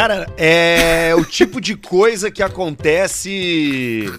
Cara, 0.00 0.26
é 0.38 1.14
o 1.14 1.26
tipo 1.26 1.60
de 1.60 1.76
coisa 1.76 2.30
que 2.30 2.42
acontece. 2.42 4.10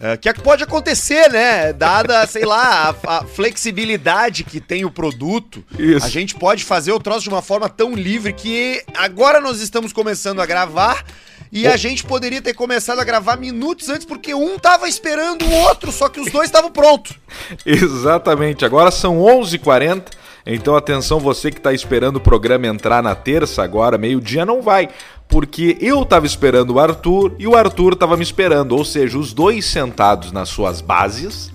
É, 0.00 0.12
é, 0.12 0.16
que 0.16 0.32
pode 0.40 0.62
acontecer, 0.64 1.30
né? 1.30 1.74
Dada, 1.74 2.26
sei 2.26 2.46
lá, 2.46 2.94
a, 3.06 3.18
a, 3.18 3.24
flexibilidade 3.26 4.44
que 4.44 4.60
tem 4.62 4.86
o 4.86 4.90
produto, 4.90 5.62
Isso. 5.78 6.06
a 6.06 6.08
gente 6.08 6.34
pode 6.36 6.64
fazer 6.64 6.90
o 6.92 6.98
troço 6.98 7.24
de 7.24 7.28
uma 7.28 7.42
forma 7.42 7.68
tão 7.68 7.92
livre 7.94 8.32
que 8.32 8.82
agora 8.96 9.38
nós 9.38 9.60
estamos 9.60 9.92
começando 9.92 10.40
a 10.40 10.46
gravar. 10.46 11.04
E 11.52 11.66
a 11.66 11.76
gente 11.76 12.02
poderia 12.02 12.40
ter 12.40 12.54
começado 12.54 12.98
a 12.98 13.04
gravar 13.04 13.36
minutos 13.36 13.90
antes, 13.90 14.06
porque 14.06 14.34
um 14.34 14.58
tava 14.58 14.88
esperando 14.88 15.44
o 15.44 15.52
outro, 15.52 15.92
só 15.92 16.08
que 16.08 16.18
os 16.18 16.32
dois 16.32 16.48
estavam 16.48 16.70
prontos. 16.70 17.12
Exatamente. 17.64 18.64
Agora 18.64 18.90
são 18.90 19.18
11h40. 19.20 20.02
Então 20.48 20.76
atenção 20.76 21.18
você 21.18 21.50
que 21.50 21.58
está 21.58 21.72
esperando 21.72 22.16
o 22.16 22.20
programa 22.20 22.68
entrar 22.68 23.02
na 23.02 23.16
terça 23.16 23.64
agora, 23.64 23.98
meio-dia 23.98 24.46
não 24.46 24.62
vai, 24.62 24.88
porque 25.28 25.76
eu 25.80 26.02
estava 26.02 26.26
esperando 26.26 26.74
o 26.74 26.80
Arthur 26.80 27.32
e 27.38 27.46
o 27.46 27.56
Arthur 27.56 27.92
estava 27.94 28.16
me 28.16 28.22
esperando, 28.22 28.76
ou 28.76 28.84
seja, 28.84 29.18
os 29.18 29.32
dois 29.32 29.64
sentados 29.66 30.32
nas 30.32 30.48
suas 30.48 30.80
bases, 30.80 31.50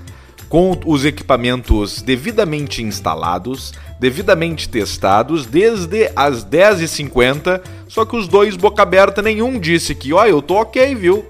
com 0.49 0.77
os 0.85 1.05
equipamentos 1.05 2.01
devidamente 2.01 2.83
instalados, 2.83 3.73
devidamente 3.99 4.67
testados 4.67 5.45
desde 5.45 6.11
as 6.15 6.43
10h50, 6.45 7.61
só 7.87 8.03
que 8.03 8.15
os 8.17 8.27
dois 8.27 8.57
boca 8.57 8.81
aberta 8.81 9.21
nenhum 9.21 9.57
disse 9.59 9.95
que, 9.95 10.11
ó, 10.11 10.21
oh, 10.21 10.25
eu 10.25 10.41
tô 10.41 10.55
ok, 10.55 10.93
viu? 10.93 11.25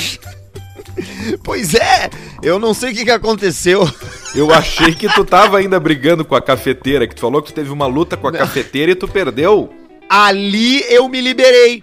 pois 1.42 1.74
é, 1.74 2.10
eu 2.42 2.58
não 2.58 2.74
sei 2.74 2.92
o 2.92 2.94
que, 2.94 3.04
que 3.04 3.10
aconteceu. 3.10 3.88
Eu 4.34 4.50
achei 4.50 4.94
que 4.94 5.06
tu 5.12 5.26
tava 5.26 5.58
ainda 5.58 5.78
brigando 5.78 6.24
com 6.24 6.34
a 6.34 6.40
cafeteira, 6.40 7.06
que 7.06 7.14
tu 7.14 7.20
falou 7.20 7.42
que 7.42 7.52
tu 7.52 7.54
teve 7.54 7.68
uma 7.70 7.84
luta 7.86 8.16
com 8.16 8.28
a 8.28 8.30
não. 8.32 8.38
cafeteira 8.38 8.92
e 8.92 8.94
tu 8.94 9.06
perdeu. 9.06 9.68
Ali 10.14 10.82
eu 10.92 11.08
me 11.08 11.22
liberei. 11.22 11.82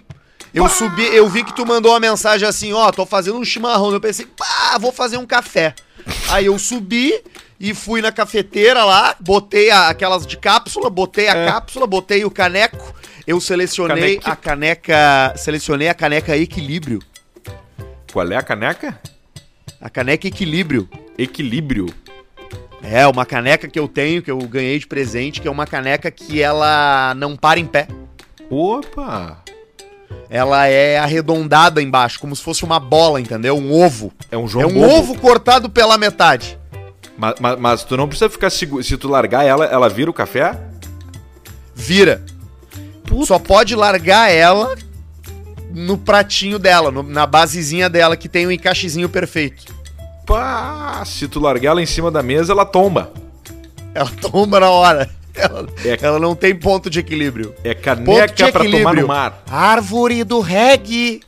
Eu 0.54 0.68
subi, 0.68 1.04
eu 1.16 1.28
vi 1.28 1.42
que 1.42 1.52
tu 1.52 1.66
mandou 1.66 1.90
uma 1.90 1.98
mensagem 1.98 2.46
assim, 2.46 2.72
ó, 2.72 2.92
tô 2.92 3.04
fazendo 3.04 3.36
um 3.38 3.44
chimarrão. 3.44 3.92
Eu 3.92 4.00
pensei, 4.00 4.24
pá, 4.24 4.78
vou 4.78 4.92
fazer 4.92 5.16
um 5.16 5.26
café. 5.26 5.74
Aí 6.28 6.46
eu 6.46 6.56
subi 6.56 7.12
e 7.58 7.74
fui 7.74 8.00
na 8.00 8.12
cafeteira 8.12 8.84
lá, 8.84 9.16
botei 9.18 9.72
a, 9.72 9.88
aquelas 9.88 10.24
de 10.24 10.36
cápsula, 10.36 10.88
botei 10.88 11.26
a 11.26 11.34
é. 11.34 11.46
cápsula, 11.46 11.88
botei 11.88 12.24
o 12.24 12.30
caneco. 12.30 12.94
Eu 13.26 13.40
selecionei 13.40 14.18
Caneque. 14.20 14.30
a 14.30 14.36
caneca, 14.36 15.34
selecionei 15.36 15.88
a 15.88 15.94
caneca 15.94 16.36
Equilíbrio. 16.36 17.00
Qual 18.12 18.30
é 18.30 18.36
a 18.36 18.42
caneca? 18.42 19.00
A 19.80 19.90
caneca 19.90 20.28
Equilíbrio. 20.28 20.88
Equilíbrio. 21.18 21.86
É, 22.80 23.04
uma 23.08 23.26
caneca 23.26 23.66
que 23.68 23.78
eu 23.78 23.88
tenho, 23.88 24.22
que 24.22 24.30
eu 24.30 24.38
ganhei 24.38 24.78
de 24.78 24.86
presente, 24.86 25.40
que 25.40 25.48
é 25.48 25.50
uma 25.50 25.66
caneca 25.66 26.12
que 26.12 26.40
ela 26.40 27.12
não 27.16 27.36
para 27.36 27.58
em 27.58 27.66
pé. 27.66 27.88
Opa! 28.50 29.38
Ela 30.28 30.66
é 30.66 30.98
arredondada 30.98 31.80
embaixo, 31.80 32.18
como 32.18 32.34
se 32.34 32.42
fosse 32.42 32.64
uma 32.64 32.80
bola, 32.80 33.20
entendeu? 33.20 33.56
Um 33.56 33.72
ovo. 33.72 34.12
É 34.30 34.36
um 34.36 34.48
jogo. 34.48 34.64
É 34.64 34.66
um 34.66 34.72
bobo. 34.74 34.92
ovo 34.94 35.18
cortado 35.18 35.70
pela 35.70 35.96
metade. 35.96 36.58
Mas, 37.16 37.34
mas, 37.40 37.58
mas, 37.58 37.84
tu 37.84 37.96
não 37.96 38.08
precisa 38.08 38.28
ficar 38.28 38.50
seguro. 38.50 38.82
Se 38.82 38.96
tu 38.96 39.08
largar 39.08 39.44
ela, 39.46 39.66
ela 39.66 39.88
vira 39.88 40.10
o 40.10 40.14
café? 40.14 40.58
Vira. 41.74 42.22
Puta. 43.06 43.26
Só 43.26 43.38
pode 43.38 43.76
largar 43.76 44.30
ela 44.32 44.76
no 45.72 45.96
pratinho 45.96 46.58
dela, 46.58 46.90
no, 46.90 47.02
na 47.04 47.26
basezinha 47.26 47.88
dela, 47.88 48.16
que 48.16 48.28
tem 48.28 48.46
um 48.46 48.50
encaixezinho 48.52 49.08
perfeito. 49.08 49.72
Pá, 50.26 51.02
se 51.06 51.28
tu 51.28 51.38
largar 51.40 51.70
ela 51.70 51.82
em 51.82 51.86
cima 51.86 52.10
da 52.10 52.22
mesa, 52.22 52.52
ela 52.52 52.64
tomba. 52.64 53.12
Ela 53.94 54.10
tomba 54.20 54.58
na 54.60 54.70
hora. 54.70 55.08
Ela, 55.34 55.68
é, 55.84 55.98
ela 56.04 56.18
não 56.18 56.34
tem 56.34 56.54
ponto 56.54 56.90
de 56.90 56.98
equilíbrio. 57.00 57.54
É 57.64 57.74
caneca 57.74 58.50
para 58.52 58.68
tomar 58.70 58.94
no 58.94 59.06
mar. 59.06 59.42
Árvore 59.50 60.24
do 60.24 60.40
reggae. 60.40 61.20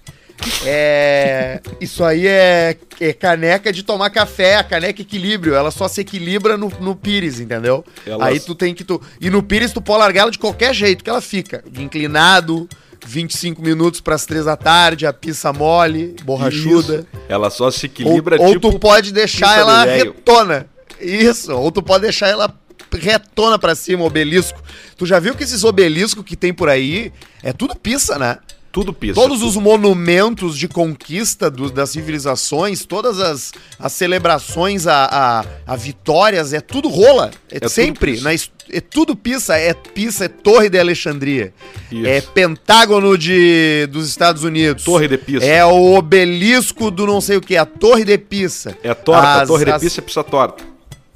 É, 0.66 1.60
isso 1.80 2.02
aí 2.02 2.26
é, 2.26 2.76
é, 3.00 3.12
caneca 3.12 3.72
de 3.72 3.84
tomar 3.84 4.10
café, 4.10 4.56
a 4.56 4.64
caneca 4.64 5.00
equilíbrio. 5.00 5.54
Ela 5.54 5.70
só 5.70 5.86
se 5.86 6.00
equilibra 6.00 6.56
no, 6.56 6.68
no 6.80 6.96
pires, 6.96 7.38
entendeu? 7.38 7.84
Elas... 8.04 8.28
Aí 8.28 8.40
tu 8.40 8.52
tem 8.54 8.74
que. 8.74 8.82
Tu, 8.82 9.00
e 9.20 9.30
no 9.30 9.40
pires 9.42 9.72
tu 9.72 9.80
pode 9.80 10.00
largar 10.00 10.22
ela 10.22 10.30
de 10.32 10.38
qualquer 10.38 10.74
jeito 10.74 11.04
que 11.04 11.10
ela 11.10 11.20
fica. 11.20 11.62
Inclinado, 11.78 12.68
25 13.06 13.62
minutos 13.62 14.00
para 14.00 14.16
as 14.16 14.26
3 14.26 14.46
da 14.46 14.56
tarde, 14.56 15.06
a 15.06 15.12
pizza 15.12 15.52
mole, 15.52 16.16
borrachuda. 16.24 16.94
Isso. 17.00 17.06
Ela 17.28 17.48
só 17.48 17.70
se 17.70 17.86
equilibra 17.86 18.34
ou, 18.40 18.50
tipo. 18.52 18.66
Ou 18.66 18.72
tu 18.72 18.78
pode 18.80 19.12
deixar 19.12 19.58
ela 19.60 19.84
retona. 19.84 20.66
Isso, 21.00 21.52
ou 21.52 21.70
tu 21.72 21.82
pode 21.82 22.02
deixar 22.02 22.28
ela 22.28 22.48
retona 22.98 23.58
pra 23.58 23.74
cima, 23.74 24.04
obelisco. 24.04 24.60
Tu 24.96 25.06
já 25.06 25.18
viu 25.18 25.34
que 25.34 25.44
esses 25.44 25.64
obeliscos 25.64 26.24
que 26.24 26.36
tem 26.36 26.52
por 26.52 26.68
aí 26.68 27.12
é 27.42 27.52
tudo 27.52 27.74
pizza, 27.74 28.18
né? 28.18 28.38
Tudo 28.70 28.90
pisa. 28.90 29.12
Todos 29.12 29.42
os 29.42 29.54
monumentos 29.56 30.56
de 30.56 30.66
conquista 30.66 31.50
do, 31.50 31.70
das 31.70 31.90
civilizações, 31.90 32.86
todas 32.86 33.20
as, 33.20 33.52
as 33.78 33.92
celebrações 33.92 34.86
a, 34.86 35.04
a, 35.04 35.44
a 35.66 35.76
vitórias, 35.76 36.54
é 36.54 36.60
tudo 36.62 36.88
rola. 36.88 37.30
É, 37.50 37.58
é 37.60 37.68
sempre. 37.68 38.14
Tudo 38.14 38.24
na, 38.24 38.30
é 38.70 38.80
tudo 38.80 39.18
É 39.52 39.76
é 40.24 40.28
Torre 40.30 40.70
de 40.70 40.78
Alexandria. 40.78 41.52
Isso. 41.90 42.06
É 42.06 42.22
Pentágono 42.22 43.18
de, 43.18 43.86
dos 43.92 44.08
Estados 44.08 44.42
Unidos. 44.42 44.84
Torre 44.84 45.06
de 45.06 45.18
Pisa. 45.18 45.44
É 45.44 45.62
o 45.66 45.94
obelisco 45.94 46.90
do 46.90 47.06
não 47.06 47.20
sei 47.20 47.36
o 47.36 47.42
que, 47.42 47.58
a 47.58 47.66
Torre 47.66 48.04
de 48.06 48.16
Pisa. 48.16 48.74
É 48.82 48.94
torta, 48.94 49.28
as, 49.28 49.36
a 49.42 49.46
Torre 49.48 49.64
as, 49.64 49.72
de 49.74 49.80
Pisa 49.86 50.00
é 50.00 50.02
pisa 50.02 50.24
torta. 50.24 50.71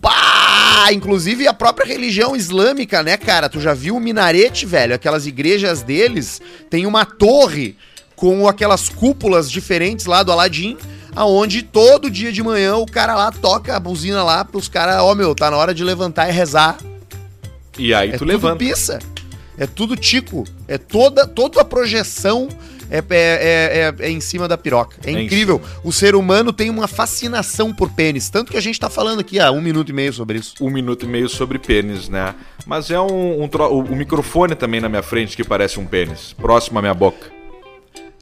Pá! 0.06 0.92
Inclusive 0.92 1.48
a 1.48 1.52
própria 1.52 1.84
religião 1.84 2.36
islâmica, 2.36 3.02
né, 3.02 3.16
cara? 3.16 3.48
Tu 3.48 3.58
já 3.60 3.74
viu 3.74 3.96
o 3.96 4.00
minarete, 4.00 4.64
velho? 4.64 4.94
Aquelas 4.94 5.26
igrejas 5.26 5.82
deles 5.82 6.40
tem 6.70 6.86
uma 6.86 7.04
torre 7.04 7.76
com 8.14 8.46
aquelas 8.46 8.88
cúpulas 8.88 9.50
diferentes 9.50 10.06
lá 10.06 10.22
do 10.22 10.30
Aladim 10.30 10.76
aonde 11.16 11.62
todo 11.62 12.08
dia 12.10 12.30
de 12.30 12.40
manhã 12.42 12.76
o 12.76 12.86
cara 12.86 13.14
lá 13.16 13.32
toca 13.32 13.74
a 13.76 13.80
buzina 13.80 14.22
lá 14.22 14.44
pros 14.44 14.68
caras, 14.68 15.00
ó 15.00 15.10
oh, 15.10 15.14
meu, 15.16 15.34
tá 15.34 15.50
na 15.50 15.56
hora 15.56 15.74
de 15.74 15.82
levantar 15.82 16.28
e 16.28 16.32
rezar. 16.32 16.76
E 17.76 17.92
aí 17.92 18.10
é 18.10 18.12
tu 18.12 18.20
tudo 18.20 18.28
levanta. 18.28 18.56
Pizza, 18.56 18.98
é 19.58 19.66
tudo 19.66 19.96
tico, 19.96 20.44
é 20.68 20.76
toda 20.78 21.26
toda 21.26 21.60
a 21.60 21.64
projeção 21.64 22.48
é, 22.90 22.98
é, 22.98 23.00
é, 23.10 23.94
é, 23.98 24.08
é 24.08 24.10
em 24.10 24.20
cima 24.20 24.46
da 24.46 24.56
piroca. 24.56 24.96
É, 25.04 25.12
é 25.12 25.22
incrível. 25.22 25.60
O 25.82 25.92
ser 25.92 26.14
humano 26.14 26.52
tem 26.52 26.70
uma 26.70 26.86
fascinação 26.86 27.72
por 27.74 27.90
pênis. 27.92 28.28
Tanto 28.30 28.50
que 28.52 28.56
a 28.58 28.62
gente 28.62 28.78
tá 28.78 28.88
falando 28.88 29.20
aqui 29.20 29.40
há 29.40 29.50
um 29.50 29.60
minuto 29.60 29.90
e 29.90 29.92
meio 29.92 30.12
sobre 30.12 30.38
isso. 30.38 30.54
Um 30.60 30.70
minuto 30.70 31.04
e 31.06 31.08
meio 31.08 31.28
sobre 31.28 31.58
pênis, 31.58 32.08
né? 32.08 32.34
Mas 32.64 32.90
é 32.90 33.00
um, 33.00 33.42
um 33.42 33.48
tro... 33.48 33.68
o 33.68 33.96
microfone 33.96 34.54
também 34.54 34.80
na 34.80 34.88
minha 34.88 35.02
frente 35.02 35.36
que 35.36 35.44
parece 35.44 35.78
um 35.80 35.86
pênis, 35.86 36.32
próximo 36.32 36.78
à 36.78 36.82
minha 36.82 36.94
boca. 36.94 37.34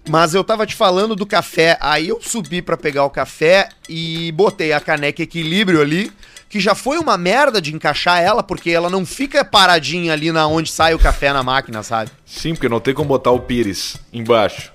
Mas 0.09 0.35
eu 0.35 0.45
tava 0.45 0.67
te 0.67 0.75
falando 0.75 1.17
do 1.17 1.25
café, 1.25 1.79
aí 1.81 2.09
eu 2.09 2.19
subi 2.23 2.61
para 2.61 2.77
pegar 2.77 3.05
o 3.07 3.11
café 3.11 3.71
e 3.89 4.31
botei 4.33 4.71
a 4.73 4.81
caneca 4.81 5.23
equilíbrio 5.23 5.81
ali 5.81 6.11
que 6.55 6.61
já 6.61 6.73
foi 6.77 6.99
uma 6.99 7.19
merda 7.19 7.61
de 7.61 7.75
encaixar 7.75 8.23
ela, 8.23 8.41
porque 8.41 8.71
ela 8.71 8.89
não 8.89 9.05
fica 9.05 9.45
paradinha 9.45 10.13
ali 10.13 10.31
na 10.31 10.47
onde 10.47 10.71
sai 10.71 10.95
o 10.95 10.99
café 11.01 11.33
na 11.33 11.43
máquina, 11.43 11.83
sabe? 11.83 12.13
Sim, 12.25 12.55
porque 12.55 12.69
não 12.69 12.79
tem 12.79 12.95
como 12.95 13.09
botar 13.09 13.33
o 13.33 13.41
pires 13.41 13.97
embaixo. 14.13 14.73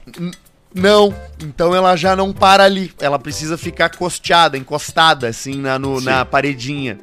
não, 0.75 1.15
então 1.41 1.73
ela 1.73 1.95
já 1.95 2.17
não 2.17 2.33
para 2.33 2.65
ali. 2.65 2.91
Ela 2.99 3.17
precisa 3.17 3.57
ficar 3.57 3.91
costeada, 3.95 4.57
encostada, 4.57 5.29
assim, 5.29 5.55
na, 5.61 5.79
no, 5.79 6.01
na 6.01 6.25
paredinha. 6.25 6.97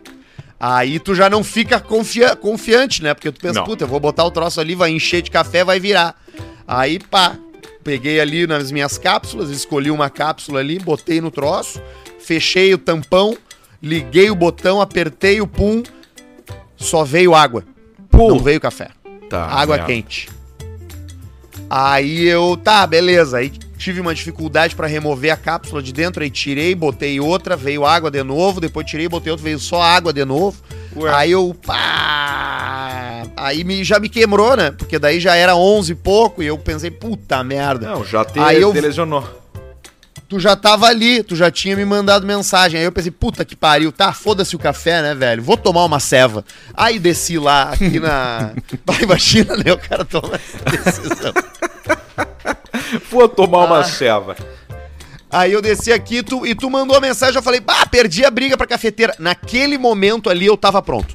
Aí 0.60 0.98
tu 0.98 1.14
já 1.14 1.30
não 1.30 1.42
fica 1.42 1.80
confia 1.80 2.36
confiante, 2.36 3.02
né? 3.02 3.14
Porque 3.14 3.32
tu 3.32 3.40
pensa, 3.40 3.60
não. 3.60 3.64
puta, 3.64 3.84
eu 3.84 3.88
vou 3.88 3.98
botar 3.98 4.24
o 4.26 4.30
troço 4.30 4.60
ali, 4.60 4.74
vai 4.74 4.90
encher 4.90 5.22
de 5.22 5.30
café, 5.30 5.64
vai 5.64 5.80
virar. 5.80 6.14
Aí 6.68 6.98
pá, 6.98 7.34
peguei 7.82 8.20
ali 8.20 8.46
nas 8.46 8.70
minhas 8.70 8.98
cápsulas, 8.98 9.48
escolhi 9.48 9.90
uma 9.90 10.10
cápsula 10.10 10.60
ali, 10.60 10.78
botei 10.78 11.18
no 11.18 11.30
troço, 11.30 11.80
fechei 12.20 12.74
o 12.74 12.78
tampão, 12.78 13.34
liguei 13.86 14.30
o 14.30 14.34
botão, 14.34 14.80
apertei 14.80 15.40
o 15.40 15.46
pum, 15.46 15.82
só 16.76 17.04
veio 17.04 17.34
água. 17.34 17.64
Pum. 18.10 18.28
Não 18.28 18.38
veio 18.40 18.60
café. 18.60 18.88
Tá, 19.30 19.44
água 19.46 19.76
merda. 19.76 19.92
quente. 19.92 20.28
Aí 21.70 22.24
eu, 22.26 22.56
tá, 22.56 22.84
beleza. 22.86 23.38
Aí 23.38 23.50
tive 23.78 24.00
uma 24.00 24.14
dificuldade 24.14 24.74
para 24.76 24.86
remover 24.88 25.32
a 25.32 25.36
cápsula 25.36 25.80
de 25.82 25.92
dentro, 25.92 26.22
aí 26.22 26.30
tirei, 26.30 26.74
botei 26.74 27.18
outra, 27.20 27.56
veio 27.56 27.84
água 27.86 28.10
de 28.10 28.22
novo, 28.22 28.60
depois 28.60 28.86
tirei, 28.88 29.08
botei 29.08 29.30
outra, 29.30 29.44
veio 29.44 29.58
só 29.58 29.80
água 29.82 30.12
de 30.12 30.24
novo. 30.24 30.60
Ué. 30.96 31.10
Aí 31.14 31.30
eu, 31.32 31.54
pá! 31.64 33.22
Aí 33.36 33.62
me, 33.64 33.84
já 33.84 33.98
me 34.00 34.08
quebrou, 34.08 34.56
né? 34.56 34.70
Porque 34.72 34.98
daí 34.98 35.20
já 35.20 35.34
era 35.36 35.54
11 35.56 35.92
e 35.92 35.94
pouco 35.94 36.42
e 36.42 36.46
eu 36.46 36.56
pensei, 36.58 36.90
puta 36.90 37.42
merda. 37.44 37.86
Não, 37.90 38.04
já 38.04 38.24
te, 38.24 38.38
aí 38.38 38.56
te 38.56 38.62
eu, 38.62 38.72
lesionou 38.72 39.24
tu 40.28 40.38
já 40.40 40.56
tava 40.56 40.86
ali, 40.86 41.22
tu 41.22 41.34
já 41.36 41.50
tinha 41.50 41.76
me 41.76 41.84
mandado 41.84 42.26
mensagem. 42.26 42.78
Aí 42.78 42.84
eu 42.84 42.92
pensei, 42.92 43.10
puta 43.10 43.44
que 43.44 43.54
pariu, 43.56 43.92
tá? 43.92 44.12
Foda-se 44.12 44.56
o 44.56 44.58
café, 44.58 45.00
né, 45.02 45.14
velho? 45.14 45.42
Vou 45.42 45.56
tomar 45.56 45.84
uma 45.84 46.00
ceva. 46.00 46.44
Aí 46.74 46.98
desci 46.98 47.38
lá, 47.38 47.70
aqui 47.72 47.98
na. 48.00 48.52
Vai, 48.84 49.02
imagina, 49.02 49.56
né? 49.56 49.72
O 49.72 49.78
cara 49.78 50.04
toma 50.04 50.40
decisão. 50.70 51.32
Vou 53.10 53.28
tomar 53.28 53.64
uma 53.64 53.80
ah. 53.80 53.84
ceva. 53.84 54.36
Aí 55.30 55.52
eu 55.52 55.60
desci 55.60 55.92
aqui 55.92 56.22
tu, 56.22 56.46
e 56.46 56.54
tu 56.54 56.68
mandou 56.70 56.96
a 56.96 57.00
mensagem, 57.00 57.34
eu 57.36 57.42
falei, 57.42 57.60
bah, 57.60 57.84
perdi 57.86 58.24
a 58.24 58.30
briga 58.30 58.56
pra 58.56 58.66
cafeteira. 58.66 59.14
Naquele 59.18 59.76
momento 59.76 60.30
ali 60.30 60.46
eu 60.46 60.56
tava 60.56 60.80
pronto. 60.80 61.14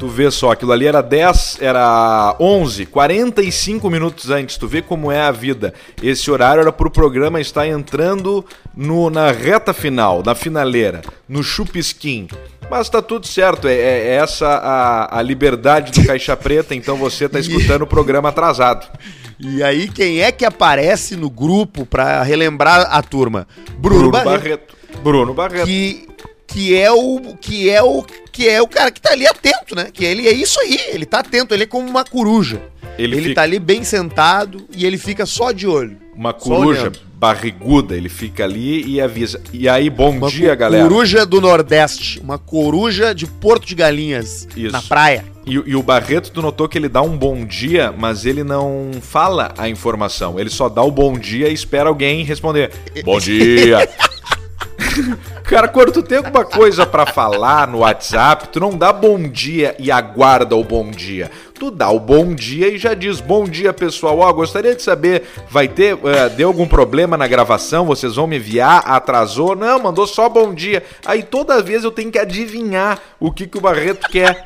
Tu 0.00 0.08
vê 0.08 0.30
só, 0.30 0.52
aquilo 0.52 0.72
ali 0.72 0.86
era 0.86 1.02
10, 1.02 1.58
era 1.60 2.34
11, 2.40 2.86
45 2.86 3.90
minutos 3.90 4.30
antes. 4.30 4.56
Tu 4.56 4.66
vê 4.66 4.80
como 4.80 5.12
é 5.12 5.20
a 5.20 5.30
vida. 5.30 5.74
Esse 6.02 6.30
horário 6.30 6.62
era 6.62 6.72
pro 6.72 6.90
programa 6.90 7.38
estar 7.38 7.68
entrando 7.68 8.42
no, 8.74 9.10
na 9.10 9.30
reta 9.30 9.74
final, 9.74 10.22
na 10.24 10.34
finaleira, 10.34 11.02
no 11.28 11.42
chupisquim. 11.42 12.28
Mas 12.70 12.88
tá 12.88 13.02
tudo 13.02 13.26
certo, 13.26 13.68
é, 13.68 13.74
é, 13.74 13.80
é 13.80 14.14
essa 14.14 14.46
a, 14.48 15.18
a 15.18 15.20
liberdade 15.22 15.92
do 15.92 16.06
Caixa 16.06 16.34
Preta, 16.34 16.74
então 16.74 16.96
você 16.96 17.28
tá 17.28 17.36
escutando 17.38 17.82
o 17.82 17.86
programa 17.86 18.30
atrasado. 18.30 18.88
E 19.38 19.62
aí, 19.62 19.86
quem 19.86 20.20
é 20.22 20.32
que 20.32 20.46
aparece 20.46 21.14
no 21.14 21.28
grupo 21.28 21.84
para 21.84 22.22
relembrar 22.22 22.88
a 22.90 23.02
turma? 23.02 23.46
Bruno, 23.78 24.10
Bruno 24.10 24.10
Barreto. 24.12 24.40
Barreto. 24.44 24.74
Bruno 25.02 25.34
Barreto. 25.34 25.66
Que 25.66 26.08
que 26.52 26.76
é 26.76 26.90
o 26.90 27.20
que 27.40 27.70
é 27.70 27.80
o 27.82 28.02
que 28.32 28.48
é 28.48 28.60
o 28.60 28.66
cara 28.68 28.90
que 28.90 29.00
tá 29.00 29.12
ali 29.12 29.26
atento, 29.26 29.74
né? 29.74 29.88
Que 29.92 30.04
ele 30.04 30.26
é 30.26 30.32
isso 30.32 30.60
aí, 30.60 30.78
ele 30.88 31.06
tá 31.06 31.20
atento, 31.20 31.54
ele 31.54 31.62
é 31.64 31.66
como 31.66 31.88
uma 31.88 32.04
coruja. 32.04 32.60
Ele, 32.98 33.14
ele 33.16 33.22
fica... 33.22 33.34
tá 33.36 33.42
ali 33.42 33.58
bem 33.58 33.84
sentado 33.84 34.66
e 34.76 34.84
ele 34.84 34.98
fica 34.98 35.24
só 35.24 35.52
de 35.52 35.66
olho. 35.66 35.96
Uma 36.14 36.34
coruja 36.34 36.92
barriguda, 37.14 37.96
ele 37.96 38.08
fica 38.08 38.44
ali 38.44 38.84
e 38.84 39.00
avisa. 39.00 39.40
E 39.52 39.68
aí, 39.68 39.88
bom 39.88 40.10
uma 40.10 40.28
dia, 40.28 40.54
galera. 40.54 40.82
Coruja 40.86 41.24
do 41.24 41.40
Nordeste, 41.40 42.18
uma 42.20 42.36
coruja 42.36 43.14
de 43.14 43.26
Porto 43.26 43.64
de 43.66 43.74
Galinhas, 43.74 44.46
isso. 44.56 44.72
na 44.72 44.82
praia. 44.82 45.24
E, 45.46 45.52
e, 45.54 45.74
o 45.74 45.82
Barreto, 45.82 46.30
tu 46.30 46.42
notou 46.42 46.68
que 46.68 46.76
ele 46.76 46.88
dá 46.88 47.00
um 47.00 47.16
bom 47.16 47.44
dia, 47.46 47.92
mas 47.96 48.26
ele 48.26 48.44
não 48.44 48.90
fala 49.00 49.52
a 49.56 49.68
informação. 49.68 50.38
Ele 50.38 50.50
só 50.50 50.68
dá 50.68 50.82
o 50.82 50.90
bom 50.90 51.18
dia 51.18 51.48
e 51.48 51.54
espera 51.54 51.88
alguém 51.88 52.22
responder. 52.24 52.70
Bom 53.04 53.18
dia! 53.18 53.88
Cara, 55.50 55.66
quando 55.66 55.90
tu 55.90 56.00
tem 56.00 56.18
alguma 56.18 56.44
coisa 56.44 56.86
para 56.86 57.04
falar 57.04 57.66
no 57.66 57.78
WhatsApp, 57.78 58.50
tu 58.50 58.60
não 58.60 58.78
dá 58.78 58.92
bom 58.92 59.18
dia 59.18 59.74
e 59.80 59.90
aguarda 59.90 60.54
o 60.54 60.62
bom 60.62 60.88
dia. 60.92 61.28
Tu 61.58 61.72
dá 61.72 61.90
o 61.90 61.98
bom 61.98 62.32
dia 62.36 62.68
e 62.68 62.78
já 62.78 62.94
diz 62.94 63.20
bom 63.20 63.42
dia, 63.42 63.72
pessoal. 63.72 64.18
Ó, 64.20 64.28
oh, 64.28 64.32
gostaria 64.32 64.76
de 64.76 64.80
saber, 64.80 65.24
vai 65.50 65.66
ter, 65.66 65.94
uh, 65.94 66.30
deu 66.36 66.46
algum 66.46 66.68
problema 66.68 67.16
na 67.16 67.26
gravação? 67.26 67.84
Vocês 67.86 68.14
vão 68.14 68.28
me 68.28 68.36
enviar? 68.36 68.80
Atrasou? 68.86 69.56
Não, 69.56 69.80
mandou 69.80 70.06
só 70.06 70.28
bom 70.28 70.54
dia. 70.54 70.84
Aí 71.04 71.24
toda 71.24 71.60
vez 71.60 71.82
eu 71.82 71.90
tenho 71.90 72.12
que 72.12 72.18
adivinhar 72.20 73.00
o 73.18 73.32
que, 73.32 73.48
que 73.48 73.58
o 73.58 73.60
Barreto 73.60 74.06
quer. 74.08 74.44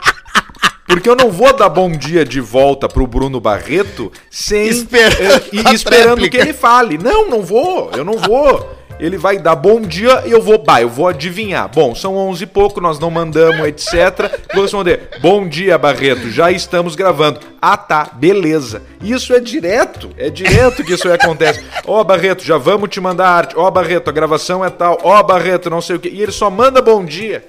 Porque 0.89 1.09
eu 1.11 1.15
não 1.17 1.31
vou 1.31 1.53
dar 1.55 1.69
bom 1.69 1.93
dia 1.93 2.25
de 2.25 2.41
volta 2.41 2.89
pro 2.89 3.07
Bruno 3.07 3.39
Barreto 3.41 4.11
sem 4.31 4.69
esperando, 4.69 5.21
eh, 5.21 5.43
e, 5.53 5.75
esperando 5.75 6.31
que 6.31 6.37
ele 6.39 6.55
fale. 6.55 6.97
Não, 6.97 7.29
não 7.29 7.43
vou, 7.43 7.91
eu 7.95 8.05
não 8.07 8.15
vou 8.17 8.83
ele 8.99 9.17
vai 9.17 9.39
dar 9.39 9.57
bom 9.57 9.81
dia 9.81 10.23
e 10.27 10.31
eu 10.31 10.41
vou, 10.43 10.59
bah, 10.63 10.81
eu 10.81 10.89
vou 10.89 11.09
adivinhar. 11.09 11.69
Bom, 11.73 11.95
são 11.95 12.17
11 12.17 12.45
e 12.45 12.47
pouco, 12.47 12.81
nós 12.81 12.99
não 12.99 13.11
mandamos, 13.11 13.67
etc. 13.67 14.43
Vou 14.53 14.63
responder: 14.63 15.11
"Bom 15.21 15.49
dia, 15.49 15.77
Barreto, 15.79 16.31
já 16.31 16.51
estamos 16.51 16.95
gravando". 16.95 17.41
Ah, 17.61 17.77
tá, 17.77 18.11
beleza. 18.15 18.83
Isso 19.03 19.35
é 19.35 19.41
direto, 19.41 20.11
é 20.17 20.31
direto 20.31 20.85
que 20.85 20.93
isso 20.95 21.11
acontece. 21.11 21.65
Ó, 21.87 22.01
oh, 22.01 22.05
Barreto, 22.05 22.43
já 22.45 22.57
vamos 22.59 22.91
te 22.91 23.01
mandar 23.01 23.29
arte. 23.29 23.57
Ó, 23.57 23.67
oh, 23.67 23.71
Barreto, 23.71 24.09
a 24.09 24.13
gravação 24.13 24.65
é 24.65 24.71
tal. 24.71 24.99
Ó, 25.03 25.19
oh, 25.19 25.23
Barreto, 25.23 25.71
não 25.71 25.81
sei 25.81 25.97
o 25.97 26.01
que. 26.01 26.09
E 26.09 26.23
ele 26.23 26.33
só 26.33 26.51
manda 26.51 26.81
bom 26.81 27.05
dia. 27.05 27.45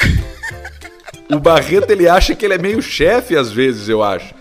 O 1.32 1.38
Barreto, 1.40 1.90
ele 1.90 2.06
acha 2.06 2.34
que 2.34 2.44
ele 2.44 2.52
é 2.52 2.58
meio 2.58 2.82
chefe 2.82 3.34
às 3.34 3.50
vezes, 3.50 3.88
eu 3.88 4.02
acho 4.02 4.34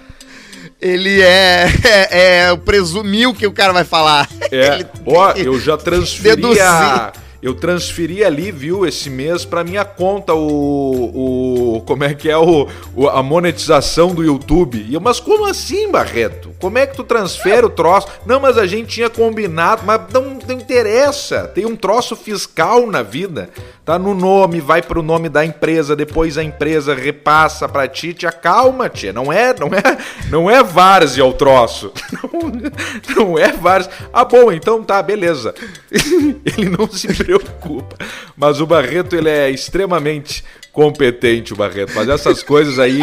ele 0.83 1.21
é, 1.21 1.65
é, 2.12 2.39
é 2.51 2.56
presumiu 2.57 3.33
que 3.33 3.47
o 3.47 3.51
cara 3.53 3.71
vai 3.71 3.85
falar. 3.85 4.27
É. 4.51 4.85
Ó, 5.07 5.31
eu 5.31 5.59
já 5.59 5.77
transferi 5.77 6.31
a, 6.59 7.13
eu 7.44 7.54
transferi 7.54 8.24
ali, 8.24 8.54
viu, 8.54 8.86
esse 8.86 9.10
mês 9.10 9.44
para 9.44 9.66
minha 9.66 9.84
conta 9.84 10.34
o, 10.34 11.74
o 11.75 11.81
como 11.81 12.06
é 12.06 12.13
que 12.13 12.30
é 12.30 12.38
o, 12.38 12.69
o, 12.95 13.10
a 13.10 13.22
monetização 13.22 14.16
do 14.16 14.24
YouTube. 14.24 14.78
E 14.88 14.94
eu, 14.94 15.01
mas 15.01 15.19
como 15.19 15.45
assim, 15.45 15.92
Barreto? 15.92 16.56
Como 16.62 16.78
é 16.78 16.88
que 16.88 16.95
tu 16.95 17.04
transfere 17.04 17.66
o 17.66 17.69
troço? 17.69 18.07
Não, 18.25 18.40
mas 18.40 18.57
a 18.57 18.66
gente 18.66 18.88
tinha 18.88 19.10
combinado, 19.10 19.81
mas 19.86 20.00
não, 20.13 20.40
não 20.48 20.56
interessa. 20.56 21.45
Tem 21.54 21.66
um 21.66 21.75
troço 21.75 22.16
fiscal 22.16 22.88
na 22.88 23.01
vida. 23.04 23.50
Tá 23.84 24.00
no 24.00 24.16
nome, 24.16 24.62
vai 24.62 24.81
pro 24.81 25.04
nome 25.04 25.28
da 25.28 25.45
empresa, 25.45 25.94
depois 25.94 26.38
a 26.38 26.44
empresa 26.45 26.95
repassa 26.95 27.68
para 27.68 27.86
ti, 27.86 28.13
tia. 28.13 28.31
Calma, 28.31 28.88
tia. 28.88 29.12
Não 29.12 29.34
é, 29.34 29.54
não 29.60 29.68
é, 29.68 29.98
não 30.30 30.50
é 30.50 30.63
várzea 30.63 31.25
o 31.25 31.34
troço. 31.34 31.92
Não, 32.44 33.25
não 33.25 33.38
é 33.40 33.51
várzea. 33.51 33.92
Ah, 34.12 34.25
bom, 34.25 34.51
então 34.51 34.84
tá, 34.84 35.01
beleza. 35.01 35.54
Ele 35.92 36.69
não 36.69 36.88
se 36.90 37.07
preocupa 37.13 37.32
preocupa. 37.39 37.97
Mas 38.35 38.59
o 38.59 38.65
Barreto, 38.65 39.15
ele 39.15 39.30
é 39.30 39.50
extremamente 39.50 40.44
competente, 40.71 41.53
o 41.53 41.56
Barreto. 41.56 41.91
Mas 41.95 42.09
essas 42.09 42.44
coisas 42.44 42.80
aí 42.80 43.00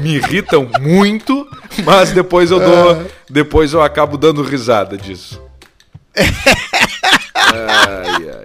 me 0.00 0.16
irritam 0.16 0.68
muito, 0.80 1.48
mas 1.84 2.10
depois 2.12 2.50
eu 2.50 2.58
dou. 2.60 3.06
Depois 3.30 3.72
eu 3.72 3.82
acabo 3.82 4.16
dando 4.16 4.42
risada 4.42 4.96
disso. 4.96 5.40
Ai, 7.34 8.30
ai. 8.30 8.44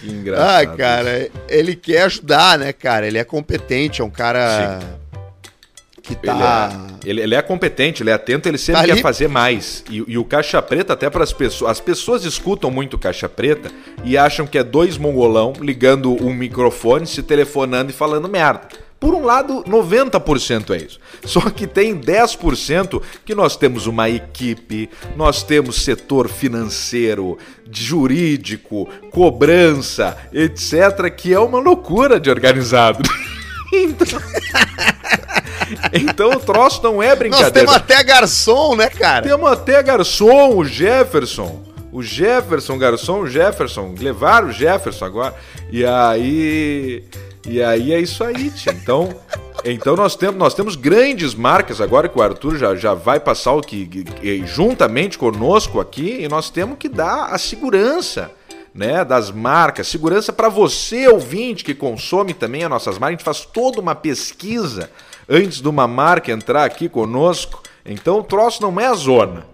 Que 0.00 0.06
ah, 0.08 0.10
engraçado. 0.10 0.70
Ah, 0.72 0.76
cara, 0.76 1.18
isso. 1.20 1.30
ele 1.48 1.76
quer 1.76 2.02
ajudar, 2.02 2.58
né, 2.58 2.72
cara? 2.72 3.06
Ele 3.06 3.16
é 3.18 3.22
competente, 3.24 4.00
é 4.00 4.04
um 4.04 4.10
cara. 4.10 4.80
Sim 4.80 4.99
que 6.10 6.16
tá. 6.16 6.70
Ele 6.74 6.80
é, 6.82 6.86
ele, 7.10 7.20
ele 7.22 7.34
é, 7.34 7.42
competente, 7.42 8.02
ele 8.02 8.10
é 8.10 8.14
atento, 8.14 8.48
ele 8.48 8.58
sempre 8.58 8.82
tá 8.86 8.94
quer 8.94 9.00
fazer 9.00 9.28
mais. 9.28 9.84
E, 9.88 9.98
e, 10.06 10.18
o 10.18 10.24
caixa 10.24 10.60
preta, 10.60 10.92
até 10.92 11.08
para 11.08 11.22
as 11.22 11.32
pessoas. 11.32 11.70
As 11.70 11.80
pessoas 11.80 12.24
escutam 12.24 12.70
muito 12.70 12.98
caixa 12.98 13.28
preta 13.28 13.70
e 14.04 14.16
acham 14.18 14.46
que 14.46 14.58
é 14.58 14.64
dois 14.64 14.98
mongolão 14.98 15.52
ligando 15.60 16.12
um 16.22 16.34
microfone, 16.34 17.06
se 17.06 17.22
telefonando 17.22 17.90
e 17.90 17.94
falando 17.94 18.28
merda. 18.28 18.62
Por 18.98 19.14
um 19.14 19.24
lado, 19.24 19.64
90% 19.66 20.74
é 20.78 20.84
isso. 20.84 21.00
Só 21.24 21.40
que 21.48 21.66
tem 21.66 21.98
10% 21.98 23.00
que 23.24 23.34
nós 23.34 23.56
temos 23.56 23.86
uma 23.86 24.10
equipe, 24.10 24.90
nós 25.16 25.42
temos 25.42 25.76
setor 25.82 26.28
financeiro, 26.28 27.38
jurídico, 27.72 28.86
cobrança, 29.10 30.18
etc., 30.34 31.08
que 31.16 31.32
é 31.32 31.38
uma 31.40 31.60
loucura 31.60 32.20
de 32.20 32.28
organizado. 32.28 33.02
então 33.72 34.20
então 35.92 36.30
o 36.30 36.40
troço 36.40 36.82
não 36.82 37.02
é 37.02 37.14
brincadeira. 37.14 37.50
Nós 37.50 37.60
temos 37.60 37.74
até 37.74 38.02
garçom, 38.02 38.74
né, 38.76 38.88
cara? 38.88 39.22
Temos 39.26 39.50
até 39.50 39.82
garçom, 39.82 40.56
o 40.56 40.64
Jefferson. 40.64 41.62
O 41.92 42.02
Jefferson, 42.02 42.78
garçom, 42.78 43.20
o 43.20 43.26
Jefferson. 43.26 43.94
Levaram 43.98 44.48
o 44.48 44.52
Jefferson 44.52 45.04
agora. 45.04 45.34
E 45.70 45.84
aí. 45.84 47.04
E 47.46 47.62
aí 47.62 47.92
é 47.92 48.00
isso 48.00 48.22
aí, 48.24 48.50
tia. 48.50 48.72
Então. 48.72 49.14
Então 49.62 49.94
nós 49.94 50.16
temos, 50.16 50.36
nós 50.36 50.54
temos 50.54 50.74
grandes 50.74 51.34
marcas 51.34 51.82
agora 51.82 52.08
que 52.08 52.18
o 52.18 52.22
Arthur 52.22 52.56
já, 52.56 52.74
já 52.74 52.94
vai 52.94 53.20
passar 53.20 53.52
o 53.52 53.60
que, 53.60 53.84
que 53.86 54.46
juntamente 54.46 55.18
conosco 55.18 55.78
aqui 55.80 56.20
e 56.20 56.28
nós 56.28 56.48
temos 56.48 56.78
que 56.78 56.88
dar 56.88 57.26
a 57.26 57.36
segurança 57.36 58.30
né, 58.74 59.04
das 59.04 59.30
marcas, 59.30 59.86
segurança 59.86 60.32
para 60.32 60.48
você 60.48 61.08
ouvinte 61.08 61.62
que 61.62 61.74
consome 61.74 62.32
também 62.32 62.64
as 62.64 62.70
nossas 62.70 62.96
marcas. 62.98 63.08
A 63.08 63.16
gente 63.18 63.24
faz 63.24 63.44
toda 63.44 63.80
uma 63.82 63.94
pesquisa 63.94 64.88
antes 65.30 65.62
de 65.62 65.68
uma 65.68 65.86
marca 65.86 66.32
entrar 66.32 66.64
aqui 66.64 66.88
conosco. 66.88 67.62
Então 67.86 68.18
o 68.18 68.24
troço 68.24 68.60
não 68.60 68.78
é 68.80 68.86
a 68.86 68.94
zona. 68.94 69.46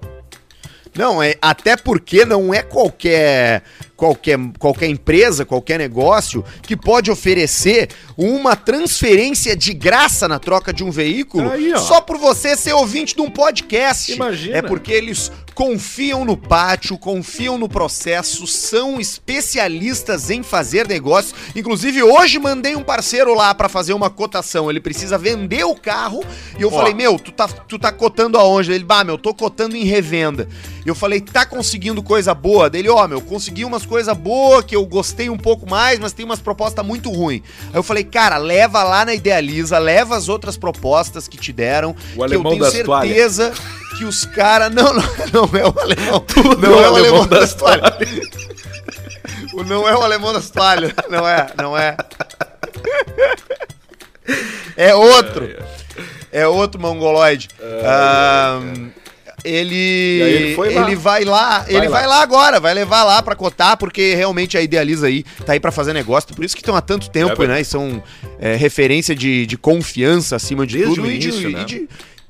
Não, 0.96 1.22
é, 1.22 1.34
até 1.42 1.76
porque 1.76 2.24
não 2.24 2.54
é 2.54 2.62
qualquer, 2.62 3.62
qualquer, 3.94 4.38
qualquer 4.58 4.86
empresa, 4.86 5.44
qualquer 5.44 5.78
negócio 5.78 6.42
que 6.62 6.74
pode 6.74 7.10
oferecer 7.10 7.90
uma 8.16 8.56
transferência 8.56 9.54
de 9.54 9.74
graça 9.74 10.26
na 10.26 10.38
troca 10.38 10.72
de 10.72 10.82
um 10.82 10.90
veículo 10.90 11.52
Aí, 11.52 11.70
só 11.76 12.00
por 12.00 12.16
você 12.16 12.56
ser 12.56 12.72
ouvinte 12.72 13.14
de 13.14 13.20
um 13.20 13.28
podcast. 13.30 14.10
Imagina. 14.10 14.56
É 14.56 14.62
porque 14.62 14.90
eles 14.90 15.30
confiam 15.56 16.22
no 16.22 16.36
pátio, 16.36 16.98
confiam 16.98 17.56
no 17.56 17.66
processo, 17.66 18.46
são 18.46 19.00
especialistas 19.00 20.28
em 20.28 20.42
fazer 20.42 20.86
negócio. 20.86 21.34
Inclusive, 21.56 22.02
hoje 22.02 22.38
mandei 22.38 22.76
um 22.76 22.82
parceiro 22.82 23.32
lá 23.34 23.54
para 23.54 23.66
fazer 23.66 23.94
uma 23.94 24.10
cotação. 24.10 24.68
Ele 24.68 24.80
precisa 24.80 25.16
vender 25.16 25.64
o 25.64 25.74
carro 25.74 26.22
e 26.58 26.60
eu 26.62 26.68
Ó. 26.68 26.70
falei: 26.76 26.92
Meu, 26.92 27.18
tu 27.18 27.32
tá, 27.32 27.48
tu 27.48 27.78
tá 27.78 27.90
cotando 27.90 28.36
aonde? 28.36 28.70
Ele, 28.70 28.84
bah, 28.84 29.02
meu, 29.02 29.16
tô 29.16 29.32
cotando 29.32 29.74
em 29.74 29.84
revenda. 29.84 30.46
Eu 30.84 30.94
falei: 30.94 31.22
Tá 31.22 31.46
conseguindo 31.46 32.02
coisa 32.02 32.34
boa? 32.34 32.68
Dele, 32.68 32.90
ó, 32.90 33.02
oh, 33.02 33.08
meu, 33.08 33.22
consegui 33.22 33.64
umas 33.64 33.86
coisas 33.86 34.14
boas 34.14 34.62
que 34.62 34.76
eu 34.76 34.84
gostei 34.84 35.30
um 35.30 35.38
pouco 35.38 35.68
mais, 35.68 35.98
mas 35.98 36.12
tem 36.12 36.26
umas 36.26 36.38
propostas 36.40 36.84
muito 36.84 37.10
ruins. 37.10 37.40
Aí 37.72 37.78
eu 37.78 37.82
falei: 37.82 38.04
Cara, 38.04 38.36
leva 38.36 38.82
lá 38.84 39.06
na 39.06 39.14
Idealiza, 39.14 39.78
leva 39.78 40.16
as 40.18 40.28
outras 40.28 40.58
propostas 40.58 41.26
que 41.26 41.38
te 41.38 41.50
deram. 41.50 41.96
O 42.14 42.26
que 42.26 42.34
eu 42.34 42.42
tenho 42.44 42.64
certeza 42.66 43.52
toalha. 43.54 43.96
que 43.96 44.04
os 44.04 44.26
caras. 44.26 44.66
Não, 44.76 44.92
não, 44.92 45.02
não 45.32 45.45
não 45.52 45.58
é 45.60 45.66
o 45.68 45.74
alemão. 45.80 46.20
Tu 46.20 46.42
não, 46.42 46.52
não 46.58 46.70
é 46.80 46.90
o 46.90 46.96
é 46.96 46.98
alemão 46.98 47.26
das 47.26 47.54
toalhas. 47.54 48.00
O 49.54 49.64
não 49.64 49.88
é 49.88 49.96
o 49.96 50.02
alemão 50.02 50.32
das 50.32 50.50
toalhas. 50.50 50.92
Não 51.08 51.26
é, 51.28 51.46
não 51.56 51.78
é. 51.78 51.96
É 54.76 54.94
outro. 54.94 55.44
É, 55.44 55.56
é. 56.40 56.42
é 56.42 56.48
outro 56.48 56.80
mongoloide. 56.80 57.48
Ah, 57.84 58.60
ele, 59.44 59.74
ele, 59.76 60.56
ele, 60.74 60.96
vai 60.96 61.22
lá, 61.24 61.60
vai 61.60 61.70
ele 61.72 61.88
lá. 61.88 61.98
vai 61.98 62.06
lá 62.08 62.20
agora, 62.20 62.58
vai 62.58 62.74
levar 62.74 63.04
lá 63.04 63.22
para 63.22 63.36
cotar, 63.36 63.76
porque 63.76 64.12
realmente 64.16 64.58
a 64.58 64.60
Idealiza 64.60 65.06
aí 65.06 65.22
tá 65.44 65.52
aí 65.52 65.60
para 65.60 65.70
fazer 65.70 65.92
negócio, 65.92 66.34
por 66.34 66.44
isso 66.44 66.56
que 66.56 66.60
estão 66.60 66.74
há 66.74 66.80
tanto 66.80 67.08
tempo, 67.08 67.40
é, 67.44 67.46
né? 67.46 67.60
E 67.60 67.64
são 67.64 68.02
é, 68.40 68.56
referência 68.56 69.14
de, 69.14 69.46
de 69.46 69.56
confiança 69.56 70.34
acima 70.34 70.66
de 70.66 70.78
Desde 70.78 70.96
tudo. 70.96 71.08
Início, 71.08 71.32
e, 71.48 71.54
né? 71.54 71.62
de, 71.62 71.74
né? 71.76 71.80
e, 71.82 71.86
de, 71.86 71.88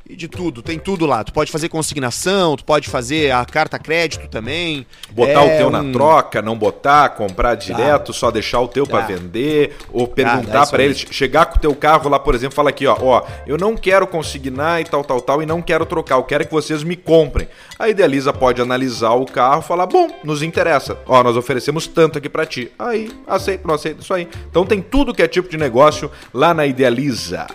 e 0.08 0.14
de 0.14 0.28
tudo, 0.28 0.62
tem 0.62 0.78
tudo 0.78 1.04
lá. 1.04 1.24
Tu 1.24 1.32
pode 1.32 1.50
fazer 1.50 1.68
consignação, 1.68 2.54
tu 2.56 2.64
pode 2.64 2.88
fazer 2.88 3.32
a 3.32 3.44
carta 3.44 3.76
crédito 3.76 4.28
também. 4.28 4.86
Botar 5.10 5.44
é 5.44 5.54
o 5.54 5.58
teu 5.58 5.66
um... 5.66 5.70
na 5.70 5.92
troca, 5.92 6.40
não 6.40 6.56
botar, 6.56 7.08
comprar 7.08 7.56
direto, 7.56 8.12
tá. 8.12 8.12
só 8.12 8.30
deixar 8.30 8.60
o 8.60 8.68
teu 8.68 8.86
para 8.86 9.00
tá. 9.00 9.06
vender, 9.08 9.76
ou 9.92 10.06
tá, 10.06 10.14
perguntar 10.14 10.62
é 10.62 10.66
para 10.66 10.82
eles, 10.84 11.04
chegar 11.10 11.46
com 11.46 11.56
o 11.56 11.60
teu 11.60 11.74
carro 11.74 12.08
lá, 12.08 12.20
por 12.20 12.36
exemplo, 12.36 12.54
falar 12.54 12.70
aqui, 12.70 12.86
ó, 12.86 12.96
ó, 13.00 13.22
eu 13.48 13.56
não 13.58 13.76
quero 13.76 14.06
consignar 14.06 14.80
e 14.80 14.84
tal, 14.84 15.02
tal, 15.04 15.20
tal, 15.20 15.42
e 15.42 15.46
não 15.46 15.60
quero 15.60 15.84
trocar, 15.84 16.14
eu 16.16 16.22
quero 16.24 16.46
que 16.46 16.52
vocês 16.52 16.84
me 16.84 16.94
comprem. 16.94 17.48
A 17.76 17.88
Idealiza 17.88 18.32
pode 18.32 18.62
analisar 18.62 19.10
o 19.10 19.26
carro, 19.26 19.60
falar, 19.62 19.86
bom, 19.86 20.08
nos 20.22 20.40
interessa, 20.40 20.96
ó, 21.06 21.20
nós 21.24 21.36
oferecemos 21.36 21.88
tanto 21.88 22.18
aqui 22.18 22.28
para 22.28 22.46
ti. 22.46 22.70
Aí, 22.78 23.10
aceito, 23.26 23.66
não 23.66 23.74
aceito, 23.74 24.02
isso 24.02 24.14
aí. 24.14 24.28
Então 24.48 24.64
tem 24.64 24.80
tudo 24.80 25.12
que 25.12 25.22
é 25.22 25.26
tipo 25.26 25.48
de 25.48 25.56
negócio 25.56 26.08
lá 26.32 26.54
na 26.54 26.64
Idealiza. 26.64 27.48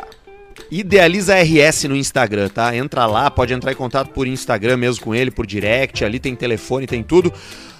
Idealiza 0.71 1.35
RS 1.35 1.83
no 1.89 1.97
Instagram, 1.97 2.47
tá? 2.47 2.73
Entra 2.73 3.05
lá, 3.05 3.29
pode 3.29 3.53
entrar 3.53 3.73
em 3.73 3.75
contato 3.75 4.07
por 4.11 4.25
Instagram 4.25 4.77
mesmo 4.77 5.03
com 5.03 5.13
ele, 5.13 5.29
por 5.29 5.45
direct, 5.45 6.05
ali 6.05 6.17
tem 6.17 6.33
telefone, 6.33 6.87
tem 6.87 7.03
tudo. 7.03 7.31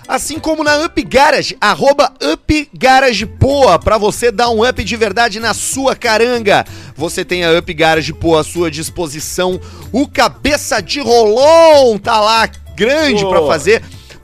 Assim 0.06 0.38
como 0.38 0.62
na 0.62 0.76
Up 0.86 1.02
Garage, 1.06 1.56
arroba 1.62 2.12
Up 2.34 2.70
Garage 2.78 3.26
Poa, 3.26 3.80
pra 3.80 3.98
você 3.98 4.30
dar 4.30 4.50
um 4.50 4.68
up 4.68 4.84
de 4.84 4.96
verdade 4.98 5.40
na 5.40 5.54
sua 5.54 5.96
caranga. 5.96 6.66
Você 6.94 7.24
tem 7.24 7.46
a 7.46 7.58
Up 7.58 7.74
Garage 7.74 8.12
Poa 8.12 8.42
à 8.42 8.44
sua 8.44 8.70
disposição. 8.70 9.58
O 9.94 10.06
cabeça 10.06 10.82
de 10.82 11.00
rolon 11.00 11.98
tá 11.98 12.20
lá 12.20 12.50
grande 12.76 13.24
oh. 13.24 13.30
pra 13.30 13.42
fazer 13.48 13.82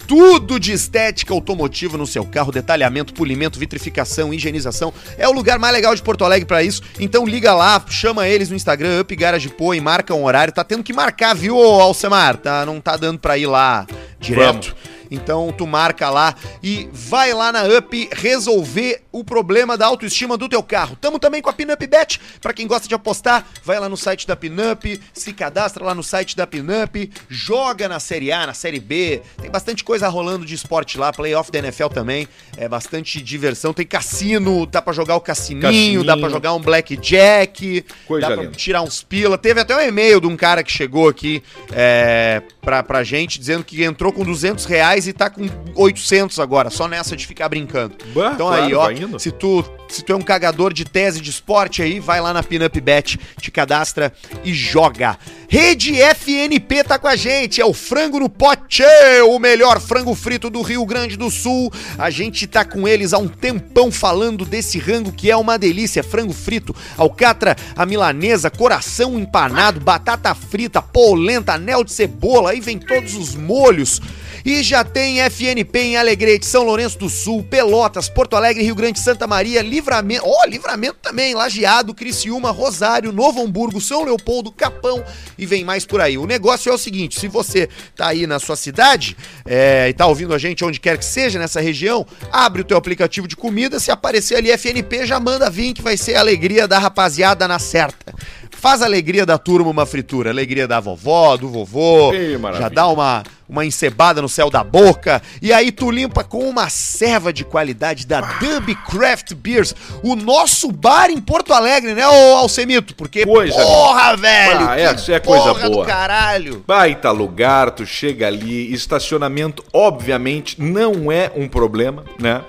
tudo 0.07 0.57
de 0.57 0.71
estética 0.71 1.33
automotiva 1.33 1.97
no 1.97 2.07
seu 2.07 2.23
carro, 2.25 2.51
detalhamento, 2.51 3.13
polimento, 3.13 3.59
vitrificação, 3.59 4.33
higienização. 4.33 4.93
É 5.17 5.27
o 5.27 5.33
lugar 5.33 5.59
mais 5.59 5.73
legal 5.73 5.93
de 5.93 6.01
Porto 6.01 6.23
Alegre 6.23 6.45
para 6.47 6.63
isso. 6.63 6.81
Então 6.97 7.25
liga 7.27 7.53
lá, 7.53 7.83
chama 7.89 8.27
eles 8.27 8.49
no 8.49 8.55
Instagram, 8.55 9.01
Up 9.01 9.15
Garage 9.15 9.49
Pô, 9.49 9.73
e 9.73 9.81
marca 9.81 10.15
um 10.15 10.23
horário. 10.23 10.53
Tá 10.53 10.63
tendo 10.63 10.81
que 10.83 10.93
marcar, 10.93 11.35
viu, 11.35 11.57
Alcemar? 11.59 12.37
Tá, 12.37 12.65
não 12.65 12.79
tá 12.79 12.95
dando 12.95 13.19
para 13.19 13.37
ir 13.37 13.47
lá 13.47 13.85
direto. 14.19 14.73
Vamos. 14.75 14.96
Então 15.09 15.53
tu 15.57 15.65
marca 15.65 16.09
lá 16.09 16.35
e 16.61 16.89
vai 16.91 17.33
lá 17.33 17.51
na 17.51 17.63
Up 17.65 18.09
resolver 18.13 19.01
o 19.11 19.23
problema 19.23 19.77
da 19.77 19.85
autoestima 19.85 20.37
do 20.37 20.49
teu 20.49 20.61
carro. 20.61 20.95
Tamo 20.99 21.19
também 21.19 21.41
com 21.41 21.49
a 21.49 21.53
Pinup 21.53 21.85
Bet, 21.87 22.19
para 22.41 22.53
quem 22.53 22.67
gosta 22.67 22.87
de 22.87 22.95
apostar, 22.95 23.45
vai 23.63 23.79
lá 23.79 23.89
no 23.89 23.97
site 23.97 24.27
da 24.27 24.35
Pinup, 24.35 24.85
se 25.13 25.33
cadastra 25.33 25.83
lá 25.83 25.95
no 25.95 26.03
site 26.03 26.35
da 26.35 26.45
Pinup, 26.45 27.11
joga 27.29 27.87
na 27.87 27.99
Série 27.99 28.31
A, 28.31 28.45
na 28.45 28.53
Série 28.53 28.79
B. 28.79 29.21
Tem 29.41 29.49
bastante 29.49 29.83
coisa 29.83 30.07
rolando 30.07 30.45
de 30.45 30.53
esporte 30.55 30.97
lá, 30.97 31.11
playoff 31.11 31.51
da 31.51 31.59
NFL 31.59 31.87
também, 31.87 32.27
é 32.57 32.67
bastante 32.67 33.21
diversão, 33.21 33.73
tem 33.73 33.85
cassino, 33.85 34.65
dá 34.65 34.81
para 34.81 34.93
jogar 34.93 35.15
o 35.15 35.21
cassininho, 35.21 35.61
cassininho. 35.63 36.03
dá 36.03 36.17
para 36.17 36.29
jogar 36.29 36.53
um 36.53 36.59
blackjack, 36.61 37.83
coisa 38.05 38.27
dá 38.29 38.33
pra 38.35 38.43
linda. 38.43 38.55
tirar 38.55 38.81
uns 38.81 39.01
pila. 39.01 39.37
Teve 39.37 39.59
até 39.61 39.75
um 39.75 39.81
e-mail 39.81 40.21
de 40.21 40.27
um 40.27 40.37
cara 40.37 40.63
que 40.63 40.71
chegou 40.71 41.09
aqui 41.09 41.41
é, 41.71 42.41
pra, 42.61 42.83
pra 42.83 43.03
gente 43.03 43.39
dizendo 43.39 43.63
que 43.63 43.83
entrou 43.83 44.11
com 44.11 44.23
200 44.23 44.65
reais 44.65 44.96
reais 44.97 45.07
e 45.07 45.13
tá 45.13 45.29
com 45.29 45.47
800 45.75 46.39
agora, 46.39 46.69
só 46.69 46.87
nessa 46.87 47.15
de 47.15 47.25
ficar 47.27 47.47
brincando. 47.49 47.95
Bah, 48.13 48.31
então 48.33 48.47
claro, 48.47 48.81
aí, 48.81 49.05
ó, 49.15 49.19
se 49.19 49.31
tu 49.31 49.63
se 49.89 50.03
tu 50.03 50.11
é 50.11 50.15
um 50.17 50.21
cagador 50.21 50.73
de 50.73 50.83
tese 50.83 51.21
de 51.21 51.29
esporte 51.29 51.81
aí, 51.81 51.97
vai 51.99 52.19
lá 52.19 52.33
na 52.33 52.43
Pinup 52.43 52.77
Bet, 52.81 53.17
te 53.39 53.49
cadastra 53.51 54.11
e 54.43 54.53
joga. 54.53 55.17
Rede 55.47 55.95
FNP 56.01 56.83
tá 56.83 56.99
com 56.99 57.07
a 57.07 57.15
gente, 57.15 57.61
é 57.61 57.65
o 57.65 57.73
frango 57.73 58.19
no 58.19 58.27
pote, 58.27 58.83
o 59.29 59.39
melhor 59.39 59.79
frango 59.79 60.13
frito 60.13 60.49
do 60.49 60.61
Rio 60.61 60.85
Grande 60.85 61.15
do 61.15 61.31
Sul. 61.31 61.71
A 61.97 62.09
gente 62.09 62.45
tá 62.47 62.65
com 62.65 62.85
eles 62.85 63.13
há 63.13 63.17
um 63.17 63.29
tempão 63.29 63.89
falando 63.89 64.43
desse 64.43 64.77
rango 64.77 65.11
que 65.13 65.31
é 65.31 65.37
uma 65.37 65.57
delícia, 65.57 66.03
frango 66.03 66.33
frito, 66.33 66.75
alcatra, 66.97 67.55
a 67.77 67.85
milanesa, 67.85 68.49
coração 68.51 69.17
empanado, 69.17 69.79
batata 69.79 70.35
frita, 70.35 70.81
polenta, 70.81 71.53
anel 71.53 71.81
de 71.85 71.93
cebola, 71.93 72.51
aí 72.51 72.59
vem 72.59 72.77
todos 72.77 73.15
os 73.15 73.35
molhos. 73.35 74.01
E 74.47 74.63
já 74.63 74.81
tem 74.81 75.17
FNP 75.21 75.77
em 75.77 75.97
Alegrete, 75.97 76.45
São 76.45 76.63
Lourenço 76.63 76.97
do 76.97 77.09
Sul, 77.09 77.43
Pelotas, 77.43 78.07
Porto 78.07 78.33
Alegre, 78.33 78.63
Rio 78.63 78.75
Grande, 78.75 78.97
Santa 78.97 79.27
Maria, 79.27 79.61
Livramento, 79.61 80.23
ó, 80.25 80.43
oh, 80.45 80.49
Livramento 80.49 80.99
também, 81.01 81.35
Lajeado, 81.35 81.93
Criciúma, 81.93 82.49
Rosário, 82.49 83.11
Novo 83.11 83.41
Hamburgo, 83.43 83.81
São 83.81 84.05
Leopoldo, 84.05 84.49
Capão 84.49 85.03
e 85.37 85.45
vem 85.45 85.65
mais 85.65 85.85
por 85.85 85.99
aí. 85.99 86.17
O 86.17 86.25
negócio 86.25 86.69
é 86.71 86.73
o 86.73 86.77
seguinte, 86.77 87.19
se 87.19 87.27
você 87.27 87.67
tá 87.93 88.07
aí 88.07 88.25
na 88.25 88.39
sua 88.39 88.55
cidade 88.55 89.17
é, 89.45 89.89
e 89.89 89.93
tá 89.93 90.05
ouvindo 90.05 90.33
a 90.33 90.37
gente 90.37 90.63
onde 90.63 90.79
quer 90.79 90.97
que 90.97 91.03
seja 91.03 91.37
nessa 91.37 91.59
região, 91.59 92.07
abre 92.31 92.61
o 92.61 92.63
teu 92.63 92.77
aplicativo 92.77 93.27
de 93.27 93.35
comida, 93.35 93.81
se 93.81 93.91
aparecer 93.91 94.35
ali 94.37 94.49
FNP, 94.49 95.05
já 95.05 95.19
manda 95.19 95.49
vir 95.49 95.73
que 95.73 95.81
vai 95.81 95.97
ser 95.97 96.15
a 96.15 96.21
alegria 96.21 96.65
da 96.69 96.79
rapaziada 96.79 97.49
na 97.49 97.59
certa. 97.59 98.13
Faz 98.57 98.81
a 98.81 98.85
alegria 98.85 99.23
da 99.23 99.37
turma 99.37 99.69
uma 99.69 99.85
fritura, 99.85 100.31
alegria 100.31 100.67
da 100.67 100.79
vovó, 100.79 101.37
do 101.37 101.47
vovô. 101.47 102.11
Ei, 102.13 102.37
já 102.57 102.69
dá 102.69 102.87
uma 102.87 103.21
uma 103.47 103.65
encebada 103.65 104.21
no 104.21 104.27
céu 104.27 104.49
da 104.49 104.61
boca, 104.61 105.21
e 105.41 105.53
aí 105.53 105.71
tu 105.71 105.89
limpa 105.89 106.21
com 106.21 106.39
uma 106.49 106.67
serva 106.69 107.31
de 107.31 107.45
qualidade 107.45 108.05
da 108.05 108.19
Dub 108.19 108.75
Craft 108.89 109.33
Beers, 109.35 109.73
o 110.03 110.17
nosso 110.17 110.69
bar 110.69 111.09
em 111.09 111.21
Porto 111.21 111.53
Alegre, 111.53 111.93
né, 111.93 112.05
ô 112.05 112.35
Alcemito? 112.35 112.93
Porque 112.93 113.25
coisa, 113.25 113.53
porra, 113.55 114.17
velho! 114.17 114.67
Ah, 114.67 114.77
essa 114.77 115.13
é 115.13 115.19
coisa 115.21 115.53
boa. 115.69 115.85
caralho. 115.85 116.61
Baita 116.67 117.09
lugar, 117.11 117.71
tu 117.71 117.85
chega 117.85 118.27
ali, 118.27 118.73
estacionamento 118.73 119.63
obviamente 119.71 120.61
não 120.61 121.09
é 121.09 121.31
um 121.33 121.47
problema, 121.47 122.03
né? 122.19 122.43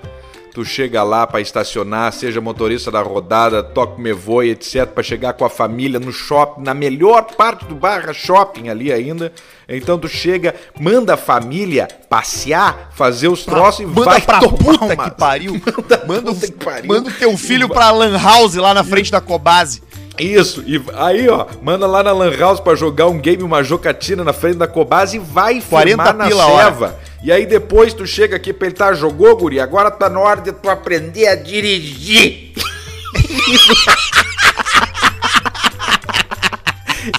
tu 0.53 0.65
chega 0.65 1.03
lá 1.03 1.27
para 1.27 1.41
estacionar, 1.41 2.13
seja 2.13 2.41
motorista 2.41 2.91
da 2.91 3.03
rodada, 3.03 3.63
toque 3.63 4.01
me 4.01 4.13
voe, 4.13 4.51
etc, 4.51 4.87
para 4.87 5.03
chegar 5.03 5.33
com 5.35 5.45
a 5.45 5.51
família 5.51 6.01
no 6.01 6.13
shopping, 6.13 6.63
na 6.63 6.75
melhor 6.75 7.23
parte 7.37 7.65
do 7.67 7.75
Barra 7.75 8.13
Shopping 8.13 8.69
ali 8.69 8.93
ainda. 8.93 9.33
Então 9.69 9.99
tu 9.99 10.09
chega, 10.09 10.55
manda 10.81 11.13
a 11.13 11.17
família 11.17 11.87
passear, 12.09 12.89
fazer 12.95 13.29
os 13.29 13.45
troços 13.45 13.81
e 13.81 13.87
manda 13.87 14.03
vai 14.07 14.21
pra 14.23 14.41
puta 14.41 14.79
palmas. 14.79 15.05
que 15.05 15.11
pariu. 15.11 15.53
Manda, 16.07 16.07
manda, 16.07 16.33
puta 16.35 16.47
que 16.53 16.65
pariu. 16.65 16.89
manda 16.89 17.11
o 17.11 17.13
teu 17.13 17.37
filho 17.37 17.69
pra 17.69 17.91
Lan 17.91 18.17
House 18.19 18.55
lá 18.55 18.73
na 18.73 18.83
frente 18.83 19.13
da 19.13 19.21
Cobase. 19.21 19.83
Isso, 20.19 20.65
e 20.67 20.83
aí, 20.95 21.29
ó, 21.29 21.47
manda 21.63 21.87
lá 21.87 22.03
na 22.03 22.13
Lan 22.13 22.35
House 22.37 22.61
pra 22.61 22.75
jogar 22.75 23.07
um 23.07 23.19
game, 23.19 23.43
uma 23.43 23.63
jocatina 23.63 24.25
na 24.25 24.33
frente 24.33 24.57
da 24.57 24.67
Cobase 24.67 25.17
e 25.17 25.21
vai 25.21 25.61
firmar 25.61 26.15
na 26.17 26.29
ceva. 26.31 26.99
E 27.23 27.31
aí 27.31 27.45
depois 27.47 27.93
tu 27.93 28.07
chega 28.07 28.37
aqui 28.37 28.53
pra 28.53 28.69
ele, 28.69 28.75
tá, 28.77 28.93
jogou, 28.95 29.37
guri, 29.37 29.61
agora 29.61 29.91
tá 29.91 30.09
na 30.09 30.19
hora 30.21 30.41
de 30.41 30.53
tu 30.53 30.71
aprender 30.71 31.27
a 31.29 31.35
dirigir. 31.35 32.55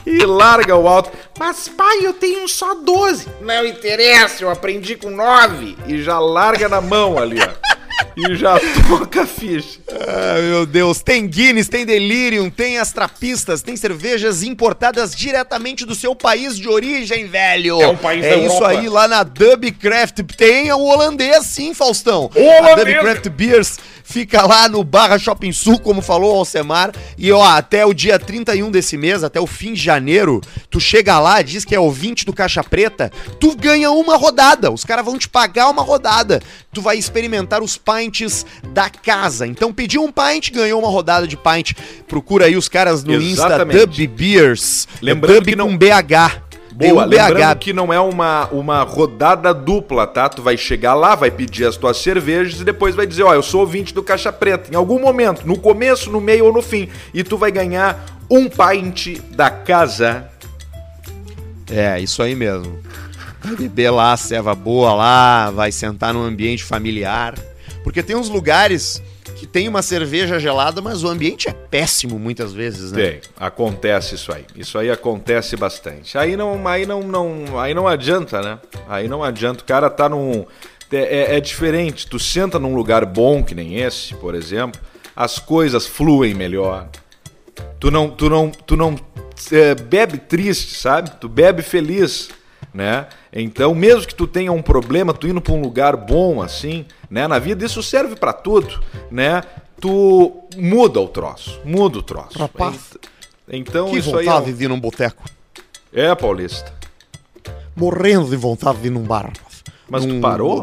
e 0.06 0.26
larga 0.26 0.76
o 0.76 0.88
alto. 0.88 1.12
Mas 1.38 1.68
pai, 1.68 2.00
eu 2.06 2.14
tenho 2.14 2.48
só 2.48 2.74
12. 2.76 3.28
Não 3.42 3.66
interessa, 3.66 4.44
eu 4.44 4.52
aprendi 4.52 4.96
com 4.96 5.10
9. 5.10 5.78
E 5.88 6.02
já 6.02 6.20
larga 6.20 6.68
na 6.70 6.82
mão 6.82 7.18
ali, 7.18 7.38
ó 7.42 7.79
e 8.28 8.36
já 8.36 8.60
toca 8.90 9.22
a 9.24 9.26
ficha. 9.28 9.80
Ah, 9.92 10.42
meu 10.42 10.66
Deus. 10.66 11.02
Tem 11.02 11.26
Guinness, 11.28 11.68
tem 11.70 11.86
Delirium, 11.86 12.50
tem 12.50 12.78
as 12.78 12.92
trapistas, 12.92 13.62
tem 13.62 13.76
cervejas 13.78 14.44
importadas 14.44 15.16
diretamente 15.16 15.86
do 15.86 15.96
seu 15.96 16.14
país 16.16 16.58
de 16.58 16.68
origem, 16.68 17.28
velho. 17.28 17.82
É 17.82 17.88
um 17.88 17.96
país 17.98 18.26
é 18.26 18.32
da 18.32 18.36
isso 18.36 18.56
Europa. 18.56 18.68
aí, 18.68 18.90
lá 18.90 19.08
na 19.08 19.24
Dubcraft. 19.24 20.20
Tem 20.36 20.72
o 20.74 20.80
holandês, 20.84 21.46
sim, 21.46 21.74
Faustão. 21.74 22.30
O 22.36 22.40
holandês. 22.42 22.80
a 22.80 22.84
Dubcraft 22.84 23.30
Beers 23.30 23.78
fica 24.04 24.46
lá 24.46 24.68
no 24.68 24.84
Barra 24.84 25.18
Shopping 25.20 25.52
Sul, 25.52 25.80
como 25.80 26.02
falou 26.02 26.34
o 26.34 26.38
Alcemar. 26.40 26.92
E 27.18 27.32
ó, 27.32 27.44
até 27.44 27.86
o 27.86 27.94
dia 27.94 28.20
31 28.20 28.72
desse 28.72 28.98
mês, 28.98 29.24
até 29.24 29.40
o 29.40 29.48
fim 29.48 29.74
de 29.74 29.82
janeiro, 29.82 30.42
tu 30.70 30.80
chega 30.80 31.20
lá, 31.20 31.42
diz 31.42 31.64
que 31.64 31.76
é 31.76 31.80
ouvinte 31.80 32.26
do 32.26 32.34
Caixa 32.34 32.64
Preta, 32.64 33.12
tu 33.40 33.56
ganha 33.56 33.92
uma 33.92 34.18
rodada. 34.18 34.72
Os 34.72 34.84
caras 34.84 35.06
vão 35.06 35.18
te 35.18 35.30
pagar 35.30 35.70
uma 35.70 35.84
rodada. 35.84 36.42
Tu 36.74 36.82
vai 36.82 36.98
experimentar 36.98 37.62
os 37.62 37.78
pines 37.78 38.09
pints 38.10 38.46
da 38.74 38.90
casa. 38.90 39.46
Então 39.46 39.72
pediu 39.72 40.04
um 40.04 40.12
pint, 40.12 40.52
ganhou 40.52 40.80
uma 40.82 40.90
rodada 40.90 41.28
de 41.28 41.38
pint. 41.38 41.74
Procura 42.08 42.46
aí 42.46 42.58
os 42.58 42.68
caras 42.68 43.04
no 43.04 43.14
Exatamente. 43.14 43.78
Insta 43.78 43.88
Dub 43.88 44.08
Beers. 44.18 44.88
É 44.96 45.06
lembrando 45.06 45.36
Dub 45.36 45.46
que 45.50 45.56
não... 45.56 45.70
com 45.70 45.78
BH. 45.78 46.50
Boa, 46.72 47.04
um 47.06 47.08
lembrando 47.08 47.54
BH. 47.56 47.60
que 47.60 47.74
não 47.74 47.92
é 47.92 48.00
uma, 48.00 48.46
uma 48.52 48.84
rodada 48.84 49.54
dupla, 49.54 50.08
tá? 50.08 50.30
Tu 50.30 50.42
vai 50.42 50.56
chegar 50.56 50.94
lá, 50.94 51.14
vai 51.14 51.30
pedir 51.30 51.66
as 51.66 51.76
tuas 51.76 51.98
cervejas 51.98 52.62
e 52.62 52.64
depois 52.64 52.96
vai 52.96 53.06
dizer, 53.06 53.24
ó, 53.24 53.34
eu 53.34 53.44
sou 53.44 53.62
ouvinte 53.62 53.94
do 53.94 54.02
Caixa 54.02 54.32
Preta. 54.32 54.70
Em 54.74 54.76
algum 54.76 54.98
momento, 55.00 55.46
no 55.46 55.58
começo, 55.58 56.10
no 56.10 56.22
meio 56.22 56.46
ou 56.46 56.54
no 56.54 56.62
fim. 56.62 56.88
E 57.14 57.22
tu 57.22 57.38
vai 57.38 57.52
ganhar 57.52 58.02
um 58.30 58.48
pint 58.50 59.20
da 59.32 59.50
casa. 59.50 60.30
É, 61.70 62.00
isso 62.00 62.24
aí 62.24 62.34
mesmo. 62.34 62.80
Vai 63.44 63.56
beber 63.56 63.90
lá, 63.92 64.16
serva 64.16 64.56
boa 64.56 64.94
lá, 64.94 65.52
vai 65.52 65.72
sentar 65.74 66.14
num 66.14 66.24
ambiente 66.24 66.64
familiar 66.64 67.36
porque 67.84 68.04
tem 68.04 68.16
uns 68.16 68.30
lugares 68.30 69.02
que 69.36 69.46
tem 69.48 69.68
uma 69.68 69.82
cerveja 69.82 70.40
gelada, 70.40 70.82
mas 70.82 71.04
o 71.04 71.08
ambiente 71.08 71.48
é 71.48 71.54
péssimo 71.54 72.20
muitas 72.20 72.52
vezes, 72.52 72.92
né? 72.92 73.10
Tem, 73.12 73.22
acontece 73.40 74.16
isso 74.16 74.34
aí. 74.34 74.46
Isso 74.56 74.78
aí 74.78 74.90
acontece 74.92 75.56
bastante. 75.56 76.18
Aí 76.18 76.36
não, 76.36 76.68
aí 76.68 76.86
não, 76.86 77.02
não, 77.02 77.60
aí 77.60 77.74
não 77.74 77.88
adianta, 77.88 78.42
né? 78.42 78.60
Aí 78.88 79.08
não 79.08 79.24
adianta. 79.24 79.62
O 79.62 79.66
cara 79.66 79.90
tá 79.90 80.10
num 80.10 80.46
é, 80.92 81.34
é, 81.34 81.38
é 81.38 81.40
diferente. 81.40 82.08
Tu 82.08 82.20
senta 82.20 82.60
num 82.60 82.76
lugar 82.76 83.06
bom 83.06 83.44
que 83.44 83.56
nem 83.56 83.78
esse, 83.80 84.14
por 84.16 84.36
exemplo, 84.36 84.80
as 85.16 85.40
coisas 85.40 85.88
fluem 85.88 86.34
melhor. 86.34 86.88
Tu 87.80 87.90
não, 87.92 88.10
tu 88.10 88.30
não, 88.30 88.50
tu 88.50 88.76
não 88.76 88.96
é, 89.54 89.74
bebe 89.76 90.18
triste, 90.18 90.76
sabe? 90.76 91.12
Tu 91.12 91.30
bebe 91.30 91.62
feliz, 91.62 92.28
né? 92.74 93.08
Então, 93.32 93.74
mesmo 93.74 94.06
que 94.08 94.16
tu 94.16 94.28
tenha 94.28 94.52
um 94.52 94.62
problema, 94.62 95.14
tu 95.14 95.28
indo 95.28 95.40
para 95.40 95.54
um 95.54 95.62
lugar 95.62 95.96
bom 95.96 96.42
assim, 96.42 96.86
né? 97.10 97.28
Na 97.28 97.40
vida 97.40 97.66
isso 97.66 97.82
serve 97.82 98.16
para 98.16 98.32
tudo, 98.32 98.80
né? 99.10 99.42
Tu 99.82 100.32
muda 100.58 101.00
o 101.00 101.08
troço, 101.08 101.60
muda 101.66 102.00
o 102.00 102.04
troço. 102.04 102.38
Rapaz, 102.38 102.98
então 103.50 103.90
que 103.90 103.98
isso 103.98 104.12
vontade 104.12 104.30
aí 104.30 104.38
é 104.38 104.52
um... 104.54 104.58
de 104.58 104.64
ir 104.66 104.68
num 104.68 104.80
boteco. 104.80 105.24
É, 105.92 106.14
Paulista. 106.14 106.72
Morrendo 107.76 108.30
de 108.30 108.36
vontade 108.36 108.80
de 108.80 108.88
ir 108.88 108.92
num 108.92 109.04
bar. 109.04 109.32
Mas 109.90 110.06
num... 110.06 110.16
tu 110.20 110.22
parou? 110.22 110.62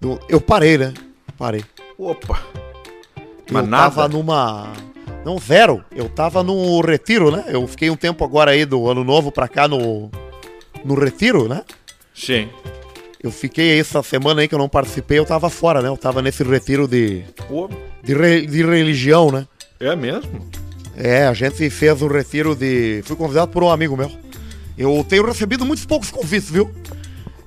Num... 0.00 0.18
Eu 0.28 0.40
parei, 0.40 0.78
né? 0.78 0.94
Parei. 1.38 1.64
Opa. 1.98 2.42
Mas 3.50 3.64
eu 3.64 3.70
nada. 3.70 3.94
tava 3.94 4.08
numa... 4.08 4.72
Não, 5.24 5.38
zero. 5.38 5.84
Eu 5.94 6.08
tava 6.08 6.42
no 6.42 6.80
retiro, 6.80 7.30
né? 7.30 7.44
Eu 7.46 7.66
fiquei 7.68 7.90
um 7.90 7.96
tempo 7.96 8.24
agora 8.24 8.50
aí 8.52 8.64
do 8.64 8.90
ano 8.90 9.04
novo 9.04 9.30
pra 9.30 9.46
cá 9.46 9.68
no... 9.68 10.10
No 10.84 10.94
retiro, 10.98 11.46
né? 11.46 11.62
Sim. 12.14 12.48
Eu 13.24 13.30
fiquei 13.32 13.80
essa 13.80 14.02
semana 14.02 14.42
aí 14.42 14.48
que 14.48 14.54
eu 14.54 14.58
não 14.58 14.68
participei, 14.68 15.18
eu 15.18 15.24
tava 15.24 15.48
fora, 15.48 15.80
né? 15.80 15.88
Eu 15.88 15.96
tava 15.96 16.20
nesse 16.20 16.44
retiro 16.44 16.86
de. 16.86 17.24
Pô. 17.48 17.70
De, 18.02 18.12
re, 18.12 18.44
de 18.44 18.62
religião, 18.62 19.30
né? 19.32 19.48
É 19.80 19.96
mesmo? 19.96 20.30
É, 20.94 21.26
a 21.26 21.32
gente 21.32 21.70
fez 21.70 22.02
um 22.02 22.06
retiro 22.06 22.54
de. 22.54 23.00
Fui 23.06 23.16
convidado 23.16 23.50
por 23.50 23.62
um 23.64 23.70
amigo 23.70 23.96
meu. 23.96 24.12
Eu 24.76 25.02
tenho 25.08 25.24
recebido 25.24 25.64
muitos 25.64 25.86
poucos 25.86 26.10
convites, 26.10 26.50
viu? 26.50 26.70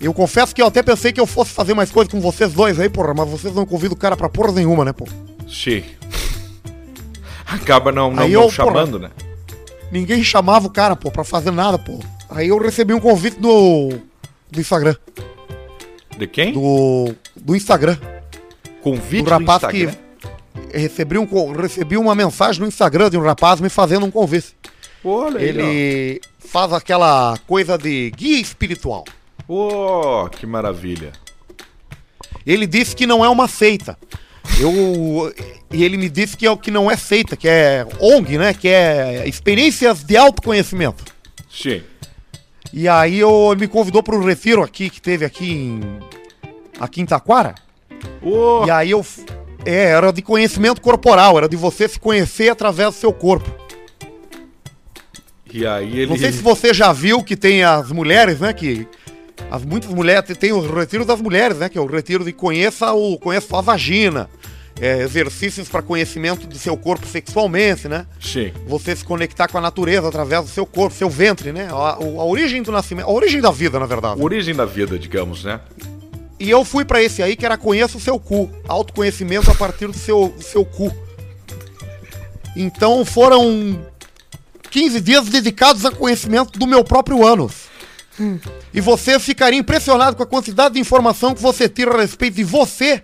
Eu 0.01 0.15
confesso 0.15 0.53
que 0.55 0.63
eu 0.63 0.65
até 0.65 0.81
pensei 0.81 1.11
que 1.11 1.19
eu 1.21 1.27
fosse 1.27 1.51
fazer 1.51 1.75
mais 1.75 1.91
coisa 1.91 2.09
com 2.09 2.19
vocês 2.19 2.51
dois 2.53 2.79
aí, 2.79 2.89
porra, 2.89 3.13
mas 3.13 3.29
vocês 3.29 3.53
não 3.53 3.63
convidam 3.65 3.93
o 3.93 3.99
cara 3.99 4.17
pra 4.17 4.29
porra 4.29 4.53
nenhuma, 4.53 4.83
né, 4.83 4.91
pô? 4.93 5.05
Sim. 5.47 5.83
Acaba 7.45 7.91
não, 7.91 8.11
não, 8.11 8.23
aí 8.23 8.31
não 8.33 8.43
eu, 8.43 8.49
chamando, 8.49 8.97
porra, 9.01 9.09
né? 9.15 9.25
Ninguém 9.91 10.23
chamava 10.23 10.65
o 10.67 10.71
cara, 10.71 10.95
pô, 10.95 11.11
pra 11.11 11.23
fazer 11.23 11.51
nada, 11.51 11.77
pô. 11.77 11.99
Aí 12.31 12.47
eu 12.47 12.57
recebi 12.57 12.93
um 12.95 12.99
convite 12.99 13.39
do, 13.39 13.89
do 14.49 14.59
Instagram. 14.59 14.95
De 16.17 16.25
quem? 16.27 16.51
Do, 16.51 17.13
do 17.35 17.55
Instagram. 17.55 17.97
Convite 18.81 19.23
do 19.25 19.29
rapaz 19.29 19.61
do 19.61 19.67
Instagram? 19.75 19.93
que 20.71 20.77
recebi, 20.77 21.17
um, 21.19 21.51
recebi 21.53 21.97
uma 21.97 22.15
mensagem 22.15 22.61
no 22.61 22.67
Instagram 22.67 23.09
de 23.09 23.17
um 23.17 23.21
rapaz 23.21 23.61
me 23.61 23.69
fazendo 23.69 24.05
um 24.05 24.11
convite. 24.11 24.55
Olha 25.03 25.37
Ele 25.39 26.19
faz 26.39 26.73
aquela 26.73 27.37
coisa 27.47 27.77
de 27.77 28.09
guia 28.15 28.41
espiritual. 28.41 29.05
Oh, 29.47 30.27
que 30.31 30.45
maravilha. 30.47 31.11
Ele 32.45 32.65
disse 32.65 32.95
que 32.95 33.05
não 33.05 33.23
é 33.23 33.29
uma 33.29 33.47
seita. 33.47 33.95
Eu, 34.59 35.31
e 35.71 35.83
ele 35.83 35.97
me 35.97 36.09
disse 36.09 36.35
que 36.35 36.45
é 36.47 36.51
o 36.51 36.57
que 36.57 36.71
não 36.71 36.89
é 36.89 36.97
seita, 36.97 37.35
que 37.37 37.47
é 37.47 37.85
ONG, 37.99 38.37
né? 38.37 38.53
Que 38.55 38.69
é 38.69 39.27
experiências 39.27 40.03
de 40.03 40.17
autoconhecimento. 40.17 41.03
Sim. 41.49 41.81
E 42.73 42.87
aí 42.87 43.19
eu, 43.19 43.49
ele 43.51 43.61
me 43.61 43.67
convidou 43.67 44.03
para 44.03 44.15
o 44.15 44.23
refiro 44.23 44.61
aqui, 44.63 44.89
que 44.89 45.01
teve 45.01 45.25
aqui 45.25 45.51
em. 45.51 45.79
Aqui 46.79 47.01
em 47.01 47.05
Taquara. 47.05 47.55
Oh. 48.21 48.63
E 48.65 48.71
aí 48.71 48.91
eu. 48.91 49.05
É, 49.65 49.85
era 49.91 50.11
de 50.11 50.21
conhecimento 50.21 50.79
corporal, 50.81 51.37
era 51.37 51.49
de 51.49 51.57
você 51.57 51.87
se 51.87 51.99
conhecer 51.99 52.49
através 52.49 52.93
do 52.93 52.99
seu 52.99 53.11
corpo. 53.13 53.49
E 55.51 55.65
aí 55.65 55.99
ele. 55.99 56.07
Não 56.11 56.17
sei 56.17 56.31
se 56.31 56.41
você 56.41 56.73
já 56.73 56.91
viu 56.93 57.23
que 57.23 57.35
tem 57.35 57.63
as 57.63 57.91
mulheres, 57.91 58.39
né? 58.39 58.53
Que. 58.53 58.87
As 59.49 59.63
muitas 59.63 59.93
mulheres. 59.93 60.35
Tem 60.37 60.51
o 60.51 60.75
retiro 60.75 61.05
das 61.05 61.21
mulheres, 61.21 61.57
né? 61.57 61.69
Que 61.69 61.77
é 61.77 61.81
o 61.81 61.85
retiro 61.85 62.23
de 62.25 62.33
conheça 62.33 62.91
o. 62.93 63.17
Conheça 63.17 63.47
sua 63.47 63.61
vagina 63.61 64.29
é, 64.79 64.99
exercícios 65.01 65.67
para 65.67 65.81
conhecimento 65.81 66.45
do 66.45 66.57
seu 66.57 66.77
corpo 66.77 67.05
sexualmente, 67.07 67.87
né? 67.87 68.05
Sim. 68.21 68.51
Você 68.67 68.95
se 68.95 69.03
conectar 69.03 69.47
com 69.47 69.57
a 69.57 69.61
natureza 69.61 70.07
através 70.07 70.43
do 70.45 70.49
seu 70.49 70.65
corpo, 70.65 70.95
seu 70.95 71.09
ventre, 71.09 71.51
né? 71.51 71.67
A, 71.71 71.93
a 71.95 71.99
origem 72.25 72.61
do 72.61 72.71
nascimento, 72.71 73.07
a 73.07 73.11
origem 73.11 73.41
da 73.41 73.51
vida, 73.51 73.79
na 73.79 73.85
verdade. 73.85 74.21
Origem 74.21 74.55
da 74.55 74.65
vida, 74.65 74.97
digamos, 74.97 75.43
né? 75.43 75.59
E 76.39 76.49
eu 76.49 76.63
fui 76.63 76.85
para 76.85 77.01
esse 77.01 77.23
aí 77.23 77.35
que 77.35 77.45
era 77.45 77.57
conheça 77.57 77.97
o 77.97 78.01
seu 78.01 78.19
cu, 78.19 78.51
autoconhecimento 78.67 79.49
a 79.49 79.55
partir 79.55 79.87
do 79.87 79.97
seu, 79.97 80.33
do 80.37 80.43
seu 80.43 80.63
cu. 80.63 80.93
Então 82.55 83.03
foram 83.03 83.83
15 84.69 85.01
dias 85.01 85.25
dedicados 85.27 85.85
a 85.85 85.91
conhecimento 85.91 86.57
do 86.59 86.67
meu 86.67 86.83
próprio 86.83 87.25
ânus. 87.25 87.65
E 88.73 88.81
você 88.81 89.19
ficaria 89.19 89.59
impressionado 89.59 90.15
com 90.15 90.23
a 90.23 90.27
quantidade 90.27 90.73
de 90.75 90.79
informação 90.79 91.33
que 91.35 91.41
você 91.41 91.67
tira 91.69 91.93
a 91.95 92.01
respeito 92.01 92.35
de 92.35 92.43
você 92.43 92.99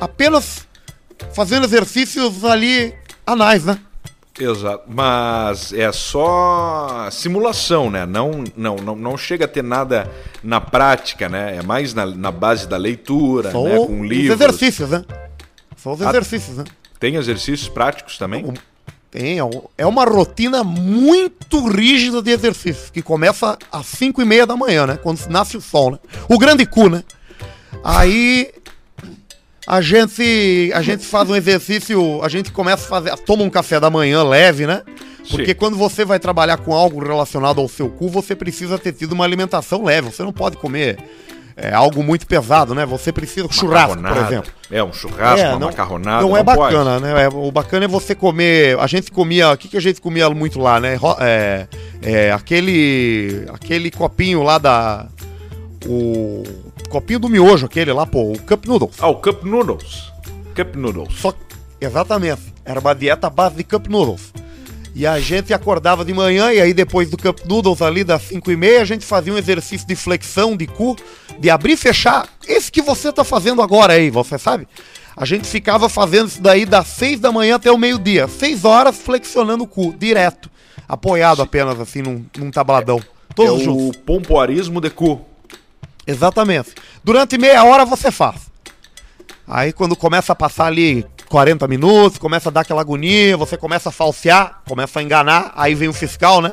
apenas 0.00 0.66
fazendo 1.32 1.64
exercícios 1.66 2.44
ali 2.44 2.94
anais, 3.26 3.64
né? 3.64 3.78
Exato, 4.38 4.84
mas 4.88 5.74
é 5.74 5.92
só 5.92 7.06
simulação, 7.10 7.90
né? 7.90 8.06
Não, 8.06 8.42
não, 8.56 8.76
não, 8.76 8.96
não 8.96 9.18
chega 9.18 9.44
a 9.44 9.48
ter 9.48 9.62
nada 9.62 10.10
na 10.42 10.58
prática, 10.58 11.28
né? 11.28 11.56
É 11.58 11.62
mais 11.62 11.92
na, 11.92 12.06
na 12.06 12.30
base 12.32 12.66
da 12.66 12.78
leitura, 12.78 13.50
só 13.52 13.62
né? 13.62 13.76
Com 13.76 14.02
livros. 14.04 14.34
Os 14.34 14.40
exercícios, 14.40 14.88
né? 14.88 15.04
Só 15.76 15.92
os 15.92 16.00
ah, 16.00 16.08
exercícios, 16.08 16.56
né? 16.56 16.64
Tem 16.98 17.16
exercícios 17.16 17.68
práticos 17.68 18.16
também? 18.16 18.54
Tem, 19.10 19.38
é, 19.38 19.42
é 19.76 19.86
uma 19.86 20.04
rotina 20.06 20.64
muito 20.64 21.68
rígida 21.68 22.22
de 22.22 22.30
exercícios, 22.30 22.88
que 22.88 23.02
começa 23.02 23.58
às 23.70 23.84
5 23.84 24.22
e 24.22 24.24
meia 24.24 24.46
da 24.46 24.56
manhã, 24.56 24.86
né? 24.86 24.98
Quando 25.02 25.20
nasce 25.28 25.58
o 25.58 25.60
sol, 25.60 25.92
né? 25.92 25.98
O 26.26 26.38
grande 26.38 26.64
cu, 26.64 26.88
né? 26.88 27.04
Aí 27.84 28.50
a 29.66 29.80
gente, 29.80 30.70
a 30.74 30.82
gente 30.82 31.04
faz 31.04 31.28
um 31.30 31.36
exercício, 31.36 32.20
a 32.24 32.28
gente 32.28 32.50
começa 32.50 32.84
a 32.84 32.88
fazer, 32.88 33.16
toma 33.18 33.44
um 33.44 33.50
café 33.50 33.78
da 33.78 33.88
manhã 33.88 34.24
leve, 34.24 34.66
né? 34.66 34.82
Porque 35.30 35.46
Sim. 35.46 35.54
quando 35.54 35.76
você 35.76 36.04
vai 36.04 36.18
trabalhar 36.18 36.56
com 36.56 36.74
algo 36.74 37.00
relacionado 37.00 37.60
ao 37.60 37.68
seu 37.68 37.88
cu, 37.88 38.08
você 38.08 38.34
precisa 38.34 38.76
ter 38.76 38.92
tido 38.92 39.12
uma 39.12 39.24
alimentação 39.24 39.84
leve. 39.84 40.10
Você 40.10 40.24
não 40.24 40.32
pode 40.32 40.56
comer 40.56 40.98
é, 41.56 41.72
algo 41.72 42.02
muito 42.02 42.26
pesado, 42.26 42.74
né? 42.74 42.84
Você 42.86 43.12
precisa 43.12 43.46
churrasco, 43.52 43.98
por 44.02 44.16
exemplo. 44.16 44.50
É 44.68 44.82
um 44.82 44.92
churrasco, 44.92 45.46
é, 45.46 45.50
uma 45.50 45.58
não, 45.60 45.66
macarronada. 45.68 46.22
Não, 46.22 46.28
é 46.30 46.32
não 46.32 46.36
é 46.38 46.42
bacana, 46.42 46.90
pode. 46.98 47.02
né? 47.04 47.22
É, 47.22 47.28
o 47.28 47.52
bacana 47.52 47.84
é 47.84 47.88
você 47.88 48.16
comer. 48.16 48.76
A 48.80 48.88
gente 48.88 49.12
comia, 49.12 49.52
o 49.52 49.56
que, 49.56 49.68
que 49.68 49.76
a 49.76 49.80
gente 49.80 50.00
comia 50.00 50.28
muito 50.30 50.58
lá, 50.58 50.80
né? 50.80 50.98
É, 51.20 51.66
é 52.02 52.32
aquele 52.32 53.46
aquele 53.52 53.92
copinho 53.92 54.42
lá 54.42 54.58
da 54.58 55.06
o 55.88 56.42
copinho 56.88 57.18
do 57.20 57.28
miojo 57.28 57.66
aquele 57.66 57.92
lá, 57.92 58.06
pô, 58.06 58.32
o 58.32 58.38
Cup 58.42 58.66
Noodles. 58.66 58.96
Ah, 59.00 59.08
o 59.08 59.16
Cup 59.16 59.42
Noodles. 59.44 60.10
Cup 60.54 60.74
Noodles. 60.76 61.14
Só, 61.18 61.34
exatamente. 61.80 62.40
Era 62.64 62.80
uma 62.80 62.94
dieta 62.94 63.26
à 63.26 63.30
base 63.30 63.56
de 63.56 63.64
Cup 63.64 63.86
Noodles. 63.86 64.32
E 64.94 65.06
a 65.06 65.18
gente 65.18 65.54
acordava 65.54 66.04
de 66.04 66.12
manhã 66.12 66.52
e 66.52 66.60
aí 66.60 66.74
depois 66.74 67.08
do 67.08 67.16
Cup 67.16 67.40
Noodles 67.46 67.80
ali 67.80 68.04
das 68.04 68.22
5 68.22 68.50
e 68.50 68.56
meia, 68.56 68.82
a 68.82 68.84
gente 68.84 69.06
fazia 69.06 69.32
um 69.32 69.38
exercício 69.38 69.86
de 69.86 69.96
flexão 69.96 70.54
de 70.56 70.66
cu, 70.66 70.96
de 71.38 71.48
abrir 71.48 71.72
e 71.72 71.76
fechar. 71.76 72.28
Esse 72.46 72.70
que 72.70 72.82
você 72.82 73.10
tá 73.10 73.24
fazendo 73.24 73.62
agora 73.62 73.94
aí, 73.94 74.10
você 74.10 74.38
sabe? 74.38 74.68
A 75.16 75.24
gente 75.24 75.46
ficava 75.46 75.88
fazendo 75.88 76.28
isso 76.28 76.42
daí 76.42 76.66
das 76.66 76.88
6 76.88 77.20
da 77.20 77.32
manhã 77.32 77.56
até 77.56 77.70
o 77.72 77.78
meio-dia. 77.78 78.28
6 78.28 78.64
horas 78.64 78.96
flexionando 78.96 79.64
o 79.64 79.66
cu, 79.66 79.94
direto. 79.98 80.50
Apoiado 80.86 81.40
apenas 81.40 81.80
assim 81.80 82.02
num, 82.02 82.24
num 82.36 82.50
tabladão. 82.50 82.98
É 83.30 83.34
Todos 83.34 83.62
é 83.62 83.64
juntos. 83.64 83.96
O 83.96 84.00
pompoarismo 84.04 84.78
de 84.78 84.90
cu. 84.90 85.20
Exatamente. 86.06 86.70
Durante 87.02 87.38
meia 87.38 87.64
hora 87.64 87.84
você 87.84 88.10
faz. 88.10 88.50
Aí 89.46 89.72
quando 89.72 89.96
começa 89.96 90.32
a 90.32 90.36
passar 90.36 90.66
ali 90.66 91.04
40 91.28 91.66
minutos, 91.68 92.18
começa 92.18 92.48
a 92.48 92.52
dar 92.52 92.60
aquela 92.62 92.80
agonia, 92.80 93.36
você 93.36 93.56
começa 93.56 93.88
a 93.88 93.92
falsear, 93.92 94.62
começa 94.68 95.00
a 95.00 95.02
enganar, 95.02 95.52
aí 95.56 95.74
vem 95.74 95.88
o 95.88 95.92
fiscal, 95.92 96.40
né? 96.40 96.52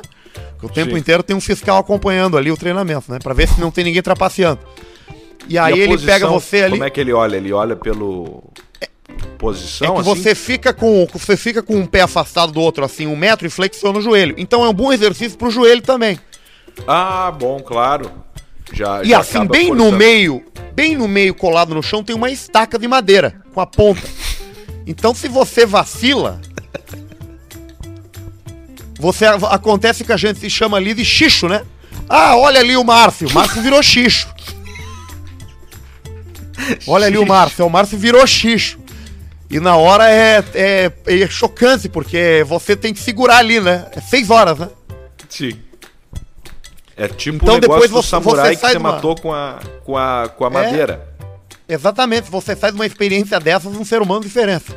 o 0.62 0.68
tempo 0.68 0.92
Sim. 0.92 0.98
inteiro 0.98 1.24
tem 1.24 1.34
um 1.34 1.40
fiscal 1.40 1.76
acompanhando 1.78 2.36
ali 2.38 2.52
o 2.52 2.56
treinamento, 2.56 3.10
né? 3.10 3.18
Pra 3.20 3.34
ver 3.34 3.48
se 3.48 3.60
não 3.60 3.70
tem 3.70 3.82
ninguém 3.82 4.02
trapaceando. 4.02 4.60
E 5.48 5.58
aí 5.58 5.74
e 5.74 5.80
ele 5.80 5.92
posição, 5.94 6.14
pega 6.14 6.26
você 6.28 6.62
ali. 6.62 6.70
Como 6.72 6.84
é 6.84 6.90
que 6.90 7.00
ele 7.00 7.12
olha? 7.12 7.36
Ele 7.36 7.52
olha 7.52 7.74
pelo. 7.74 8.44
É, 8.80 8.88
posição, 9.38 9.88
é 9.92 9.94
que 9.94 10.00
assim? 10.00 10.20
você 10.22 10.34
fica 10.34 10.72
com 10.72 11.06
você 11.12 11.36
fica 11.36 11.62
com 11.62 11.74
um 11.76 11.86
pé 11.86 12.02
afastado 12.02 12.52
do 12.52 12.60
outro 12.60 12.84
assim 12.84 13.06
um 13.06 13.16
metro 13.16 13.46
e 13.46 13.50
flexiona 13.50 13.98
o 13.98 14.02
joelho 14.02 14.34
então 14.38 14.64
é 14.64 14.68
um 14.68 14.72
bom 14.72 14.92
exercício 14.92 15.36
pro 15.36 15.50
joelho 15.50 15.82
também 15.82 16.18
ah 16.86 17.32
bom 17.36 17.58
claro 17.60 18.08
já, 18.72 19.02
e 19.02 19.08
já 19.10 19.18
assim, 19.20 19.44
bem 19.46 19.72
no 19.72 19.90
meio, 19.92 20.42
bem 20.74 20.96
no 20.96 21.08
meio 21.08 21.34
colado 21.34 21.74
no 21.74 21.82
chão, 21.82 22.02
tem 22.04 22.14
uma 22.14 22.30
estaca 22.30 22.78
de 22.78 22.86
madeira 22.86 23.36
com 23.52 23.60
a 23.60 23.66
ponta. 23.66 24.02
Então 24.86 25.14
se 25.14 25.28
você 25.28 25.66
vacila, 25.66 26.40
você 28.98 29.26
acontece 29.26 30.04
que 30.04 30.12
a 30.12 30.16
gente 30.16 30.38
se 30.38 30.48
chama 30.50 30.76
ali 30.76 30.94
de 30.94 31.04
xixo, 31.04 31.48
né? 31.48 31.62
Ah, 32.08 32.36
olha 32.36 32.60
ali 32.60 32.76
o 32.76 32.84
Márcio. 32.84 33.28
O 33.28 33.32
Márcio 33.32 33.60
virou 33.62 33.82
xixo. 33.82 34.28
Olha 36.86 37.06
ali 37.06 37.18
o 37.18 37.26
Márcio. 37.26 37.66
O 37.66 37.70
Márcio 37.70 37.98
virou 37.98 38.26
xixo. 38.26 38.78
E 39.48 39.58
na 39.58 39.76
hora 39.76 40.08
é, 40.10 40.44
é, 40.54 40.92
é 41.06 41.26
chocante, 41.28 41.88
porque 41.88 42.44
você 42.46 42.76
tem 42.76 42.94
que 42.94 43.00
segurar 43.00 43.38
ali, 43.38 43.60
né? 43.60 43.86
É 43.92 44.00
seis 44.00 44.30
horas, 44.30 44.58
né? 44.58 44.68
Sim. 45.28 45.54
É 47.02 47.08
tipo 47.08 47.42
então, 47.42 47.58
depois 47.58 47.90
você, 47.90 48.10
samurai 48.10 48.52
você 48.54 48.60
que 48.60 48.72
você 48.72 48.76
uma... 48.76 48.92
matou 48.92 49.14
com 49.16 49.32
a, 49.32 49.58
com 49.84 49.96
a, 49.96 50.28
com 50.28 50.44
a 50.44 50.48
é. 50.48 50.50
madeira. 50.50 51.08
É, 51.66 51.72
exatamente, 51.72 52.30
você 52.30 52.54
sai 52.54 52.70
de 52.70 52.74
uma 52.74 52.84
experiência 52.84 53.40
dessas 53.40 53.74
um 53.74 53.86
ser 53.86 54.02
humano 54.02 54.20
diferente. 54.20 54.76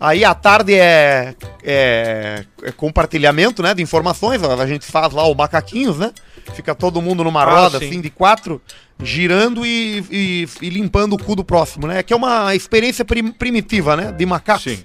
Aí 0.00 0.24
a 0.24 0.34
tarde 0.34 0.74
é, 0.74 1.32
é, 1.62 2.44
é, 2.60 2.70
compartilhamento 2.72 3.62
né, 3.62 3.72
de 3.72 3.80
informações, 3.80 4.42
a 4.42 4.66
gente 4.66 4.84
faz 4.84 5.12
lá 5.12 5.22
o 5.28 5.32
macaquinhos, 5.34 5.96
né? 5.96 6.10
Fica 6.54 6.74
todo 6.74 7.00
mundo 7.00 7.22
numa 7.22 7.42
ah, 7.42 7.44
roda 7.54 7.78
assim 7.78 8.00
de 8.00 8.10
quatro, 8.10 8.60
girando 9.00 9.64
e, 9.64 10.04
e, 10.10 10.48
e, 10.60 10.70
limpando 10.70 11.12
o 11.12 11.18
cu 11.22 11.36
do 11.36 11.44
próximo, 11.44 11.86
né? 11.86 12.02
Que 12.02 12.12
é 12.12 12.16
uma 12.16 12.52
experiência 12.52 13.04
prim, 13.04 13.30
primitiva, 13.30 13.94
né? 13.94 14.10
De 14.10 14.26
macaco. 14.26 14.62
Sim. 14.62 14.80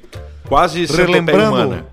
Quase 0.47 0.84
é 0.84 0.95
relembrando. 0.97 1.84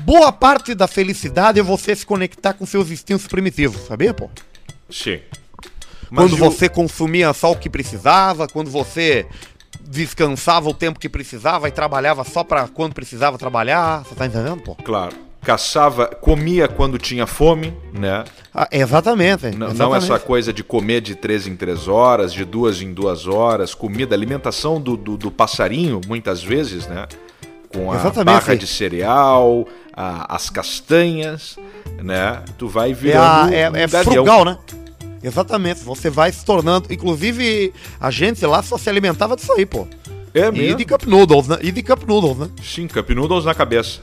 Boa 0.00 0.30
parte 0.30 0.74
da 0.74 0.86
felicidade 0.86 1.58
é 1.58 1.62
você 1.62 1.94
se 1.94 2.04
conectar 2.04 2.52
com 2.52 2.66
seus 2.66 2.90
instintos 2.90 3.26
primitivos, 3.26 3.86
sabia, 3.86 4.12
pô? 4.12 4.28
Sim. 4.90 5.18
Mas 6.10 6.30
quando 6.30 6.32
eu... 6.32 6.36
você 6.38 6.68
consumia 6.68 7.32
só 7.32 7.52
o 7.52 7.56
que 7.56 7.70
precisava, 7.70 8.46
quando 8.46 8.70
você 8.70 9.26
descansava 9.88 10.68
o 10.68 10.74
tempo 10.74 10.98
que 10.98 11.08
precisava 11.08 11.68
e 11.68 11.70
trabalhava 11.70 12.24
só 12.24 12.44
para 12.44 12.66
quando 12.68 12.92
precisava 12.94 13.38
trabalhar, 13.38 14.02
você 14.04 14.14
tá 14.14 14.26
entendendo, 14.26 14.60
pô? 14.62 14.74
Claro 14.76 15.24
caçava, 15.46 16.06
comia 16.08 16.66
quando 16.66 16.98
tinha 16.98 17.24
fome, 17.24 17.72
né? 17.92 18.24
Ah, 18.52 18.66
exatamente, 18.72 19.46
exatamente, 19.46 19.78
Não 19.78 19.94
é 19.94 19.98
essa 19.98 20.18
coisa 20.18 20.52
de 20.52 20.64
comer 20.64 21.00
de 21.00 21.14
três 21.14 21.46
em 21.46 21.54
três 21.54 21.86
horas, 21.86 22.32
de 22.32 22.44
duas 22.44 22.82
em 22.82 22.92
duas 22.92 23.28
horas, 23.28 23.72
comida, 23.72 24.12
alimentação 24.12 24.80
do, 24.80 24.96
do, 24.96 25.16
do 25.16 25.30
passarinho, 25.30 26.00
muitas 26.08 26.42
vezes, 26.42 26.88
né? 26.88 27.06
com 27.72 27.90
a 27.90 27.94
Exatamente, 27.96 28.24
barra 28.24 28.54
de 28.56 28.66
cereal, 28.66 29.66
a, 29.92 30.34
as 30.34 30.48
castanhas, 30.50 31.56
né? 32.02 32.42
Tu 32.58 32.68
vai 32.68 32.90
é 32.90 32.94
virando. 32.94 33.52
É, 33.54 33.64
a, 33.66 33.70
é, 33.78 33.82
é 33.82 33.88
frugal, 33.88 34.44
né? 34.44 34.58
Exatamente, 35.22 35.82
você 35.82 36.08
vai 36.08 36.30
se 36.32 36.44
tornando. 36.44 36.92
Inclusive, 36.92 37.72
a 38.00 38.10
gente 38.10 38.44
lá 38.46 38.62
só 38.62 38.78
se 38.78 38.88
alimentava 38.88 39.34
disso 39.36 39.52
aí, 39.52 39.66
pô. 39.66 39.86
É 40.32 40.50
mesmo? 40.50 40.72
E 40.72 40.74
de 40.74 40.84
Cup 40.84 41.04
Noodles, 41.04 41.48
né? 41.48 41.56
E 41.62 41.72
de 41.72 41.82
Cup 41.82 42.02
Noodles, 42.06 42.38
né? 42.38 42.48
Sim, 42.62 42.86
Cup 42.86 43.08
Noodles 43.10 43.44
na 43.44 43.54
cabeça. 43.54 44.00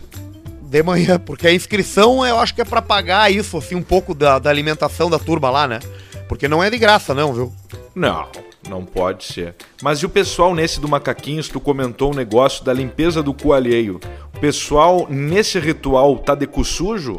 De 0.63 0.81
manhã, 0.81 1.19
porque 1.19 1.45
a 1.47 1.53
inscrição 1.53 2.25
eu 2.25 2.39
acho 2.39 2.55
que 2.55 2.61
é 2.61 2.65
para 2.65 2.81
pagar 2.81 3.31
isso, 3.31 3.55
assim, 3.57 3.75
um 3.75 3.83
pouco 3.83 4.15
da, 4.15 4.39
da 4.39 4.49
alimentação 4.49 5.07
da 5.09 5.19
turma 5.19 5.49
lá, 5.51 5.67
né? 5.67 5.79
Porque 6.27 6.47
não 6.47 6.63
é 6.63 6.69
de 6.71 6.79
graça, 6.79 7.13
não, 7.13 7.31
viu? 7.31 7.53
Não, 7.93 8.25
não 8.69 8.85
pode 8.85 9.25
ser. 9.25 9.55
Mas 9.81 9.99
e 9.99 10.05
o 10.05 10.09
pessoal 10.09 10.55
nesse 10.55 10.79
do 10.79 10.87
macaquinho, 10.87 11.43
tu 11.47 11.59
comentou 11.59 12.11
um 12.11 12.15
negócio 12.15 12.63
da 12.63 12.71
limpeza 12.71 13.21
do 13.21 13.33
cu 13.33 13.51
alheio. 13.51 13.99
O 14.33 14.39
pessoal 14.39 15.05
nesse 15.09 15.59
ritual 15.59 16.17
tá 16.17 16.33
de 16.33 16.47
cu 16.47 16.63
sujo? 16.63 17.17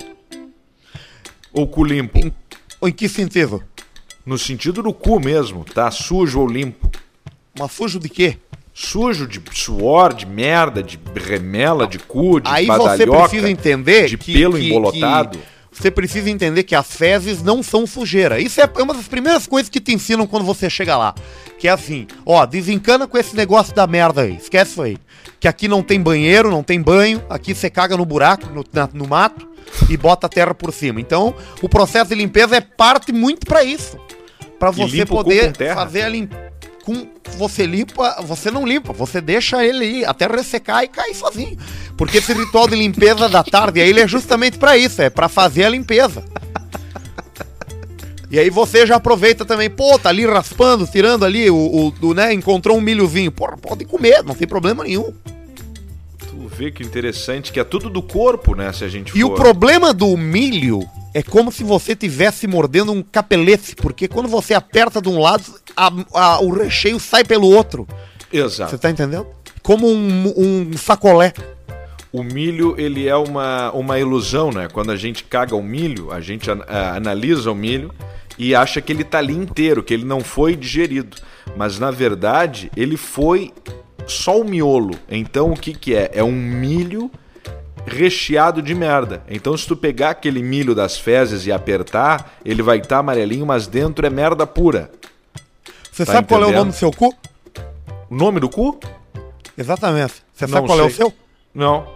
Ou 1.53 1.67
cu 1.69 1.85
limpo? 1.85 2.19
Em, 2.19 2.33
em 2.83 2.93
que 2.93 3.09
sentido? 3.09 3.63
No 4.25 4.39
sentido 4.39 4.83
do 4.83 4.93
cu 4.93 5.21
mesmo, 5.21 5.65
tá? 5.65 5.91
Sujo 5.91 6.41
ou 6.41 6.49
limpo. 6.49 6.91
Mas 7.59 7.71
sujo 7.73 7.99
de 8.01 8.09
quê? 8.09 8.39
Sujo 8.73 9.27
de 9.29 9.41
suor, 9.53 10.15
de 10.15 10.25
merda, 10.27 10.83
de 10.83 10.99
remela, 11.15 11.87
de 11.87 11.99
cu, 11.99 12.41
de 12.41 12.51
Aí 12.51 12.67
você 12.67 13.07
precisa 13.07 13.49
entender 13.49 14.09
de 14.09 14.17
que, 14.19 14.33
pelo 14.33 14.55
que, 14.57 14.67
embolotado. 14.69 15.39
Que 15.39 15.45
você 15.81 15.91
precisa 15.91 16.31
entender 16.31 16.63
que 16.63 16.75
as 16.75 16.87
fezes 16.95 17.43
não 17.43 17.61
são 17.63 17.85
sujeira. 17.87 18.41
Isso 18.41 18.61
é, 18.61 18.65
é 18.79 18.83
uma 18.83 18.95
das 18.95 19.09
primeiras 19.09 19.47
coisas 19.47 19.69
que 19.69 19.81
te 19.81 19.93
ensinam 19.93 20.27
quando 20.27 20.45
você 20.47 20.71
chega 20.71 20.97
lá. 20.97 21.13
Que 21.59 21.67
é 21.67 21.71
assim, 21.73 22.07
ó, 22.25 22.47
desencana 22.47 23.07
com 23.09 23.19
esse 23.19 23.35
negócio 23.35 23.75
da 23.75 23.87
merda 23.87 24.23
aí, 24.23 24.37
esquece 24.37 24.71
isso 24.73 24.83
aí. 24.83 24.97
Que 25.41 25.49
aqui 25.49 25.67
não 25.67 25.83
tem 25.83 26.01
banheiro, 26.01 26.51
não 26.51 26.63
tem 26.63 26.81
banho, 26.81 27.23
aqui 27.29 27.55
você 27.55 27.69
caga 27.69 27.97
no 27.97 28.05
buraco, 28.07 28.47
no, 28.55 28.65
na, 28.73 28.89
no 28.93 29.07
mato, 29.07 29.47
e 29.91 29.97
bota 29.97 30.27
a 30.27 30.31
terra 30.31 30.55
por 30.55 30.73
cima. 30.73 31.01
Então, 31.01 31.35
o 31.61 31.69
processo 31.69 32.11
de 32.11 32.15
limpeza 32.15 32.57
é 32.57 32.61
parte 32.61 33.13
muito 33.13 33.45
para 33.47 33.65
isso. 33.65 33.99
para 34.59 34.71
você 34.71 35.05
poder 35.05 35.53
fazer 35.75 36.03
a 36.03 36.09
limpeza 36.09 36.44
com 36.85 37.09
você 37.39 37.65
limpa, 37.67 38.21
você 38.23 38.51
não 38.51 38.67
limpa, 38.67 38.93
você 38.93 39.21
deixa 39.21 39.65
ele 39.65 39.85
ir 39.87 40.05
até 40.05 40.27
ressecar 40.27 40.85
e 40.85 40.89
cair 40.89 41.15
sozinho. 41.15 41.57
Porque 41.97 42.19
esse 42.19 42.33
ritual 42.33 42.69
de 42.69 42.77
limpeza 42.77 43.29
da 43.29 43.43
tarde 43.43 43.81
aí 43.81 43.89
ele 43.89 44.01
é 44.01 44.07
justamente 44.07 44.59
para 44.59 44.77
isso, 44.77 45.01
é 45.01 45.09
para 45.09 45.29
fazer 45.29 45.65
a 45.65 45.71
limpeza. 45.71 46.23
E 48.31 48.39
aí 48.39 48.51
você 48.51 48.87
já 48.87 48.97
aproveita 48.97 49.45
também, 49.45 49.71
pô, 49.71 49.99
tá 49.99 50.09
ali 50.11 50.27
raspando, 50.27 50.87
tirando 50.87 51.25
ali 51.25 51.49
o, 51.51 51.55
o, 51.57 51.95
o 52.09 52.15
né, 52.15 52.33
encontrou 52.33 52.77
um 52.77 52.81
milhozinho. 52.81 53.31
Porra, 53.31 53.57
pode 53.57 53.85
comer, 53.85 54.23
não 54.23 54.35
tem 54.35 54.47
problema 54.47 54.85
nenhum 54.85 55.13
tu 56.29 56.49
vê 56.49 56.71
que 56.71 56.83
interessante, 56.83 57.53
que 57.53 57.61
é 57.61 57.65
tudo 57.65 57.89
do 57.89 58.03
corpo, 58.03 58.57
né? 58.57 58.73
Se 58.73 58.85
a 58.85 58.89
gente 58.89 59.17
E 59.17 59.23
for... 59.23 59.31
o 59.31 59.35
problema 59.35 59.95
do 59.95 60.17
milho 60.17 60.81
é 61.15 61.23
como 61.23 61.53
se 61.53 61.63
você 61.63 61.95
tivesse 61.95 62.45
mordendo 62.49 62.91
um 62.91 63.01
capelete, 63.01 63.77
porque 63.77 64.09
quando 64.09 64.29
você 64.29 64.53
aperta 64.53 65.01
de 65.01 65.09
um 65.09 65.21
lado, 65.21 65.45
a, 65.77 65.89
a, 66.13 66.41
o 66.41 66.51
recheio 66.53 66.99
sai 66.99 67.23
pelo 67.23 67.47
outro. 67.49 67.87
Exato. 68.33 68.73
Você 68.73 68.79
tá 68.79 68.91
entendendo? 68.91 69.25
Como 69.63 69.89
um, 69.89 70.33
um 70.37 70.77
sacolé 70.77 71.33
o 72.13 72.23
milho 72.23 72.77
ele 72.79 73.09
é 73.09 73.17
uma, 73.17 73.73
uma 73.73 73.99
ilusão, 73.99 74.51
né? 74.53 74.69
Quando 74.73 74.93
a 74.93 74.97
gente 74.97 75.25
caga 75.25 75.57
o 75.57 75.63
milho, 75.63 76.13
a 76.13 76.21
gente 76.21 76.49
analisa 76.69 77.51
o 77.51 77.57
milho 77.57 77.93
e 78.39 78.55
acha 78.55 78.81
que 78.81 78.93
ele 78.93 79.03
tá 79.03 79.19
ali 79.19 79.33
inteiro, 79.35 79.83
que 79.83 79.93
ele 79.93 80.05
não 80.05 80.21
foi 80.21 80.55
digerido. 80.55 81.17
Mas 81.57 81.81
na 81.81 81.91
verdade, 81.91 82.71
ele 82.77 82.97
foi 82.97 83.53
só 84.07 84.41
o 84.41 84.45
miolo. 84.45 84.95
Então 85.11 85.51
o 85.51 85.57
que 85.59 85.75
que 85.75 85.93
é? 85.97 86.09
É 86.15 86.23
um 86.23 86.31
milho 86.31 87.11
recheado 87.87 88.63
de 88.63 88.75
merda. 88.75 89.23
Então, 89.29 89.57
se 89.57 89.67
tu 89.67 89.77
pegar 89.77 90.11
aquele 90.11 90.43
milho 90.43 90.75
das 90.75 90.99
fezes 90.99 91.47
e 91.47 91.53
apertar, 91.53 92.35
ele 92.45 92.63
vai 92.63 92.79
estar 92.79 92.89
tá 92.89 92.99
amarelinho, 92.99 93.47
mas 93.47 93.67
dentro 93.67 94.07
é 94.07 94.11
merda 94.11 94.47
pura. 94.47 94.91
Você 95.93 96.05
tá 96.05 96.13
sabe 96.13 96.25
entendendo? 96.25 96.27
qual 96.27 96.43
é 96.43 96.53
o 96.53 96.57
nome 96.59 96.71
do 96.71 96.77
seu 96.77 96.91
cu? 96.91 97.15
O 98.11 98.15
nome 98.15 98.41
do 98.41 98.49
cu? 98.49 98.81
Exatamente. 99.57 100.15
Você 100.35 100.49
sabe 100.49 100.67
qual 100.67 100.79
sei. 100.79 100.87
é 100.87 100.89
o 100.89 100.91
seu? 100.93 101.15
Não. 101.55 101.87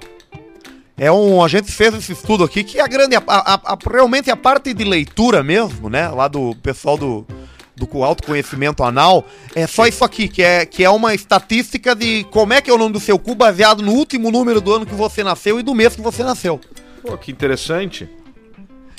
É 0.97 1.13
um, 1.13 1.43
a 1.43 1.49
gente 1.49 1.71
fez 1.71 1.95
esse 1.95 2.13
estudo 2.13 2.43
aqui 2.45 2.63
que 2.65 2.81
é 2.81 2.89
grande, 2.89 3.15
a, 3.15 3.23
a, 3.27 3.55
a, 3.75 3.79
realmente 3.93 4.31
é 4.31 4.33
a 4.33 4.37
parte 4.37 4.75
de 4.75 4.83
leitura 4.83 5.45
mesmo, 5.45 5.89
né? 5.89 6.09
Lá 6.09 6.27
do 6.27 6.57
pessoal 6.57 6.97
do 6.99 7.25
do 7.87 8.03
autoconhecimento 8.03 8.83
anal, 8.83 9.25
é 9.55 9.67
só 9.67 9.87
isso 9.87 10.05
aqui, 10.05 10.29
que 10.29 10.43
é, 10.43 10.67
que 10.67 10.85
é 10.85 10.91
uma 10.91 11.15
estatística 11.15 11.95
de 11.95 12.25
como 12.25 12.53
é 12.53 12.61
que 12.61 12.71
é 12.71 12.73
o 12.73 12.79
nome 12.79 12.93
do 12.93 13.01
seu 13.01 13.19
cu 13.19 13.35
baseado 13.35 13.83
no 13.83 13.93
último 13.93 14.31
número 14.31 14.61
do 14.61 14.75
ano 14.75 14.87
que 14.87 14.95
você 14.95 15.23
nasceu 15.23 15.61
e 15.61 15.63
do 15.63 15.75
mês 15.75 15.95
que 15.95 16.03
você 16.03 16.25
nasceu. 16.25 16.61
Pô, 17.03 17.17
que 17.17 17.31
interessante. 17.31 18.09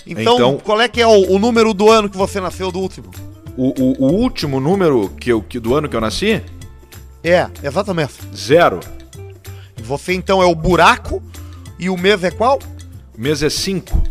Então, 0.07 0.35
então 0.37 0.57
qual 0.63 0.79
é 0.79 0.87
que 0.87 1.01
é 1.01 1.07
o, 1.07 1.31
o, 1.31 1.37
número 1.39 1.73
do 1.73 1.89
ano 1.91 2.09
que 2.09 2.17
você 2.17 2.39
nasceu 2.39 2.71
do 2.71 2.79
último? 2.79 3.09
O, 3.57 3.69
o, 3.79 4.05
o 4.07 4.11
último 4.13 4.59
número 4.59 5.09
que 5.09 5.31
eu, 5.31 5.41
que, 5.41 5.59
do 5.59 5.75
ano 5.75 5.89
que 5.89 5.95
eu 5.95 6.01
nasci? 6.01 6.41
É, 7.23 7.47
exatamente. 7.61 8.13
Zero. 8.35 8.79
Você 9.83 10.13
então 10.13 10.41
é 10.41 10.45
o 10.45 10.55
buraco 10.55 11.21
e 11.77 11.89
o 11.89 11.97
mês 11.97 12.23
é 12.23 12.31
qual? 12.31 12.59
O 13.17 13.21
mês 13.21 13.43
é 13.43 13.49
cinco. 13.49 14.01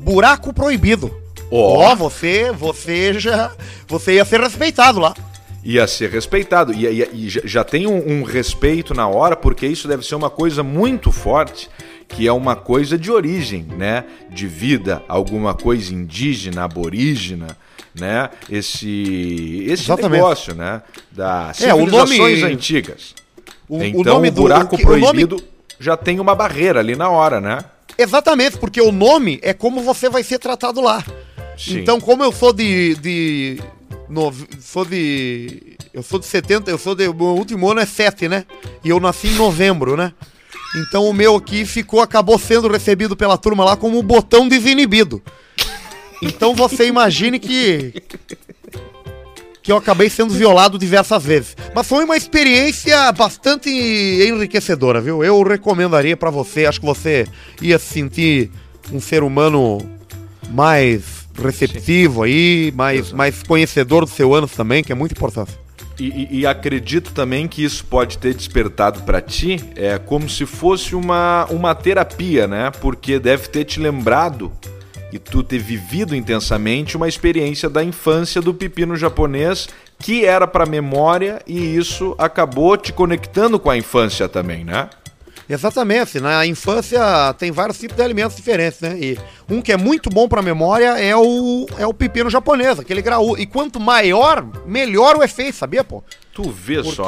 Buraco 0.00 0.52
proibido. 0.52 1.12
Ó, 1.50 1.78
oh. 1.78 1.92
oh, 1.92 1.96
você, 1.96 2.50
você 2.52 3.18
já. 3.18 3.52
Você 3.86 4.14
ia 4.14 4.24
ser 4.24 4.40
respeitado 4.40 4.98
lá 5.00 5.14
ia 5.68 5.84
ser 5.88 6.10
respeitado. 6.10 6.72
E, 6.72 6.86
e, 6.86 7.02
e 7.02 7.28
já 7.28 7.64
tem 7.64 7.88
um, 7.88 8.20
um, 8.20 8.22
respeito 8.22 8.94
na 8.94 9.08
hora, 9.08 9.34
porque 9.34 9.66
isso 9.66 9.88
deve 9.88 10.06
ser 10.06 10.14
uma 10.14 10.30
coisa 10.30 10.62
muito 10.62 11.10
forte, 11.10 11.68
que 12.06 12.24
é 12.24 12.30
uma 12.32 12.54
coisa 12.54 12.96
de 12.96 13.10
origem, 13.10 13.66
né? 13.76 14.04
De 14.30 14.46
vida, 14.46 15.02
alguma 15.08 15.54
coisa 15.54 15.92
indígena, 15.92 16.62
aborígena, 16.62 17.48
né? 17.98 18.30
Esse, 18.48 19.64
esse 19.68 19.90
negócio, 20.08 20.54
né? 20.54 20.82
Das 21.10 21.60
é, 21.60 21.72
civilizações 21.72 22.38
é, 22.38 22.40
nome... 22.42 22.54
antigas. 22.54 23.14
O, 23.68 23.82
então, 23.82 24.22
o, 24.22 24.24
o 24.24 24.30
buraco 24.30 24.76
do, 24.76 24.80
o, 24.80 24.86
proibido 24.86 25.34
nome... 25.34 25.48
já 25.80 25.96
tem 25.96 26.20
uma 26.20 26.36
barreira 26.36 26.78
ali 26.78 26.94
na 26.94 27.08
hora, 27.10 27.40
né? 27.40 27.58
Exatamente, 27.98 28.56
porque 28.56 28.80
o 28.80 28.92
nome 28.92 29.40
é 29.42 29.52
como 29.52 29.80
você 29.82 30.08
vai 30.08 30.22
ser 30.22 30.38
tratado 30.38 30.80
lá. 30.80 31.02
Sim. 31.56 31.78
Então, 31.78 32.00
como 32.00 32.22
eu 32.22 32.30
sou 32.32 32.52
de. 32.52 32.94
de 32.96 33.58
no, 34.08 34.32
sou 34.60 34.84
de. 34.84 35.76
Eu 35.92 36.02
sou 36.02 36.18
de 36.18 36.26
70, 36.26 36.70
eu 36.70 36.78
sou 36.78 36.94
de. 36.94 37.04
Meu 37.08 37.28
último 37.34 37.70
ano 37.70 37.80
é 37.80 37.86
7, 37.86 38.28
né? 38.28 38.44
E 38.84 38.90
eu 38.90 39.00
nasci 39.00 39.28
em 39.28 39.34
novembro, 39.34 39.96
né? 39.96 40.12
Então 40.78 41.04
o 41.08 41.14
meu 41.14 41.36
aqui 41.36 41.64
ficou, 41.64 42.00
acabou 42.02 42.38
sendo 42.38 42.68
recebido 42.68 43.16
pela 43.16 43.38
turma 43.38 43.64
lá 43.64 43.76
como 43.76 43.98
um 43.98 44.02
botão 44.02 44.46
desinibido. 44.46 45.22
Então 46.20 46.54
você 46.54 46.86
imagine 46.86 47.38
que. 47.38 48.02
que 49.62 49.72
eu 49.72 49.76
acabei 49.76 50.10
sendo 50.10 50.34
violado 50.34 50.78
diversas 50.78 51.24
vezes. 51.24 51.56
Mas 51.74 51.88
foi 51.88 52.04
uma 52.04 52.16
experiência 52.16 53.10
bastante 53.12 53.70
enriquecedora, 53.70 55.00
viu? 55.00 55.24
Eu 55.24 55.42
recomendaria 55.42 56.16
para 56.16 56.30
você, 56.30 56.66
acho 56.66 56.78
que 56.80 56.86
você 56.86 57.26
ia 57.62 57.78
se 57.78 57.86
sentir 57.86 58.50
um 58.92 59.00
ser 59.00 59.22
humano 59.24 59.78
mais 60.50 61.15
receptivo 61.42 62.22
aí, 62.22 62.72
mais, 62.76 63.12
mais 63.12 63.42
conhecedor 63.42 64.04
do 64.04 64.10
seu 64.10 64.34
ano 64.34 64.46
também, 64.48 64.82
que 64.82 64.92
é 64.92 64.94
muito 64.94 65.12
importante. 65.12 65.52
E, 65.98 66.04
e, 66.34 66.40
e, 66.40 66.46
acredito 66.46 67.12
também 67.12 67.48
que 67.48 67.64
isso 67.64 67.82
pode 67.84 68.18
ter 68.18 68.34
despertado 68.34 69.02
para 69.02 69.18
ti 69.20 69.62
é 69.74 69.98
como 69.98 70.28
se 70.28 70.44
fosse 70.44 70.94
uma, 70.94 71.46
uma 71.46 71.74
terapia, 71.74 72.46
né? 72.46 72.70
Porque 72.82 73.18
deve 73.18 73.48
ter 73.48 73.64
te 73.64 73.80
lembrado 73.80 74.52
e 75.10 75.18
tu 75.18 75.42
ter 75.42 75.58
vivido 75.58 76.14
intensamente 76.14 76.98
uma 76.98 77.08
experiência 77.08 77.70
da 77.70 77.82
infância 77.82 78.42
do 78.42 78.52
pepino 78.52 78.94
japonês 78.94 79.68
que 79.98 80.22
era 80.26 80.46
para 80.46 80.66
memória 80.66 81.40
e 81.46 81.74
isso 81.76 82.14
acabou 82.18 82.76
te 82.76 82.92
conectando 82.92 83.58
com 83.58 83.70
a 83.70 83.78
infância 83.78 84.28
também, 84.28 84.64
né? 84.64 84.90
Exatamente. 85.48 86.20
Na 86.20 86.40
né? 86.40 86.46
infância 86.46 87.00
tem 87.38 87.50
vários 87.50 87.78
tipos 87.78 87.96
de 87.96 88.02
alimentos 88.02 88.36
diferentes, 88.36 88.80
né? 88.80 88.96
E 88.98 89.18
um 89.48 89.62
que 89.62 89.72
é 89.72 89.76
muito 89.76 90.10
bom 90.10 90.28
para 90.28 90.42
memória 90.42 90.98
é 90.98 91.16
o, 91.16 91.66
é 91.78 91.86
o 91.86 91.94
pepino 91.94 92.28
japonês, 92.28 92.78
aquele 92.78 93.00
graú. 93.00 93.36
E 93.38 93.46
quanto 93.46 93.78
maior, 93.78 94.44
melhor 94.66 95.16
o 95.16 95.22
efeito, 95.22 95.56
sabia, 95.56 95.84
pô? 95.84 96.02
Tu 96.34 96.50
vê 96.50 96.82
porque... 96.82 96.94
só. 96.94 97.04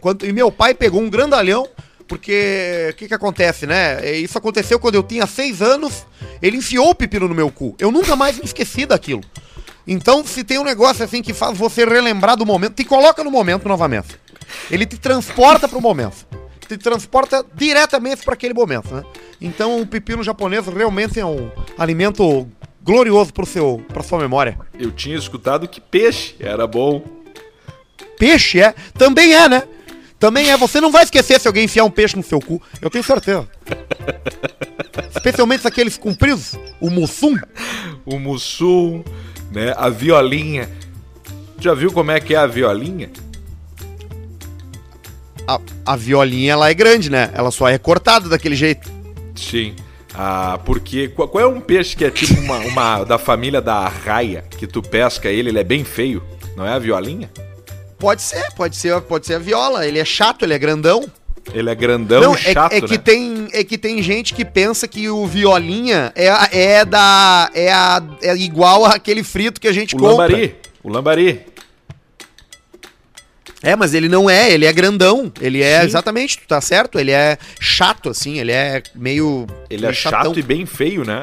Porque. 0.00 0.26
E 0.26 0.32
meu 0.32 0.50
pai 0.50 0.74
pegou 0.74 1.00
um 1.00 1.10
grandalhão. 1.10 1.68
Porque 2.08 2.90
o 2.92 2.94
que, 2.94 3.08
que 3.08 3.14
acontece, 3.14 3.66
né? 3.66 3.98
É, 4.00 4.16
isso 4.16 4.38
aconteceu 4.38 4.78
quando 4.78 4.94
eu 4.94 5.02
tinha 5.02 5.26
seis 5.26 5.60
anos. 5.60 6.06
Ele 6.40 6.56
enfiou 6.58 6.90
o 6.90 6.94
pepino 6.94 7.26
no 7.26 7.34
meu 7.34 7.50
cu. 7.50 7.74
Eu 7.80 7.90
nunca 7.90 8.14
mais 8.14 8.38
me 8.38 8.44
esqueci 8.44 8.86
daquilo. 8.86 9.22
Então, 9.84 10.24
se 10.24 10.44
tem 10.44 10.56
um 10.56 10.62
negócio 10.64 11.04
assim 11.04 11.20
que 11.20 11.34
faz 11.34 11.58
você 11.58 11.84
relembrar 11.84 12.36
do 12.36 12.46
momento, 12.46 12.74
te 12.76 12.84
coloca 12.84 13.24
no 13.24 13.30
momento 13.30 13.66
novamente. 13.66 14.14
Ele 14.70 14.86
te 14.86 14.96
transporta 14.96 15.66
pro 15.66 15.80
momento 15.80 16.24
te 16.68 16.76
transporta 16.76 17.44
diretamente 17.54 18.24
para 18.24 18.34
aquele 18.34 18.52
momento, 18.54 18.92
né? 18.94 19.02
Então 19.40 19.80
o 19.80 19.86
pepino 19.86 20.22
japonês 20.22 20.66
realmente 20.66 21.20
é 21.20 21.24
um 21.24 21.50
alimento 21.78 22.46
glorioso 22.82 23.32
para 23.32 23.46
seu 23.46 23.84
para 23.88 24.02
sua 24.02 24.18
memória. 24.18 24.58
Eu 24.78 24.90
tinha 24.90 25.16
escutado 25.16 25.68
que 25.68 25.80
peixe 25.80 26.34
era 26.40 26.66
bom. 26.66 27.04
Peixe 28.18 28.60
é, 28.60 28.74
também 28.98 29.34
é, 29.34 29.48
né? 29.48 29.62
Também 30.18 30.50
é, 30.50 30.56
você 30.56 30.80
não 30.80 30.90
vai 30.90 31.04
esquecer 31.04 31.38
se 31.38 31.46
alguém 31.46 31.64
enfiar 31.64 31.84
um 31.84 31.90
peixe 31.90 32.16
no 32.16 32.22
seu 32.22 32.40
cu, 32.40 32.60
eu 32.80 32.88
tenho 32.88 33.04
certeza. 33.04 33.46
Especialmente 35.14 35.66
aqueles 35.68 35.98
compridos, 35.98 36.58
o 36.80 36.88
mussum. 36.88 37.36
O 38.06 38.18
mussum, 38.18 39.04
né? 39.52 39.74
A 39.76 39.90
violinha. 39.90 40.70
Já 41.58 41.74
viu 41.74 41.92
como 41.92 42.10
é 42.10 42.20
que 42.20 42.34
é 42.34 42.38
a 42.38 42.46
violinha? 42.46 43.10
a, 45.46 45.60
a 45.84 45.96
violinha 45.96 46.52
ela 46.52 46.68
é 46.68 46.74
grande, 46.74 47.08
né? 47.08 47.30
Ela 47.32 47.50
só 47.50 47.68
é 47.68 47.78
cortada 47.78 48.28
daquele 48.28 48.56
jeito. 48.56 48.90
Sim. 49.34 49.74
Ah, 50.14 50.58
porque 50.64 51.08
qual, 51.08 51.28
qual 51.28 51.44
é 51.44 51.46
um 51.46 51.60
peixe 51.60 51.94
que 51.94 52.04
é 52.04 52.10
tipo 52.10 52.40
uma, 52.40 52.58
uma 52.60 53.04
da 53.04 53.18
família 53.18 53.60
da 53.60 53.86
raia, 53.88 54.44
que 54.56 54.66
tu 54.66 54.82
pesca 54.82 55.28
ele, 55.30 55.50
ele 55.50 55.58
é 55.58 55.64
bem 55.64 55.84
feio? 55.84 56.22
Não 56.56 56.66
é 56.66 56.70
a 56.72 56.78
violinha? 56.78 57.30
Pode 57.98 58.22
ser, 58.22 58.50
pode 58.52 58.76
ser, 58.76 58.98
pode 59.02 59.26
ser 59.26 59.34
a 59.34 59.38
viola. 59.38 59.86
Ele 59.86 59.98
é 59.98 60.04
chato, 60.04 60.42
ele 60.44 60.54
é 60.54 60.58
grandão. 60.58 61.06
Ele 61.54 61.70
é 61.70 61.74
grandão 61.76 62.20
Não, 62.22 62.34
é, 62.34 62.38
é 62.44 62.52
chato, 62.52 62.72
é, 62.72 62.80
né? 62.80 62.88
que 62.88 62.98
tem 62.98 63.48
É 63.52 63.62
que 63.62 63.78
tem 63.78 64.02
gente 64.02 64.34
que 64.34 64.44
pensa 64.44 64.88
que 64.88 65.08
o 65.08 65.26
violinha 65.26 66.12
é, 66.16 66.72
é 66.76 66.84
da. 66.84 67.48
É, 67.54 67.72
a, 67.72 68.02
é 68.20 68.34
igual 68.36 68.84
àquele 68.84 69.22
frito 69.22 69.60
que 69.60 69.68
a 69.68 69.72
gente 69.72 69.94
o 69.94 69.98
compra. 69.98 70.26
Lambari, 70.26 70.56
o 70.82 70.88
lambari. 70.88 71.46
É, 73.66 73.74
mas 73.74 73.94
ele 73.94 74.08
não 74.08 74.30
é, 74.30 74.52
ele 74.52 74.64
é 74.64 74.72
grandão. 74.72 75.30
Ele 75.40 75.60
é, 75.60 75.80
Sim. 75.80 75.86
exatamente, 75.86 76.38
tu 76.38 76.46
tá 76.46 76.60
certo? 76.60 77.00
Ele 77.00 77.10
é 77.10 77.36
chato, 77.60 78.08
assim, 78.08 78.38
ele 78.38 78.52
é 78.52 78.80
meio. 78.94 79.44
Ele 79.68 79.82
meio 79.82 79.90
é 79.90 79.92
chato 79.92 80.12
chatão. 80.12 80.32
e 80.36 80.42
bem 80.42 80.64
feio, 80.64 81.04
né? 81.04 81.22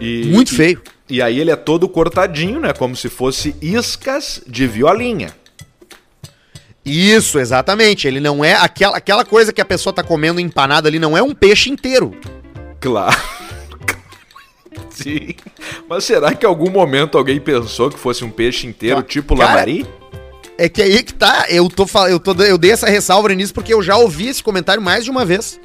E, 0.00 0.22
Muito 0.26 0.52
e, 0.52 0.54
feio. 0.54 0.80
E 1.10 1.20
aí 1.20 1.40
ele 1.40 1.50
é 1.50 1.56
todo 1.56 1.88
cortadinho, 1.88 2.60
né? 2.60 2.72
Como 2.72 2.94
se 2.94 3.08
fosse 3.08 3.56
iscas 3.60 4.40
de 4.46 4.68
violinha. 4.68 5.34
Isso, 6.84 7.40
exatamente. 7.40 8.06
Ele 8.06 8.20
não 8.20 8.44
é. 8.44 8.54
Aquela, 8.54 8.96
aquela 8.96 9.24
coisa 9.24 9.52
que 9.52 9.60
a 9.60 9.64
pessoa 9.64 9.92
tá 9.92 10.04
comendo 10.04 10.38
empanada 10.38 10.88
ali 10.88 11.00
não 11.00 11.16
é 11.18 11.22
um 11.24 11.34
peixe 11.34 11.70
inteiro. 11.70 12.16
Claro. 12.78 13.20
Sim. 14.94 15.34
Mas 15.88 16.04
será 16.04 16.32
que 16.36 16.46
em 16.46 16.48
algum 16.48 16.70
momento 16.70 17.18
alguém 17.18 17.40
pensou 17.40 17.90
que 17.90 17.98
fosse 17.98 18.22
um 18.24 18.30
peixe 18.30 18.64
inteiro, 18.64 19.02
tipo 19.02 19.36
Cara, 19.36 19.48
lamari? 19.50 19.84
É 20.60 20.68
que 20.68 20.82
aí 20.82 20.96
é 20.96 21.02
que 21.04 21.14
tá. 21.14 21.46
Eu, 21.48 21.68
tô, 21.68 21.86
eu, 22.08 22.18
tô, 22.18 22.32
eu 22.42 22.58
dei 22.58 22.72
essa 22.72 22.88
ressalva 22.88 23.28
nisso 23.32 23.54
porque 23.54 23.72
eu 23.72 23.80
já 23.80 23.96
ouvi 23.96 24.26
esse 24.26 24.42
comentário 24.42 24.82
mais 24.82 25.04
de 25.04 25.10
uma 25.10 25.24
vez. 25.24 25.58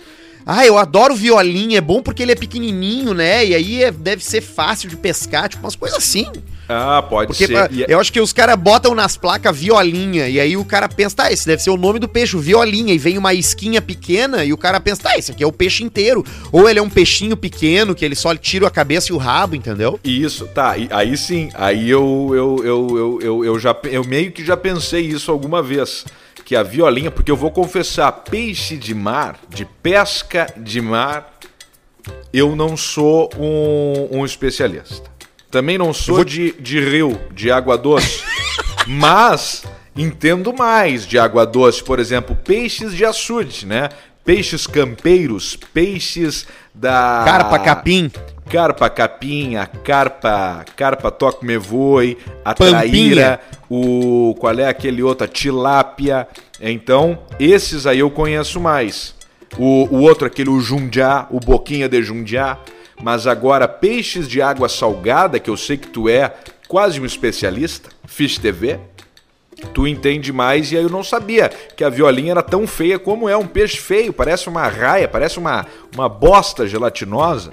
Ah, 0.45 0.65
eu 0.67 0.77
adoro 0.77 1.15
violinha, 1.15 1.77
é 1.77 1.81
bom 1.81 2.01
porque 2.01 2.21
ele 2.21 2.31
é 2.31 2.35
pequenininho, 2.35 3.13
né? 3.13 3.45
E 3.45 3.55
aí 3.55 3.83
é, 3.83 3.91
deve 3.91 4.23
ser 4.23 4.41
fácil 4.41 4.89
de 4.89 4.97
pescar, 4.97 5.47
tipo 5.47 5.63
umas 5.63 5.75
coisas 5.75 5.97
assim. 5.97 6.29
Ah, 6.67 7.01
pode 7.01 7.27
porque 7.27 7.47
ser. 7.47 7.53
Pra, 7.53 7.65
ah, 7.71 7.75
é 7.75 7.85
eu 7.93 7.99
acho 7.99 8.11
que 8.11 8.19
os 8.19 8.33
caras 8.33 8.57
botam 8.59 8.93
nas 8.93 9.15
placas 9.15 9.57
violinha, 9.57 10.27
e 10.27 10.39
aí 10.41 10.57
o 10.57 10.65
cara 10.65 10.89
pensa, 10.89 11.15
tá, 11.17 11.31
esse 11.31 11.45
deve 11.45 11.61
ser 11.63 11.69
o 11.69 11.77
nome 11.77 11.97
do 11.99 12.07
peixe, 12.09 12.35
violinha, 12.37 12.93
e 12.93 12.97
vem 12.97 13.17
uma 13.17 13.33
isquinha 13.33 13.81
pequena, 13.81 14.43
e 14.43 14.51
o 14.51 14.57
cara 14.57 14.79
pensa, 14.81 15.03
tá, 15.03 15.17
esse 15.17 15.31
aqui 15.31 15.43
é 15.43 15.47
o 15.47 15.51
peixe 15.51 15.81
inteiro. 15.83 16.25
Ou 16.51 16.69
ele 16.69 16.79
é 16.79 16.81
um 16.81 16.89
peixinho 16.89 17.37
pequeno, 17.37 17.95
que 17.95 18.03
ele 18.03 18.15
só 18.15 18.35
tira 18.35 18.67
a 18.67 18.71
cabeça 18.71 19.11
e 19.11 19.15
o 19.15 19.17
rabo, 19.17 19.55
entendeu? 19.55 19.97
Isso, 20.03 20.45
tá, 20.47 20.75
aí 20.91 21.15
sim, 21.17 21.49
aí 21.53 21.89
eu, 21.89 22.31
eu, 22.33 22.57
eu, 22.63 22.97
eu, 22.97 23.21
eu, 23.21 23.43
eu, 23.45 23.59
já, 23.59 23.73
eu 23.85 24.03
meio 24.03 24.29
que 24.31 24.43
já 24.43 24.57
pensei 24.57 25.01
isso 25.05 25.31
alguma 25.31 25.61
vez 25.63 26.03
a 26.55 26.63
violinha, 26.63 27.11
porque 27.11 27.31
eu 27.31 27.35
vou 27.35 27.51
confessar, 27.51 28.11
peixe 28.11 28.77
de 28.77 28.93
mar, 28.93 29.39
de 29.49 29.65
pesca 29.65 30.47
de 30.57 30.81
mar, 30.81 31.33
eu 32.33 32.55
não 32.55 32.75
sou 32.75 33.29
um, 33.37 34.19
um 34.19 34.25
especialista. 34.25 35.09
Também 35.49 35.77
não 35.77 35.93
sou 35.93 36.15
vou... 36.17 36.25
de, 36.25 36.51
de 36.53 36.79
rio, 36.79 37.19
de 37.31 37.51
água 37.51 37.77
doce. 37.77 38.23
mas 38.87 39.63
entendo 39.95 40.53
mais 40.53 41.05
de 41.05 41.17
água 41.19 41.45
doce, 41.45 41.83
por 41.83 41.99
exemplo, 41.99 42.35
peixes 42.35 42.93
de 42.95 43.05
açude, 43.05 43.65
né? 43.65 43.89
Peixes 44.25 44.65
campeiros, 44.65 45.55
peixes 45.55 46.47
da. 46.73 47.21
Carpa 47.25 47.59
capim. 47.59 48.09
Carpa 48.49 48.89
Capinha, 48.89 49.65
Carpa, 49.83 50.65
Carpa 50.75 51.11
Toque 51.11 51.45
Me 51.45 51.57
Voe, 51.57 52.17
a 52.43 52.53
Traíra, 52.53 53.39
o 53.69 54.35
qual 54.37 54.59
é 54.59 54.67
aquele 54.67 55.01
outro, 55.01 55.25
a 55.25 55.27
Tilápia. 55.27 56.27
Então, 56.61 57.19
esses 57.39 57.87
aí 57.87 57.99
eu 57.99 58.11
conheço 58.11 58.59
mais. 58.59 59.15
O, 59.57 59.83
o 59.91 60.01
outro, 60.01 60.25
aquele 60.27 60.49
o 60.49 60.59
Jundiá, 60.59 61.27
o 61.29 61.39
Boquinha 61.39 61.87
de 61.89 62.01
Jundiá. 62.03 62.57
Mas 63.01 63.27
agora, 63.27 63.67
peixes 63.67 64.27
de 64.27 64.41
água 64.41 64.69
salgada, 64.69 65.39
que 65.39 65.49
eu 65.49 65.57
sei 65.57 65.77
que 65.77 65.87
tu 65.87 66.07
é 66.07 66.33
quase 66.67 66.99
um 66.99 67.05
especialista, 67.05 67.89
Fish 68.05 68.37
TV, 68.37 68.79
tu 69.73 69.87
entende 69.87 70.31
mais 70.31 70.71
e 70.71 70.77
aí 70.77 70.83
eu 70.83 70.89
não 70.89 71.03
sabia 71.03 71.49
que 71.75 71.83
a 71.83 71.89
violinha 71.89 72.31
era 72.31 72.43
tão 72.43 72.65
feia 72.65 72.97
como 72.97 73.27
é, 73.27 73.35
um 73.35 73.45
peixe 73.47 73.77
feio, 73.77 74.13
parece 74.13 74.47
uma 74.49 74.67
raia, 74.67 75.07
parece 75.07 75.37
uma, 75.37 75.65
uma 75.93 76.07
bosta 76.09 76.67
gelatinosa. 76.67 77.51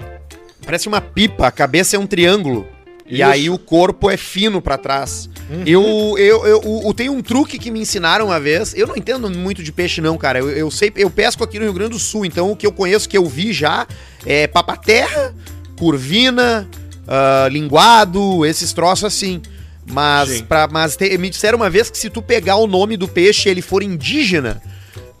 Parece 0.63 0.87
uma 0.87 1.01
pipa, 1.01 1.47
a 1.47 1.51
cabeça 1.51 1.95
é 1.95 1.99
um 1.99 2.05
triângulo. 2.07 2.67
Isso. 3.05 3.15
E 3.19 3.23
aí 3.23 3.49
o 3.49 3.57
corpo 3.57 4.09
é 4.09 4.15
fino 4.15 4.61
para 4.61 4.77
trás. 4.77 5.29
Uhum. 5.49 5.63
Eu, 5.65 6.15
eu, 6.17 6.45
eu, 6.47 6.81
eu, 6.85 6.93
tem 6.93 7.09
um 7.09 7.21
truque 7.21 7.57
que 7.59 7.69
me 7.71 7.79
ensinaram 7.81 8.27
uma 8.27 8.39
vez. 8.39 8.73
Eu 8.73 8.87
não 8.87 8.95
entendo 8.95 9.29
muito 9.29 9.61
de 9.63 9.71
peixe, 9.71 9.99
não, 9.99 10.17
cara. 10.17 10.39
Eu, 10.39 10.49
eu 10.49 10.71
sei, 10.71 10.93
eu 10.95 11.09
pesco 11.09 11.43
aqui 11.43 11.57
no 11.59 11.65
Rio 11.65 11.73
Grande 11.73 11.91
do 11.91 11.99
Sul, 11.99 12.25
então 12.25 12.51
o 12.51 12.55
que 12.55 12.65
eu 12.65 12.71
conheço, 12.71 13.09
que 13.09 13.17
eu 13.17 13.25
vi 13.25 13.51
já, 13.51 13.85
é 14.25 14.47
papaterra, 14.47 15.33
curvina, 15.77 16.69
uh, 17.05 17.49
linguado, 17.49 18.45
esses 18.45 18.71
troços 18.71 19.05
assim. 19.05 19.41
Mas, 19.85 20.41
pra, 20.41 20.69
mas 20.71 20.95
te, 20.95 21.17
me 21.17 21.29
disseram 21.29 21.57
uma 21.57 21.69
vez 21.69 21.89
que 21.89 21.97
se 21.97 22.09
tu 22.09 22.21
pegar 22.21 22.55
o 22.57 22.67
nome 22.67 22.95
do 22.95 23.07
peixe 23.09 23.49
e 23.49 23.51
ele 23.51 23.61
for 23.61 23.81
indígena, 23.83 24.61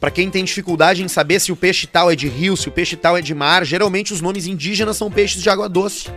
para 0.01 0.09
quem 0.09 0.31
tem 0.31 0.43
dificuldade 0.43 1.03
em 1.03 1.07
saber 1.07 1.39
se 1.39 1.51
o 1.51 1.55
peixe 1.55 1.85
tal 1.85 2.09
é 2.09 2.15
de 2.15 2.27
rio, 2.27 2.57
se 2.57 2.67
o 2.67 2.71
peixe 2.71 2.95
tal 2.95 3.15
é 3.15 3.21
de 3.21 3.35
mar, 3.35 3.63
geralmente 3.63 4.11
os 4.11 4.19
nomes 4.19 4.47
indígenas 4.47 4.97
são 4.97 5.11
peixes 5.11 5.43
de 5.43 5.47
água 5.47 5.69
doce. 5.69 6.09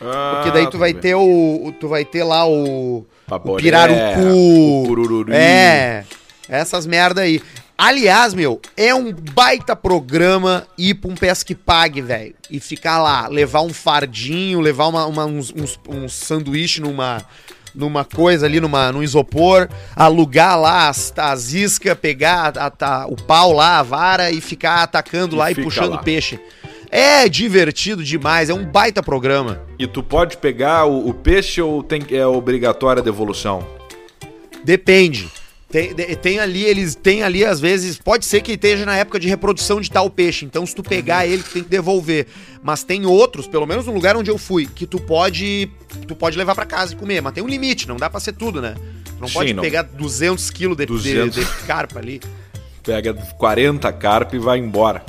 Ah, 0.00 0.32
porque 0.36 0.50
daí 0.50 0.64
ah, 0.64 0.70
tu 0.70 0.78
vai 0.78 0.94
ter 0.94 1.14
o, 1.14 1.62
o, 1.66 1.72
tu 1.78 1.88
vai 1.88 2.06
ter 2.06 2.24
lá 2.24 2.48
o, 2.48 3.04
Paporé, 3.26 3.52
o 3.52 3.56
pirarucu, 3.56 4.92
o 4.92 5.30
É. 5.30 6.06
Essas 6.48 6.86
merda 6.86 7.20
aí. 7.20 7.42
Aliás, 7.76 8.32
meu, 8.32 8.58
é 8.78 8.94
um 8.94 9.12
baita 9.12 9.76
programa 9.76 10.66
ir 10.78 10.94
pra 10.94 11.10
um 11.10 11.14
pesque 11.14 11.54
pague, 11.54 12.00
velho. 12.00 12.34
E 12.50 12.58
ficar 12.60 12.98
lá, 13.02 13.28
levar 13.28 13.60
um 13.60 13.74
fardinho, 13.74 14.58
levar 14.60 14.86
uma, 14.86 15.04
uma 15.04 15.26
uns, 15.26 15.52
uns, 15.54 15.78
uns 15.86 16.14
sanduíche 16.14 16.80
numa, 16.80 17.20
numa 17.74 18.04
coisa 18.04 18.46
ali, 18.46 18.60
numa, 18.60 18.92
num 18.92 19.02
isopor, 19.02 19.68
alugar 19.96 20.58
lá 20.60 20.88
as, 20.88 21.12
as 21.16 21.52
iscas, 21.52 21.98
pegar 21.98 22.52
a, 22.56 22.72
a, 22.86 23.06
o 23.06 23.16
pau 23.16 23.52
lá, 23.52 23.78
a 23.78 23.82
vara 23.82 24.30
e 24.30 24.40
ficar 24.40 24.82
atacando 24.82 25.36
e 25.36 25.38
lá 25.38 25.50
e 25.50 25.54
puxando 25.54 25.92
lá. 25.92 25.98
peixe. 26.02 26.38
É 26.90 27.26
divertido 27.26 28.04
demais, 28.04 28.50
é 28.50 28.54
um 28.54 28.64
baita 28.64 29.02
programa. 29.02 29.62
E 29.78 29.86
tu 29.86 30.02
pode 30.02 30.36
pegar 30.36 30.84
o, 30.84 31.08
o 31.08 31.14
peixe 31.14 31.60
ou 31.62 31.82
tem, 31.82 32.02
é 32.10 32.26
obrigatória 32.26 33.00
a 33.00 33.04
devolução? 33.04 33.66
Depende. 34.62 35.30
Tem, 35.72 35.94
tem, 36.16 36.38
ali, 36.38 36.62
eles 36.64 36.94
tem 36.94 37.22
ali, 37.22 37.46
às 37.46 37.58
vezes, 37.58 37.96
pode 37.98 38.26
ser 38.26 38.42
que 38.42 38.52
esteja 38.52 38.84
na 38.84 38.94
época 38.94 39.18
de 39.18 39.26
reprodução 39.26 39.80
de 39.80 39.90
tal 39.90 40.10
peixe, 40.10 40.44
então 40.44 40.66
se 40.66 40.74
tu 40.74 40.82
pegar 40.82 41.26
ele, 41.26 41.42
tu 41.42 41.48
tem 41.50 41.62
que 41.62 41.70
devolver. 41.70 42.26
Mas 42.62 42.84
tem 42.84 43.06
outros, 43.06 43.46
pelo 43.46 43.64
menos 43.64 43.86
no 43.86 43.94
lugar 43.94 44.14
onde 44.14 44.30
eu 44.30 44.36
fui, 44.36 44.66
que 44.66 44.86
tu 44.86 44.98
pode 45.00 45.70
tu 46.06 46.14
pode 46.14 46.36
levar 46.36 46.54
para 46.54 46.66
casa 46.66 46.92
e 46.92 46.96
comer, 46.96 47.22
mas 47.22 47.32
tem 47.32 47.42
um 47.42 47.48
limite, 47.48 47.88
não 47.88 47.96
dá 47.96 48.10
pra 48.10 48.20
ser 48.20 48.34
tudo, 48.34 48.60
né? 48.60 48.74
Tu 49.06 49.14
não 49.18 49.28
Sim, 49.28 49.32
pode 49.34 49.54
não. 49.54 49.62
pegar 49.62 49.82
200 49.84 50.50
quilos 50.50 50.76
de, 50.76 50.84
200. 50.84 51.34
De, 51.34 51.42
de 51.42 51.62
carpa 51.66 51.98
ali. 51.98 52.20
Pega 52.82 53.14
40 53.14 53.90
carpa 53.94 54.36
e 54.36 54.38
vai 54.38 54.58
embora. 54.58 55.02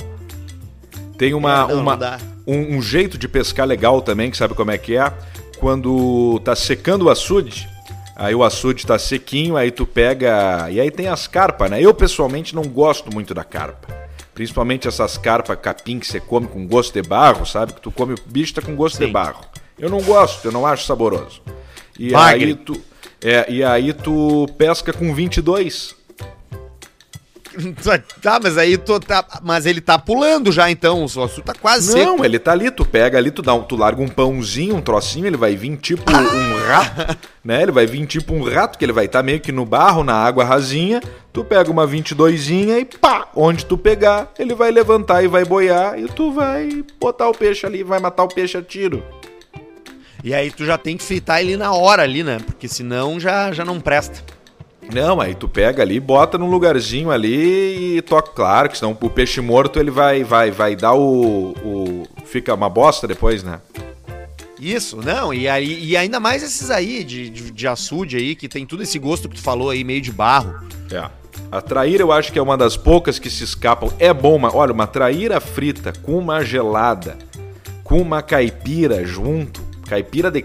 Tem 1.18 1.34
uma, 1.34 1.64
é, 1.64 1.74
não, 1.74 1.80
uma 1.82 1.94
não 1.94 2.18
um, 2.46 2.78
um 2.78 2.82
jeito 2.82 3.18
de 3.18 3.28
pescar 3.28 3.66
legal 3.66 4.00
também, 4.00 4.30
que 4.30 4.36
sabe 4.38 4.54
como 4.54 4.70
é 4.70 4.78
que 4.78 4.96
é? 4.96 5.12
Quando 5.58 6.40
tá 6.42 6.56
secando 6.56 7.02
o 7.02 7.10
açude, 7.10 7.68
aí 8.16 8.34
o 8.34 8.44
açude 8.44 8.82
está 8.82 8.98
sequinho, 8.98 9.56
aí 9.56 9.70
tu 9.70 9.86
pega. 9.86 10.68
E 10.70 10.80
aí 10.80 10.90
tem 10.90 11.08
as 11.08 11.26
carpas, 11.26 11.70
né? 11.70 11.80
Eu 11.82 11.92
pessoalmente 11.94 12.54
não 12.54 12.62
gosto 12.62 13.12
muito 13.12 13.34
da 13.34 13.44
carpa. 13.44 13.88
Principalmente 14.34 14.88
essas 14.88 15.16
carpas 15.16 15.58
capim 15.60 15.98
que 15.98 16.06
você 16.06 16.20
come 16.20 16.46
com 16.46 16.66
gosto 16.66 17.00
de 17.00 17.06
barro, 17.08 17.46
sabe? 17.46 17.72
Que 17.72 17.80
tu 17.80 17.90
come 17.90 18.14
o 18.14 18.18
bicho 18.26 18.54
tá 18.54 18.62
com 18.62 18.74
gosto 18.74 18.98
Sim. 18.98 19.06
de 19.06 19.12
barro. 19.12 19.44
Eu 19.78 19.88
não 19.88 20.00
gosto, 20.02 20.44
eu 20.46 20.52
não 20.52 20.66
acho 20.66 20.84
saboroso. 20.86 21.40
E 21.98 22.14
aí 22.14 22.54
tu. 22.54 22.80
É, 23.22 23.50
e 23.50 23.64
aí 23.64 23.92
tu 23.92 24.46
pesca 24.56 24.92
com 24.92 25.14
22. 25.14 25.96
Tá, 28.22 28.40
mas 28.42 28.56
aí 28.58 28.76
tô, 28.76 28.98
tá, 28.98 29.24
mas 29.42 29.66
ele 29.66 29.80
tá 29.80 29.98
pulando 29.98 30.50
já 30.50 30.70
então, 30.70 31.04
o 31.04 31.08
sócio 31.08 31.42
tá 31.42 31.52
quase 31.54 31.96
Não, 31.96 32.24
ele 32.24 32.38
tá 32.38 32.52
ali, 32.52 32.70
tu 32.70 32.84
pega 32.84 33.18
ali, 33.18 33.30
tu 33.30 33.42
dá 33.42 33.54
um, 33.54 33.62
tu 33.62 33.76
larga 33.76 34.02
um 34.02 34.08
pãozinho, 34.08 34.76
um 34.76 34.80
trocinho, 34.80 35.26
ele 35.26 35.36
vai 35.36 35.54
vir 35.54 35.76
tipo 35.76 36.04
um 36.10 36.66
rato, 36.66 37.18
né? 37.44 37.62
Ele 37.62 37.72
vai 37.72 37.86
vir 37.86 38.06
tipo 38.06 38.34
um 38.34 38.42
rato 38.42 38.78
que 38.78 38.84
ele 38.84 38.92
vai 38.92 39.04
estar 39.06 39.20
tá 39.20 39.22
meio 39.22 39.40
que 39.40 39.52
no 39.52 39.64
barro, 39.64 40.02
na 40.02 40.14
água 40.14 40.44
rasinha. 40.44 41.00
Tu 41.32 41.44
pega 41.44 41.70
uma 41.70 41.86
22zinha 41.86 42.78
e 42.80 42.84
pá, 42.84 43.28
onde 43.34 43.64
tu 43.66 43.76
pegar, 43.76 44.32
ele 44.38 44.54
vai 44.54 44.70
levantar 44.70 45.22
e 45.24 45.28
vai 45.28 45.44
boiar 45.44 45.98
e 45.98 46.06
tu 46.06 46.32
vai 46.32 46.84
botar 47.00 47.28
o 47.28 47.32
peixe 47.34 47.66
ali, 47.66 47.82
vai 47.82 47.98
matar 48.00 48.22
o 48.24 48.28
peixe 48.28 48.56
a 48.56 48.62
tiro. 48.62 49.02
E 50.22 50.32
aí 50.34 50.50
tu 50.50 50.64
já 50.64 50.78
tem 50.78 50.96
que 50.96 51.04
fritar 51.04 51.40
ele 51.40 51.56
na 51.56 51.72
hora 51.72 52.02
ali, 52.02 52.22
né? 52.24 52.38
Porque 52.44 52.66
senão 52.68 53.20
já 53.20 53.52
já 53.52 53.64
não 53.64 53.80
presta. 53.80 54.20
Não, 54.92 55.20
aí 55.20 55.34
tu 55.34 55.48
pega 55.48 55.82
ali, 55.82 55.98
bota 56.00 56.36
num 56.36 56.50
lugarzinho 56.50 57.10
ali 57.10 57.96
e 57.98 58.02
toca. 58.02 58.32
Claro 58.32 58.68
que 58.68 58.76
senão 58.76 58.96
o 58.98 59.10
peixe 59.10 59.40
morto 59.40 59.78
ele 59.78 59.90
vai 59.90 60.22
vai, 60.24 60.50
vai 60.50 60.76
dar 60.76 60.92
o, 60.94 61.52
o. 61.62 62.06
Fica 62.24 62.52
uma 62.54 62.68
bosta 62.68 63.06
depois, 63.06 63.42
né? 63.42 63.60
Isso, 64.60 64.96
não, 65.04 65.34
e, 65.34 65.48
aí, 65.48 65.84
e 65.84 65.96
ainda 65.96 66.18
mais 66.20 66.42
esses 66.42 66.70
aí 66.70 67.02
de, 67.04 67.28
de, 67.28 67.50
de 67.50 67.66
açude 67.66 68.16
aí, 68.16 68.34
que 68.34 68.48
tem 68.48 68.64
tudo 68.64 68.82
esse 68.82 68.98
gosto 68.98 69.28
que 69.28 69.34
tu 69.36 69.42
falou 69.42 69.68
aí, 69.68 69.84
meio 69.84 70.00
de 70.00 70.12
barro. 70.12 70.54
É. 70.90 71.10
A 71.50 71.60
traíra 71.60 72.02
eu 72.02 72.12
acho 72.12 72.32
que 72.32 72.38
é 72.38 72.42
uma 72.42 72.56
das 72.56 72.76
poucas 72.76 73.18
que 73.18 73.28
se 73.28 73.44
escapam. 73.44 73.92
É 73.98 74.12
bom, 74.14 74.38
mas 74.38 74.54
olha, 74.54 74.72
uma 74.72 74.86
traíra 74.86 75.40
frita 75.40 75.92
com 76.02 76.16
uma 76.18 76.42
gelada, 76.42 77.18
com 77.82 77.98
uma 78.00 78.22
caipira 78.22 79.04
junto, 79.04 79.60
caipira 79.86 80.30
de 80.30 80.44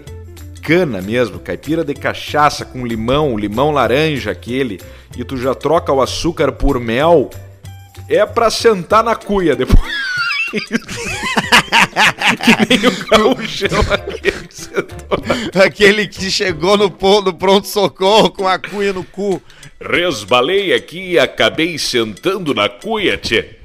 cana 0.60 1.00
mesmo, 1.00 1.38
caipira 1.38 1.82
de 1.84 1.94
cachaça 1.94 2.64
com 2.64 2.84
limão, 2.86 3.36
limão 3.38 3.70
laranja 3.70 4.30
aquele, 4.32 4.80
e 5.16 5.24
tu 5.24 5.36
já 5.36 5.54
troca 5.54 5.92
o 5.92 6.02
açúcar 6.02 6.50
por 6.52 6.78
mel, 6.80 7.30
é 8.08 8.24
pra 8.26 8.50
sentar 8.50 9.02
na 9.02 9.16
cuia 9.16 9.54
depois. 9.56 9.80
que 12.44 12.52
nem 12.68 12.84
o 12.86 12.92
aquele 13.92 14.32
que 14.48 14.70
Aquele 15.58 16.06
que 16.08 16.30
chegou 16.30 16.76
no, 16.76 16.88
no 16.88 17.32
pronto-socorro 17.34 18.28
com 18.30 18.46
a 18.48 18.58
cuia 18.58 18.92
no 18.92 19.04
cu. 19.04 19.40
Resbalei 19.80 20.74
aqui 20.74 21.12
e 21.12 21.18
acabei 21.18 21.78
sentando 21.78 22.52
na 22.52 22.68
cuia, 22.68 23.16
tchê. 23.16 23.59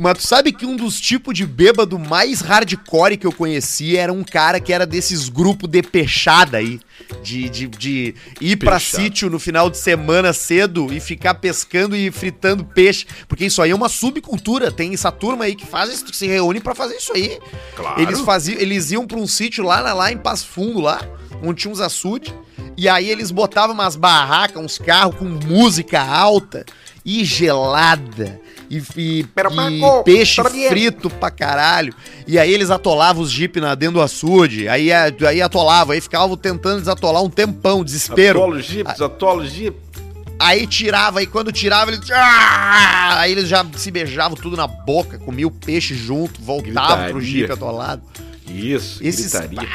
Mas 0.00 0.18
tu 0.18 0.28
sabe 0.28 0.52
que 0.52 0.64
um 0.64 0.76
dos 0.76 1.00
tipos 1.00 1.34
de 1.34 1.44
bêbado 1.44 1.98
mais 1.98 2.40
hardcore 2.40 3.16
que 3.16 3.26
eu 3.26 3.32
conheci 3.32 3.96
era 3.96 4.12
um 4.12 4.22
cara 4.22 4.60
que 4.60 4.72
era 4.72 4.86
desses 4.86 5.28
grupos 5.28 5.68
de 5.68 5.82
peixada 5.82 6.58
aí. 6.58 6.78
De, 7.22 7.48
de, 7.48 7.66
de 7.66 8.14
ir 8.40 8.56
para 8.56 8.72
pra 8.72 8.78
sítio 8.80 9.28
no 9.30 9.38
final 9.40 9.68
de 9.70 9.78
semana 9.78 10.32
cedo 10.32 10.92
e 10.92 11.00
ficar 11.00 11.34
pescando 11.34 11.96
e 11.96 12.12
fritando 12.12 12.64
peixe. 12.64 13.06
Porque 13.26 13.46
isso 13.46 13.60
aí 13.60 13.72
é 13.72 13.74
uma 13.74 13.88
subcultura. 13.88 14.70
Tem 14.70 14.94
essa 14.94 15.10
turma 15.10 15.46
aí 15.46 15.56
que 15.56 15.66
faz 15.66 15.92
isso, 15.92 16.04
que 16.04 16.16
se 16.16 16.28
reúne 16.28 16.60
para 16.60 16.76
fazer 16.76 16.94
isso 16.94 17.12
aí. 17.12 17.36
Claro. 17.74 18.00
Eles, 18.00 18.20
faziam, 18.20 18.60
eles 18.60 18.92
iam 18.92 19.04
pra 19.04 19.18
um 19.18 19.26
sítio 19.26 19.64
lá, 19.64 19.82
na, 19.82 19.92
lá 19.94 20.12
em 20.12 20.16
Passo 20.18 20.46
Fundo, 20.46 20.78
lá, 20.80 21.02
onde 21.42 21.62
tinha 21.62 21.72
uns 21.72 21.80
açudes. 21.80 22.32
E 22.76 22.88
aí 22.88 23.10
eles 23.10 23.32
botavam 23.32 23.74
umas 23.74 23.96
barracas, 23.96 24.62
uns 24.62 24.78
carros 24.78 25.16
com 25.16 25.24
música 25.24 25.98
alta 26.00 26.64
e 27.04 27.24
gelada 27.24 28.40
e, 28.70 28.78
e, 28.96 29.20
e 29.20 29.26
peixe 30.04 30.42
frito 30.68 31.08
pra 31.08 31.30
caralho. 31.30 31.94
E 32.26 32.38
aí 32.38 32.52
eles 32.52 32.70
atolavam 32.70 33.22
os 33.22 33.30
jeep 33.30 33.58
dentro 33.76 33.92
do 33.98 34.02
açude, 34.02 34.68
aí, 34.68 34.90
aí 34.92 35.42
atolavam, 35.42 35.92
aí 35.94 36.00
ficavam 36.00 36.36
tentando 36.36 36.80
desatolar 36.80 37.22
um 37.22 37.30
tempão, 37.30 37.82
desespero. 37.84 38.38
Atola 38.40 38.56
os 38.56 38.64
jeep, 38.64 38.90
desatola 38.92 39.42
os 39.42 39.52
jeep. 39.52 39.76
Aí 40.38 40.68
tirava, 40.68 41.20
e 41.22 41.26
quando 41.26 41.50
tirava, 41.50 41.90
eles. 41.90 42.00
Ah! 42.12 43.18
Aí 43.18 43.32
eles 43.32 43.48
já 43.48 43.66
se 43.76 43.90
beijavam 43.90 44.36
tudo 44.36 44.56
na 44.56 44.68
boca, 44.68 45.18
comiam 45.18 45.48
o 45.48 45.50
peixe 45.50 45.94
junto, 45.94 46.40
voltavam 46.40 47.08
pro 47.08 47.20
jipe 47.20 47.50
atolado. 47.52 48.02
Isso, 48.48 49.00
Esses... 49.02 49.32
gritaria. 49.32 49.68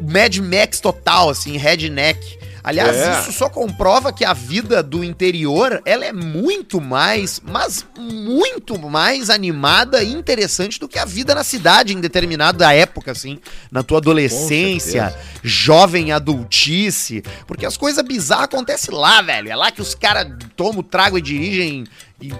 Mad 0.00 0.36
Max 0.36 0.78
total, 0.80 1.28
assim, 1.30 1.56
redneck. 1.56 2.39
Aliás, 2.62 2.96
é. 2.96 3.20
isso 3.20 3.32
só 3.32 3.48
comprova 3.48 4.12
que 4.12 4.24
a 4.24 4.32
vida 4.34 4.82
do 4.82 5.02
interior, 5.02 5.80
ela 5.84 6.04
é 6.04 6.12
muito 6.12 6.80
mais, 6.80 7.40
mas 7.44 7.86
muito 7.98 8.78
mais 8.78 9.30
animada 9.30 10.02
e 10.02 10.12
interessante 10.12 10.78
do 10.78 10.86
que 10.88 10.98
a 10.98 11.04
vida 11.04 11.34
na 11.34 11.42
cidade 11.42 11.94
em 11.94 12.00
determinada 12.00 12.72
época, 12.72 13.12
assim, 13.12 13.38
na 13.72 13.82
tua 13.82 13.98
adolescência, 13.98 15.14
jovem 15.42 16.12
adultice, 16.12 17.22
porque 17.46 17.64
as 17.66 17.76
coisas 17.76 18.04
bizarras 18.04 18.44
acontecem 18.46 18.94
lá, 18.94 19.22
velho. 19.22 19.48
É 19.50 19.56
lá 19.56 19.70
que 19.70 19.80
os 19.80 19.94
caras 19.94 20.30
tomam 20.54 20.82
trago 20.82 21.16
e 21.16 21.22
dirigem 21.22 21.84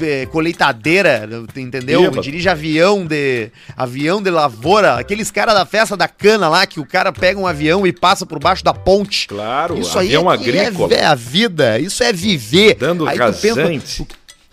é, 0.01 0.27
colheitadeira, 0.27 1.27
entendeu? 1.57 2.05
Iba. 2.05 2.21
Dirige 2.21 2.49
avião 2.49 3.07
de 3.07 3.51
avião 3.75 4.21
de 4.21 4.31
lavoura, 4.31 4.97
aqueles 4.99 5.31
cara 5.31 5.55
da 5.55 5.65
festa 5.65 5.97
da 5.97 6.07
cana 6.07 6.49
lá 6.49 6.67
que 6.67 6.79
o 6.79 6.85
cara 6.87 7.11
pega 7.13 7.41
um 7.41 7.47
avião 7.47 7.87
e 7.87 7.93
passa 7.93 8.27
por 8.27 8.39
baixo 8.39 8.63
da 8.63 8.75
ponte. 8.75 9.27
Claro, 9.29 9.79
isso 9.79 9.99
aí 9.99 10.15
é, 10.15 10.19
é, 10.21 10.29
agrícola. 10.29 10.93
É, 10.95 11.05
a 11.07 11.15
vida, 11.15 11.79
isso 11.79 12.03
é 12.03 12.13
viver. 12.13 12.75
Dando 12.79 13.09
aí 13.09 13.17
casante. 13.17 13.41
Pensa, 13.57 14.07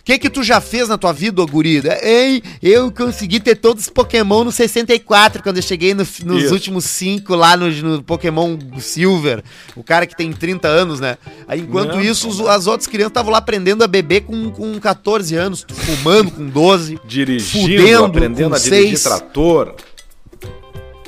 que 0.08 0.18
que 0.18 0.30
tu 0.30 0.42
já 0.42 0.58
fez 0.58 0.88
na 0.88 0.96
tua 0.96 1.12
vida, 1.12 1.42
ô 1.42 1.46
gurida? 1.46 1.98
Ei, 2.02 2.42
eu 2.62 2.90
consegui 2.90 3.40
ter 3.40 3.54
todos 3.56 3.84
os 3.84 3.90
Pokémon 3.90 4.42
no 4.42 4.50
64, 4.50 5.42
quando 5.42 5.58
eu 5.58 5.62
cheguei 5.62 5.92
no, 5.92 6.02
nos 6.24 6.44
Isso. 6.44 6.54
últimos 6.54 6.86
5 6.86 7.34
lá 7.34 7.54
no, 7.58 7.68
no, 7.70 8.02
Pokémon 8.02 8.56
Silver. 8.78 9.44
O 9.76 9.82
cara 9.84 10.06
que 10.06 10.16
tem 10.16 10.32
30 10.32 10.66
anos, 10.66 10.98
né? 11.00 11.18
enquanto 11.56 11.96
Não, 11.96 12.00
isso, 12.00 12.26
os, 12.28 12.40
as 12.40 12.66
outras 12.66 12.86
crianças 12.86 13.10
estavam 13.10 13.30
lá 13.32 13.36
aprendendo 13.38 13.82
a 13.82 13.86
beber 13.86 14.22
com, 14.22 14.50
com 14.50 14.78
14 14.80 15.34
anos, 15.34 15.66
fumando 15.70 16.30
com 16.30 16.46
12. 16.48 16.98
Dirigindo, 17.04 17.60
fudendo, 17.66 18.04
aprendendo 18.06 18.54
a 18.54 18.58
dirigir 18.58 18.98
trator. 19.02 19.74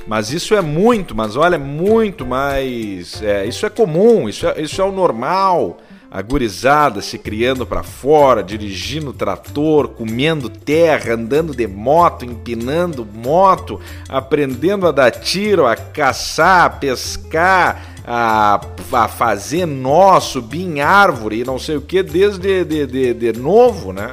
Mas 0.07 0.31
isso 0.33 0.55
é 0.55 0.61
muito, 0.61 1.15
mas 1.15 1.37
olha, 1.37 1.55
é 1.55 1.59
muito 1.59 2.27
mais. 2.27 3.23
É, 3.23 3.47
isso 3.47 3.65
é 3.65 3.71
comum, 3.71 4.29
isso 4.29 4.47
é, 4.47 4.61
isso 4.61 4.79
é 4.81 4.85
o 4.85 4.93
normal 4.93 5.79
agurizada 6.11 7.01
se 7.01 7.17
criando 7.17 7.65
para 7.65 7.85
fora, 7.85 8.43
dirigindo 8.43 9.13
trator, 9.13 9.89
comendo 9.91 10.49
terra, 10.51 11.15
andando 11.15 11.55
de 11.55 11.69
moto, 11.69 12.25
empinando 12.25 13.07
moto, 13.07 13.81
aprendendo 14.09 14.89
a 14.89 14.91
dar 14.93 15.13
tiro, 15.13 15.67
a 15.67 15.77
caçar, 15.77 16.65
a 16.67 16.71
pescar, 16.71 17.85
a, 18.05 18.61
a 18.93 19.07
fazer 19.09 19.67
nó, 19.67 20.19
subir 20.19 20.63
em 20.63 20.81
árvore 20.81 21.41
e 21.41 21.45
não 21.45 21.61
sei 21.61 21.77
o 21.77 21.81
que 21.83 22.03
desde 22.03 22.65
de, 22.65 22.87
de, 22.87 23.15
de 23.15 23.33
novo, 23.41 23.93
né? 23.93 24.13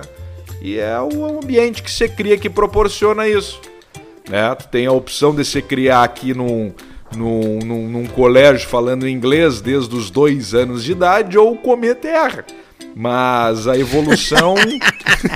E 0.62 0.78
é 0.80 1.00
o 1.02 1.26
ambiente 1.38 1.82
que 1.82 1.90
você 1.90 2.08
cria 2.08 2.38
que 2.38 2.50
proporciona 2.50 3.28
isso. 3.28 3.60
Né? 4.30 4.54
Tu 4.56 4.68
tem 4.68 4.86
a 4.86 4.92
opção 4.92 5.34
de 5.34 5.46
se 5.46 5.62
criar 5.62 6.04
aqui 6.04 6.34
num 6.34 6.72
num, 7.16 7.60
num, 7.64 7.88
num 7.88 8.06
colégio 8.08 8.68
falando 8.68 9.08
inglês 9.08 9.62
desde 9.62 9.96
os 9.96 10.10
dois 10.10 10.54
anos 10.54 10.84
de 10.84 10.92
idade 10.92 11.38
ou 11.38 11.56
comer 11.56 11.96
terra 11.96 12.44
mas 12.96 13.68
a 13.68 13.78
evolução 13.78 14.56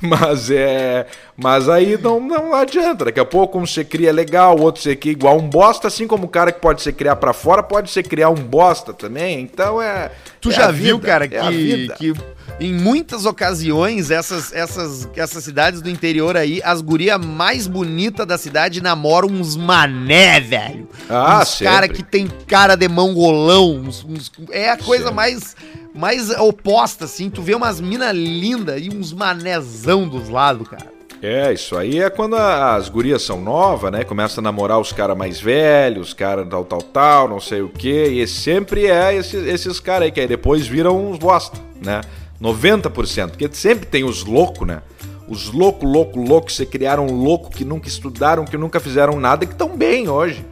mas 0.00 0.50
é 0.50 1.06
mas 1.36 1.68
aí 1.68 1.96
não, 2.00 2.18
não 2.20 2.52
adianta 2.54 3.04
daqui 3.06 3.20
a 3.20 3.24
pouco 3.24 3.56
um 3.58 3.66
você 3.66 3.84
cria 3.84 4.12
legal 4.12 4.56
o 4.58 4.62
outro 4.62 4.80
você 4.82 4.96
cria 4.96 5.12
igual 5.12 5.36
um 5.38 5.48
bosta 5.48 5.86
assim 5.88 6.06
como 6.08 6.26
o 6.26 6.28
cara 6.28 6.50
que 6.50 6.60
pode 6.60 6.82
ser 6.82 6.92
criar 6.92 7.14
para 7.16 7.32
fora 7.32 7.62
pode 7.62 7.88
ser 7.90 8.02
criar 8.04 8.30
um 8.30 8.34
bosta 8.36 8.92
também 8.92 9.40
então 9.40 9.80
é 9.82 10.10
tu 10.40 10.50
é 10.50 10.54
já 10.54 10.70
viu 10.72 10.96
vida, 10.96 11.08
cara 11.08 11.24
é 11.24 11.28
que, 11.28 11.88
que 11.96 12.14
em 12.58 12.72
muitas 12.72 13.26
ocasiões, 13.26 14.10
essas, 14.10 14.52
essas, 14.52 15.08
essas 15.14 15.44
cidades 15.44 15.82
do 15.82 15.90
interior 15.90 16.36
aí, 16.36 16.60
as 16.64 16.80
gurias 16.80 17.22
mais 17.24 17.66
bonitas 17.66 18.26
da 18.26 18.38
cidade 18.38 18.82
namoram 18.82 19.28
uns 19.28 19.56
mané, 19.56 20.40
velho. 20.40 20.88
Ah, 21.08 21.40
uns 21.42 21.48
sempre. 21.48 21.64
cara 21.72 21.88
que 21.88 22.02
tem 22.02 22.26
cara 22.46 22.74
de 22.74 22.88
mongolão. 22.88 23.76
Uns, 23.76 24.04
uns, 24.04 24.32
é 24.50 24.70
a 24.70 24.76
coisa 24.76 25.04
sempre. 25.04 25.16
mais 25.16 25.56
mais 25.94 26.30
oposta, 26.30 27.04
assim. 27.06 27.28
Tu 27.30 27.40
vê 27.42 27.54
umas 27.54 27.80
minas 27.80 28.14
lindas 28.16 28.80
e 28.82 28.88
uns 28.90 29.12
manézão 29.14 30.06
dos 30.08 30.28
lados, 30.28 30.66
cara. 30.68 30.94
É, 31.22 31.52
isso 31.54 31.76
aí 31.76 31.98
é 32.00 32.10
quando 32.10 32.36
a, 32.36 32.74
as 32.74 32.90
gurias 32.90 33.22
são 33.22 33.40
novas, 33.40 33.90
né? 33.90 34.04
Começa 34.04 34.40
a 34.40 34.42
namorar 34.42 34.78
os 34.78 34.92
caras 34.92 35.16
mais 35.16 35.40
velhos, 35.40 36.08
os 36.08 36.14
caras 36.14 36.46
tal, 36.48 36.64
tal, 36.66 36.80
tal, 36.82 37.28
não 37.28 37.40
sei 37.40 37.62
o 37.62 37.68
quê. 37.70 38.06
E 38.10 38.26
sempre 38.26 38.86
é 38.86 39.14
esses, 39.14 39.46
esses 39.46 39.80
caras 39.80 40.04
aí 40.04 40.12
que 40.12 40.20
aí 40.20 40.26
depois 40.28 40.66
viram 40.66 41.10
uns 41.10 41.18
bosta, 41.18 41.58
né? 41.82 42.02
90%, 42.40 43.30
porque 43.30 43.48
sempre 43.52 43.86
tem 43.86 44.04
os 44.04 44.24
loucos, 44.24 44.66
né? 44.66 44.82
Os 45.28 45.50
louco, 45.50 45.84
louco, 45.84 46.20
louco, 46.20 46.52
se 46.52 46.64
criaram 46.64 47.06
louco 47.06 47.50
que 47.50 47.64
nunca 47.64 47.88
estudaram, 47.88 48.44
que 48.44 48.56
nunca 48.56 48.78
fizeram 48.78 49.18
nada 49.18 49.44
que 49.44 49.52
estão 49.52 49.76
bem 49.76 50.08
hoje. 50.08 50.44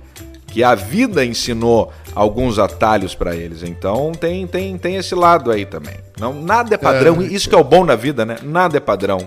Que 0.48 0.64
a 0.64 0.74
vida 0.74 1.24
ensinou 1.24 1.92
alguns 2.14 2.58
atalhos 2.58 3.14
para 3.14 3.34
eles. 3.36 3.62
Então 3.62 4.12
tem, 4.12 4.46
tem, 4.46 4.76
tem 4.78 4.96
esse 4.96 5.14
lado 5.14 5.50
aí 5.50 5.64
também. 5.64 5.96
Não, 6.18 6.32
nada 6.32 6.74
é, 6.74 6.74
é 6.74 6.78
padrão, 6.78 7.20
é, 7.22 7.26
isso 7.26 7.48
que 7.48 7.54
é 7.54 7.58
o 7.58 7.64
bom 7.64 7.84
na 7.84 7.96
vida, 7.96 8.24
né? 8.24 8.36
Nada 8.42 8.76
é 8.76 8.80
padrão. 8.80 9.18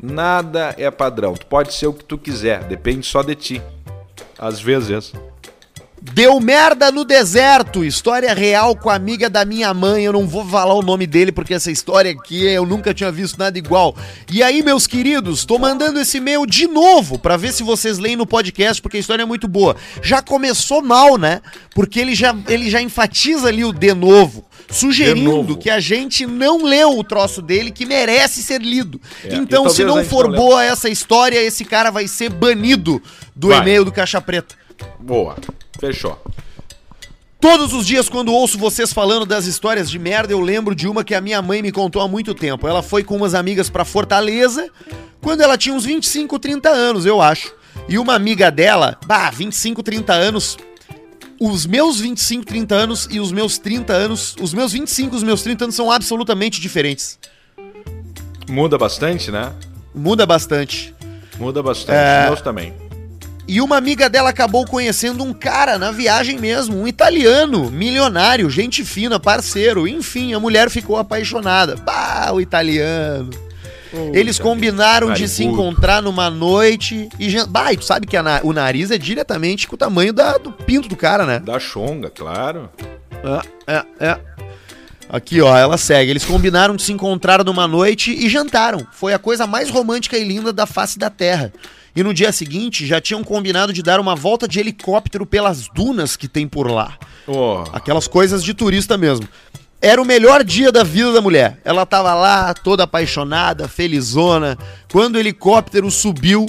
Nada 0.00 0.74
é 0.78 0.90
padrão. 0.90 1.34
Tu 1.34 1.46
pode 1.46 1.72
ser 1.74 1.86
o 1.86 1.92
que 1.92 2.04
tu 2.04 2.18
quiser, 2.18 2.64
depende 2.64 3.04
só 3.06 3.22
de 3.22 3.34
ti. 3.34 3.62
Às 4.38 4.60
vezes. 4.60 5.12
Deu 6.12 6.38
merda 6.40 6.90
no 6.92 7.04
deserto. 7.04 7.84
História 7.84 8.32
real 8.32 8.76
com 8.76 8.88
a 8.88 8.94
amiga 8.94 9.28
da 9.28 9.44
minha 9.44 9.72
mãe. 9.74 10.04
Eu 10.04 10.12
não 10.12 10.26
vou 10.26 10.44
falar 10.46 10.74
o 10.74 10.82
nome 10.82 11.06
dele 11.06 11.32
porque 11.32 11.54
essa 11.54 11.70
história 11.70 12.12
aqui 12.12 12.44
eu 12.46 12.64
nunca 12.64 12.94
tinha 12.94 13.10
visto 13.10 13.38
nada 13.38 13.58
igual. 13.58 13.94
E 14.32 14.42
aí, 14.42 14.62
meus 14.62 14.86
queridos, 14.86 15.44
tô 15.44 15.58
mandando 15.58 16.00
esse 16.00 16.18
e-mail 16.18 16.46
de 16.46 16.66
novo 16.68 17.18
para 17.18 17.36
ver 17.36 17.52
se 17.52 17.62
vocês 17.62 17.98
leem 17.98 18.16
no 18.16 18.26
podcast 18.26 18.80
porque 18.80 18.98
a 18.98 19.00
história 19.00 19.24
é 19.24 19.26
muito 19.26 19.48
boa. 19.48 19.76
Já 20.02 20.22
começou 20.22 20.80
mal, 20.80 21.18
né? 21.18 21.40
Porque 21.74 21.98
ele 21.98 22.14
já, 22.14 22.34
ele 22.48 22.70
já 22.70 22.80
enfatiza 22.80 23.48
ali 23.48 23.64
o 23.64 23.72
de 23.72 23.92
novo, 23.92 24.44
sugerindo 24.70 25.30
novo. 25.30 25.56
que 25.56 25.68
a 25.68 25.80
gente 25.80 26.24
não 26.26 26.62
leu 26.64 26.98
o 26.98 27.04
troço 27.04 27.42
dele 27.42 27.70
que 27.70 27.84
merece 27.84 28.42
ser 28.42 28.60
lido. 28.62 29.00
É. 29.24 29.34
Então, 29.34 29.68
se 29.68 29.84
não 29.84 30.04
for 30.04 30.28
não 30.30 30.36
boa 30.36 30.64
essa 30.64 30.88
história, 30.88 31.40
esse 31.42 31.64
cara 31.64 31.90
vai 31.90 32.06
ser 32.06 32.30
banido 32.30 33.02
do 33.34 33.48
vai. 33.48 33.58
e-mail 33.58 33.84
do 33.84 33.92
Caixa 33.92 34.20
Preta. 34.20 34.54
Boa. 35.00 35.36
Fechou. 35.78 36.18
Todos 37.40 37.72
os 37.74 37.86
dias, 37.86 38.08
quando 38.08 38.32
ouço 38.32 38.58
vocês 38.58 38.92
falando 38.92 39.26
das 39.26 39.44
histórias 39.46 39.90
de 39.90 39.98
merda, 39.98 40.32
eu 40.32 40.40
lembro 40.40 40.74
de 40.74 40.88
uma 40.88 41.04
que 41.04 41.14
a 41.14 41.20
minha 41.20 41.40
mãe 41.42 41.62
me 41.62 41.70
contou 41.70 42.00
há 42.02 42.08
muito 42.08 42.34
tempo. 42.34 42.66
Ela 42.66 42.82
foi 42.82 43.04
com 43.04 43.16
umas 43.16 43.34
amigas 43.34 43.68
para 43.68 43.84
Fortaleza 43.84 44.68
quando 45.20 45.42
ela 45.42 45.56
tinha 45.58 45.74
uns 45.74 45.84
25, 45.84 46.38
30 46.38 46.68
anos, 46.70 47.06
eu 47.06 47.20
acho. 47.20 47.54
E 47.88 47.98
uma 47.98 48.14
amiga 48.14 48.50
dela, 48.50 48.98
bah, 49.06 49.30
25, 49.30 49.82
30 49.82 50.12
anos. 50.12 50.58
Os 51.38 51.66
meus 51.66 52.00
25, 52.00 52.46
30 52.46 52.74
anos 52.74 53.06
e 53.10 53.20
os 53.20 53.30
meus 53.30 53.58
30 53.58 53.92
anos. 53.92 54.34
Os 54.40 54.54
meus 54.54 54.72
25 54.72 55.14
e 55.14 55.16
os 55.18 55.22
meus 55.22 55.42
30 55.42 55.64
anos 55.66 55.74
são 55.74 55.90
absolutamente 55.92 56.58
diferentes. 56.58 57.18
Muda 58.48 58.78
bastante, 58.78 59.30
né? 59.30 59.52
Muda 59.94 60.24
bastante. 60.24 60.94
Muda 61.38 61.62
bastante. 61.62 61.94
É... 61.96 62.26
Meus 62.28 62.40
também. 62.40 62.85
E 63.48 63.60
uma 63.60 63.76
amiga 63.76 64.08
dela 64.08 64.30
acabou 64.30 64.66
conhecendo 64.66 65.22
um 65.22 65.32
cara 65.32 65.78
na 65.78 65.92
viagem 65.92 66.36
mesmo, 66.36 66.76
um 66.82 66.88
italiano, 66.88 67.70
milionário, 67.70 68.50
gente 68.50 68.84
fina, 68.84 69.20
parceiro. 69.20 69.86
Enfim, 69.86 70.34
a 70.34 70.40
mulher 70.40 70.68
ficou 70.68 70.96
apaixonada. 70.96 71.76
Bah, 71.76 72.30
o 72.32 72.40
italiano. 72.40 73.30
Eles 74.12 74.38
combinaram 74.38 75.12
de 75.12 75.28
se 75.28 75.44
encontrar 75.44 76.02
numa 76.02 76.28
noite 76.28 77.08
e. 77.20 77.46
Bah, 77.46 77.72
e 77.72 77.76
tu 77.76 77.84
sabe 77.84 78.04
que 78.06 78.16
o 78.42 78.52
nariz 78.52 78.90
é 78.90 78.98
diretamente 78.98 79.68
com 79.68 79.76
o 79.76 79.78
tamanho 79.78 80.12
da... 80.12 80.36
do 80.38 80.50
pinto 80.50 80.88
do 80.88 80.96
cara, 80.96 81.24
né? 81.24 81.38
Da 81.38 81.60
chonga, 81.60 82.10
claro. 82.10 82.68
É, 83.22 83.46
é, 83.68 83.84
é. 84.06 84.20
Aqui, 85.08 85.40
ó, 85.40 85.56
ela 85.56 85.78
segue. 85.78 86.10
Eles 86.10 86.24
combinaram 86.24 86.74
de 86.74 86.82
se 86.82 86.92
encontrar 86.92 87.44
numa 87.44 87.66
noite 87.66 88.12
e 88.12 88.28
jantaram. 88.28 88.86
Foi 88.92 89.14
a 89.14 89.18
coisa 89.18 89.46
mais 89.46 89.70
romântica 89.70 90.16
e 90.18 90.24
linda 90.24 90.52
da 90.52 90.66
face 90.66 90.98
da 90.98 91.10
Terra. 91.10 91.52
E 91.94 92.02
no 92.02 92.12
dia 92.12 92.32
seguinte 92.32 92.86
já 92.86 93.00
tinham 93.00 93.24
combinado 93.24 93.72
de 93.72 93.82
dar 93.82 94.00
uma 94.00 94.14
volta 94.14 94.46
de 94.46 94.60
helicóptero 94.60 95.24
pelas 95.24 95.68
dunas 95.68 96.16
que 96.16 96.28
tem 96.28 96.46
por 96.46 96.70
lá. 96.70 96.94
Oh. 97.26 97.64
Aquelas 97.72 98.06
coisas 98.06 98.44
de 98.44 98.52
turista 98.52 98.98
mesmo. 98.98 99.26
Era 99.80 100.00
o 100.00 100.04
melhor 100.04 100.42
dia 100.42 100.72
da 100.72 100.82
vida 100.82 101.12
da 101.12 101.22
mulher. 101.22 101.58
Ela 101.64 101.86
tava 101.86 102.12
lá, 102.12 102.52
toda 102.52 102.82
apaixonada, 102.82 103.68
felizona. 103.68 104.58
Quando 104.90 105.14
o 105.16 105.18
helicóptero 105.18 105.90
subiu, 105.90 106.46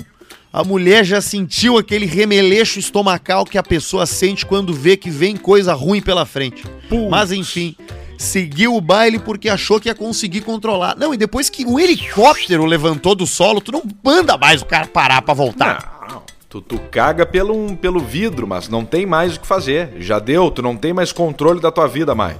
a 0.51 0.63
mulher 0.63 1.05
já 1.05 1.21
sentiu 1.21 1.77
aquele 1.77 2.05
remeleixo 2.05 2.79
estomacal 2.79 3.45
que 3.45 3.57
a 3.57 3.63
pessoa 3.63 4.05
sente 4.05 4.45
quando 4.45 4.73
vê 4.73 4.97
que 4.97 5.09
vem 5.09 5.37
coisa 5.37 5.73
ruim 5.73 6.01
pela 6.01 6.25
frente. 6.25 6.65
Puxa. 6.89 7.09
Mas 7.09 7.31
enfim, 7.31 7.75
seguiu 8.17 8.75
o 8.75 8.81
baile 8.81 9.19
porque 9.19 9.47
achou 9.47 9.79
que 9.79 9.89
ia 9.89 9.95
conseguir 9.95 10.41
controlar. 10.41 10.95
Não, 10.97 11.13
e 11.13 11.17
depois 11.17 11.49
que 11.49 11.65
um 11.65 11.79
helicóptero 11.79 12.65
levantou 12.65 13.15
do 13.15 13.27
solo, 13.27 13.61
tu 13.61 13.71
não 13.71 13.83
manda 14.03 14.37
mais 14.37 14.61
o 14.61 14.65
cara 14.65 14.87
parar 14.87 15.21
pra 15.21 15.33
voltar. 15.33 16.05
Não. 16.09 16.21
Tu, 16.49 16.61
tu 16.61 16.79
caga 16.89 17.25
pelo, 17.25 17.75
pelo 17.77 17.99
vidro, 17.99 18.47
mas 18.47 18.69
não 18.69 18.85
tem 18.85 19.05
mais 19.05 19.35
o 19.35 19.39
que 19.39 19.45
fazer. 19.47 19.93
Já 19.97 20.17
deu, 20.17 20.49
tu 20.49 20.61
não 20.61 20.75
tem 20.77 20.93
mais 20.93 21.11
controle 21.11 21.61
da 21.61 21.71
tua 21.71 21.87
vida 21.87 22.15
mais. 22.15 22.37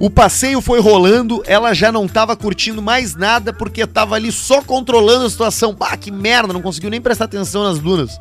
O 0.00 0.08
passeio 0.08 0.60
foi 0.60 0.78
rolando, 0.80 1.42
ela 1.44 1.74
já 1.74 1.90
não 1.90 2.06
tava 2.06 2.36
curtindo 2.36 2.80
mais 2.80 3.16
nada 3.16 3.52
porque 3.52 3.84
tava 3.84 4.14
ali 4.14 4.30
só 4.30 4.62
controlando 4.62 5.26
a 5.26 5.30
situação. 5.30 5.72
Bah, 5.74 5.96
que 5.96 6.12
merda, 6.12 6.52
não 6.52 6.62
conseguiu 6.62 6.88
nem 6.88 7.00
prestar 7.00 7.24
atenção 7.24 7.64
nas 7.64 7.80
dunas. 7.80 8.16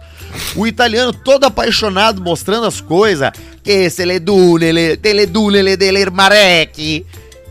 O 0.55 0.65
italiano 0.65 1.13
todo 1.13 1.43
apaixonado, 1.43 2.19
mostrando 2.19 2.65
as 2.65 2.81
coisas. 2.81 3.29
Que 3.63 3.91
se 3.91 4.03
le 4.05 4.19
dune, 4.19 4.71
le 4.71 5.25
dune, 5.27 5.75
delle 5.77 6.09
marec. 6.09 7.05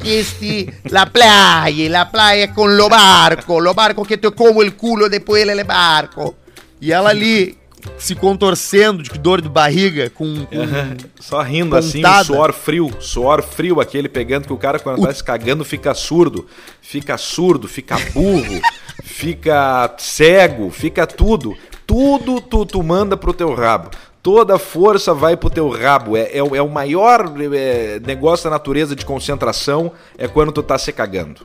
Este, 0.04 0.72
la 0.90 1.06
playa, 1.06 1.88
la 1.88 2.04
playa 2.06 2.52
con 2.52 2.76
lo 2.76 2.88
barco, 2.88 3.60
lo 3.60 3.74
barco 3.74 4.04
que 4.04 4.18
te 4.18 4.30
como 4.30 4.60
el 4.62 4.72
culo 4.74 5.08
depois 5.08 5.46
ele 5.48 5.62
barco. 5.64 6.34
E 6.80 6.92
ela 6.92 7.10
ali, 7.10 7.56
se 7.99 8.14
contorcendo 8.14 9.03
de 9.03 9.18
dor 9.18 9.41
de 9.41 9.49
barriga, 9.49 10.11
com. 10.11 10.45
com 10.47 10.55
é, 10.62 10.97
só 11.20 11.41
rindo 11.43 11.76
assim, 11.76 11.99
pontada. 12.03 12.16
assim, 12.20 12.26
suor 12.34 12.53
frio, 12.53 12.91
suor 13.01 13.43
frio 13.43 13.80
aquele 13.80 14.09
pegando, 14.09 14.47
que 14.47 14.53
o 14.53 14.57
cara 14.59 14.78
quando 14.78 14.99
o... 15.03 15.07
tá 15.07 15.14
se 15.14 15.22
cagando 15.24 15.64
fica 15.64 15.95
surdo, 15.95 16.47
fica 16.82 17.16
surdo, 17.16 17.68
fica 17.68 17.97
burro, 18.12 18.61
fica 19.03 19.95
cego, 19.99 20.70
fica 20.70 21.07
tudo. 21.07 21.57
Tudo 21.87 22.41
tu, 22.41 22.66
tu 22.66 22.82
manda 22.82 23.16
pro 23.16 23.32
teu 23.32 23.55
rabo 23.55 23.91
toda 24.20 24.57
a 24.57 24.59
força 24.59 25.14
vai 25.14 25.37
pro 25.37 25.49
teu 25.49 25.68
rabo. 25.70 26.16
É, 26.16 26.22
é, 26.22 26.39
é 26.39 26.43
o 26.61 26.68
maior 26.68 27.32
é, 27.55 28.01
negócio 28.05 28.43
da 28.43 28.51
natureza 28.51 28.97
de 28.97 29.07
concentração 29.07 29.93
é 30.18 30.26
quando 30.26 30.51
tu 30.51 30.64
tá 30.64 30.76
se 30.76 30.93
cagando. 30.93 31.43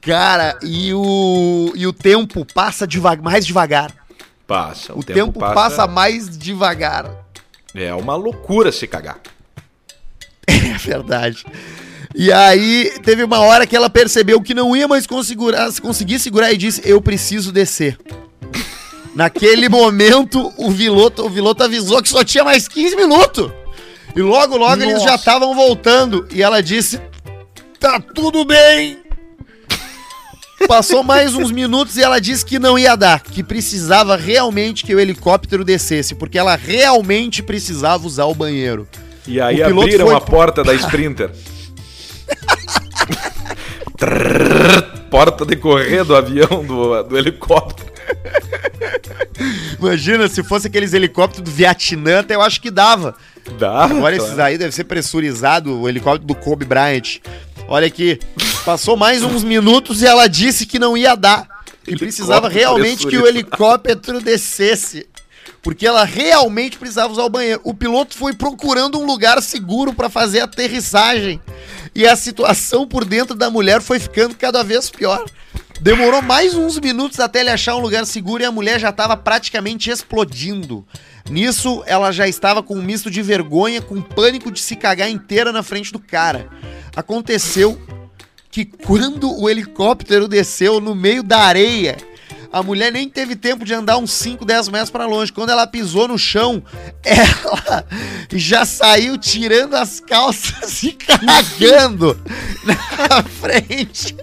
Cara, 0.00 0.56
e 0.62 0.94
o, 0.94 1.72
e 1.74 1.88
o 1.88 1.92
tempo 1.92 2.46
passa 2.54 2.86
devagar, 2.86 3.24
mais 3.24 3.44
devagar 3.44 3.90
passa. 4.50 4.92
O, 4.92 4.98
o 4.98 5.02
tempo, 5.04 5.26
tempo 5.26 5.38
passa... 5.40 5.54
passa... 5.54 5.86
mais 5.86 6.36
devagar. 6.36 7.08
É 7.72 7.94
uma 7.94 8.16
loucura 8.16 8.72
se 8.72 8.86
cagar. 8.88 9.18
É 10.72 10.76
verdade. 10.78 11.44
E 12.14 12.32
aí 12.32 12.92
teve 13.04 13.22
uma 13.22 13.38
hora 13.40 13.64
que 13.66 13.76
ela 13.76 13.88
percebeu 13.90 14.40
que 14.40 14.52
não 14.54 14.74
ia 14.76 14.88
mais 14.88 15.06
consegurar, 15.06 15.70
conseguir 15.80 16.18
segurar 16.18 16.52
e 16.52 16.56
disse: 16.56 16.82
Eu 16.84 17.00
preciso 17.00 17.52
descer. 17.52 17.96
Naquele 19.14 19.68
momento, 19.68 20.52
o 20.56 20.70
Viloto, 20.70 21.24
o 21.24 21.28
Viloto 21.30 21.62
avisou 21.62 22.02
que 22.02 22.08
só 22.08 22.24
tinha 22.24 22.42
mais 22.42 22.66
15 22.66 22.96
minutos. 22.96 23.50
E 24.16 24.20
logo, 24.22 24.56
logo 24.56 24.76
Nossa. 24.76 24.90
eles 24.90 25.02
já 25.04 25.14
estavam 25.14 25.54
voltando. 25.54 26.26
E 26.32 26.42
ela 26.42 26.60
disse: 26.62 27.00
Tá 27.78 28.00
tudo 28.00 28.44
bem, 28.44 28.98
Passou 30.68 31.02
mais 31.02 31.34
uns 31.34 31.50
minutos 31.50 31.96
e 31.96 32.02
ela 32.02 32.20
disse 32.20 32.44
que 32.44 32.58
não 32.58 32.78
ia 32.78 32.94
dar, 32.94 33.20
que 33.20 33.42
precisava 33.42 34.14
realmente 34.16 34.84
que 34.84 34.94
o 34.94 35.00
helicóptero 35.00 35.64
descesse, 35.64 36.14
porque 36.14 36.38
ela 36.38 36.54
realmente 36.54 37.42
precisava 37.42 38.06
usar 38.06 38.26
o 38.26 38.34
banheiro. 38.34 38.86
E 39.26 39.40
aí 39.40 39.62
abriram 39.62 40.06
foi... 40.06 40.14
a 40.14 40.20
porta 40.20 40.62
da 40.62 40.74
Sprinter. 40.74 41.30
porta 45.10 45.44
de 45.46 45.56
correr 45.56 46.04
do 46.04 46.14
avião, 46.16 46.64
do, 46.64 47.02
do 47.04 47.18
helicóptero. 47.18 47.90
Imagina 49.80 50.26
se 50.28 50.42
fosse 50.42 50.66
aqueles 50.68 50.92
helicópteros 50.94 51.44
do 51.44 51.50
Vietnã, 51.50 52.20
até 52.20 52.34
eu 52.34 52.42
acho 52.42 52.60
que 52.60 52.70
dava. 52.70 53.14
Dava. 53.58 53.94
Agora 53.94 54.14
claro. 54.14 54.30
esses 54.30 54.38
aí 54.38 54.58
deve 54.58 54.72
ser 54.74 54.84
pressurizado, 54.84 55.80
o 55.80 55.88
helicóptero 55.88 56.26
do 56.26 56.34
Kobe 56.34 56.64
Bryant. 56.66 57.18
Olha 57.70 57.86
aqui. 57.86 58.18
Passou 58.64 58.96
mais 58.96 59.22
uns 59.22 59.44
minutos 59.44 60.02
e 60.02 60.06
ela 60.06 60.26
disse 60.26 60.66
que 60.66 60.76
não 60.76 60.96
ia 60.96 61.14
dar. 61.14 61.46
E 61.86 61.96
precisava 61.96 62.48
realmente 62.48 63.06
que 63.06 63.16
o 63.16 63.24
helicóptero 63.28 64.20
descesse. 64.20 65.06
Porque 65.62 65.86
ela 65.86 66.02
realmente 66.02 66.76
precisava 66.76 67.12
usar 67.12 67.22
o 67.22 67.28
banheiro. 67.28 67.60
O 67.62 67.72
piloto 67.72 68.16
foi 68.16 68.32
procurando 68.32 68.98
um 68.98 69.06
lugar 69.06 69.40
seguro 69.40 69.92
para 69.94 70.08
fazer 70.10 70.40
a 70.40 70.44
aterrissagem. 70.44 71.40
E 71.94 72.08
a 72.08 72.16
situação 72.16 72.88
por 72.88 73.04
dentro 73.04 73.36
da 73.36 73.48
mulher 73.48 73.80
foi 73.80 74.00
ficando 74.00 74.34
cada 74.34 74.64
vez 74.64 74.90
pior. 74.90 75.24
Demorou 75.80 76.20
mais 76.20 76.54
uns 76.54 76.78
minutos 76.78 77.18
até 77.20 77.40
ele 77.40 77.48
achar 77.48 77.74
um 77.74 77.78
lugar 77.80 78.04
seguro 78.04 78.42
e 78.42 78.46
a 78.46 78.52
mulher 78.52 78.78
já 78.78 78.90
estava 78.90 79.16
praticamente 79.16 79.88
explodindo. 79.90 80.86
Nisso, 81.30 81.82
ela 81.86 82.12
já 82.12 82.28
estava 82.28 82.62
com 82.62 82.74
um 82.76 82.82
misto 82.82 83.10
de 83.10 83.22
vergonha, 83.22 83.80
com 83.80 84.00
pânico 84.02 84.52
de 84.52 84.60
se 84.60 84.76
cagar 84.76 85.08
inteira 85.10 85.50
na 85.52 85.62
frente 85.62 85.90
do 85.90 85.98
cara. 85.98 86.50
Aconteceu 86.94 87.80
que 88.50 88.66
quando 88.66 89.34
o 89.40 89.48
helicóptero 89.48 90.28
desceu 90.28 90.80
no 90.82 90.94
meio 90.94 91.22
da 91.22 91.38
areia, 91.44 91.96
a 92.52 92.62
mulher 92.62 92.92
nem 92.92 93.08
teve 93.08 93.34
tempo 93.34 93.64
de 93.64 93.72
andar 93.72 93.96
uns 93.96 94.12
5, 94.12 94.44
10 94.44 94.68
metros 94.68 94.90
para 94.90 95.06
longe. 95.06 95.32
Quando 95.32 95.48
ela 95.48 95.66
pisou 95.66 96.06
no 96.06 96.18
chão, 96.18 96.62
ela 97.02 97.86
já 98.30 98.66
saiu 98.66 99.16
tirando 99.16 99.74
as 99.76 99.98
calças 99.98 100.82
e 100.82 100.92
cagando 100.92 102.20
na 102.66 103.22
frente 103.22 104.14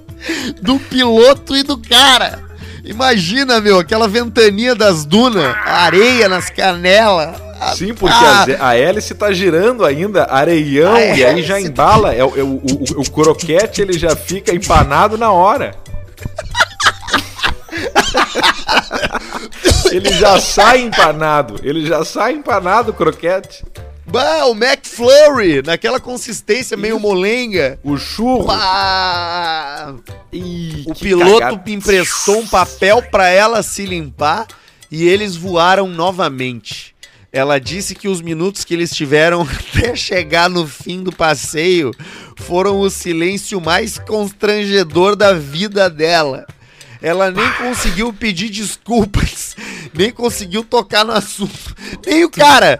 do 0.61 0.79
piloto 0.79 1.55
e 1.55 1.63
do 1.63 1.77
cara. 1.77 2.45
Imagina, 2.83 3.59
meu, 3.59 3.79
aquela 3.79 4.07
ventania 4.07 4.73
das 4.73 5.05
dunas, 5.05 5.55
areia 5.65 6.29
nas 6.29 6.49
canelas. 6.49 7.35
Sim, 7.75 7.93
porque 7.93 8.13
ah, 8.15 8.45
a, 8.59 8.69
a 8.69 8.77
hélice 8.77 9.15
tá 9.15 9.31
girando 9.33 9.83
ainda, 9.83 10.25
areião, 10.29 10.95
e 10.97 11.25
aí 11.25 11.43
já 11.43 11.59
embala. 11.59 12.13
É, 12.13 12.19
é, 12.19 12.23
o, 12.23 12.27
o, 12.27 12.57
o, 12.97 13.01
o 13.01 13.11
croquete 13.11 13.81
ele 13.81 13.93
já 13.97 14.15
fica 14.15 14.53
empanado 14.53 15.17
na 15.17 15.31
hora. 15.31 15.71
ele 19.91 20.11
já 20.13 20.39
sai 20.39 20.81
empanado, 20.81 21.59
ele 21.63 21.85
já 21.85 22.05
sai 22.05 22.33
empanado 22.33 22.91
o 22.91 22.93
croquete. 22.93 23.65
Bah, 24.09 24.45
o 24.45 24.51
McFlurry, 24.55 25.61
naquela 25.61 25.99
consistência 25.99 26.77
meio 26.77 26.97
molenga. 26.97 27.77
O 27.83 27.97
churro. 27.97 28.45
Bah. 28.47 29.95
Ih, 30.31 30.85
o 30.87 30.95
piloto 30.95 31.39
cagado. 31.39 31.69
emprestou 31.71 32.39
um 32.39 32.47
papel 32.47 33.01
para 33.11 33.27
ela 33.27 33.61
se 33.61 33.85
limpar 33.85 34.47
e 34.89 35.05
eles 35.09 35.35
voaram 35.35 35.87
novamente. 35.87 36.95
Ela 37.33 37.59
disse 37.59 37.93
que 37.93 38.07
os 38.07 38.21
minutos 38.21 38.63
que 38.63 38.73
eles 38.73 38.91
tiveram 38.95 39.41
até 39.43 39.93
chegar 39.93 40.49
no 40.49 40.65
fim 40.65 41.03
do 41.03 41.11
passeio 41.11 41.91
foram 42.37 42.79
o 42.79 42.89
silêncio 42.89 43.59
mais 43.59 43.99
constrangedor 43.99 45.17
da 45.17 45.33
vida 45.33 45.89
dela. 45.89 46.45
Ela 47.01 47.29
nem 47.29 47.47
conseguiu 47.55 48.13
pedir 48.13 48.49
desculpas, 48.49 49.53
nem 49.93 50.11
conseguiu 50.11 50.63
tocar 50.63 51.03
no 51.03 51.11
assunto. 51.11 51.75
Nem 52.05 52.23
o 52.23 52.29
cara 52.29 52.79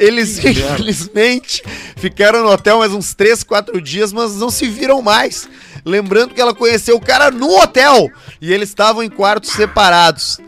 eles 0.00 0.38
infelizmente 0.38 1.62
ficaram 1.96 2.42
no 2.42 2.48
hotel 2.50 2.78
mais 2.78 2.90
uns 2.94 3.12
3, 3.12 3.44
4 3.44 3.78
dias, 3.82 4.14
mas 4.14 4.34
não 4.36 4.48
se 4.48 4.66
viram 4.66 5.02
mais. 5.02 5.46
Lembrando 5.84 6.32
que 6.32 6.40
ela 6.40 6.54
conheceu 6.54 6.96
o 6.96 7.00
cara 7.00 7.30
no 7.30 7.54
hotel 7.58 8.08
e 8.40 8.50
eles 8.50 8.70
estavam 8.70 9.02
em 9.02 9.10
quartos 9.10 9.50
separados. 9.50 10.40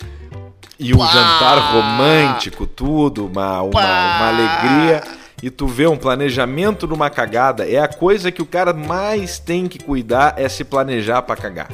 E 0.78 0.94
um 0.94 0.96
Pá! 0.98 1.04
jantar 1.06 1.72
romântico, 1.74 2.66
tudo, 2.66 3.26
uma, 3.26 3.60
uma, 3.60 3.78
uma 3.84 4.28
alegria 4.28 5.02
e 5.42 5.50
tu 5.50 5.66
vê 5.66 5.86
um 5.86 5.98
planejamento 5.98 6.86
numa 6.88 7.10
cagada, 7.10 7.68
é 7.68 7.76
a 7.78 7.88
coisa 7.88 8.32
que 8.32 8.40
o 8.40 8.46
cara 8.46 8.72
mais 8.72 9.38
tem 9.38 9.66
que 9.68 9.78
cuidar 9.78 10.32
é 10.38 10.48
se 10.48 10.64
planejar 10.64 11.20
para 11.22 11.36
cagar. 11.38 11.68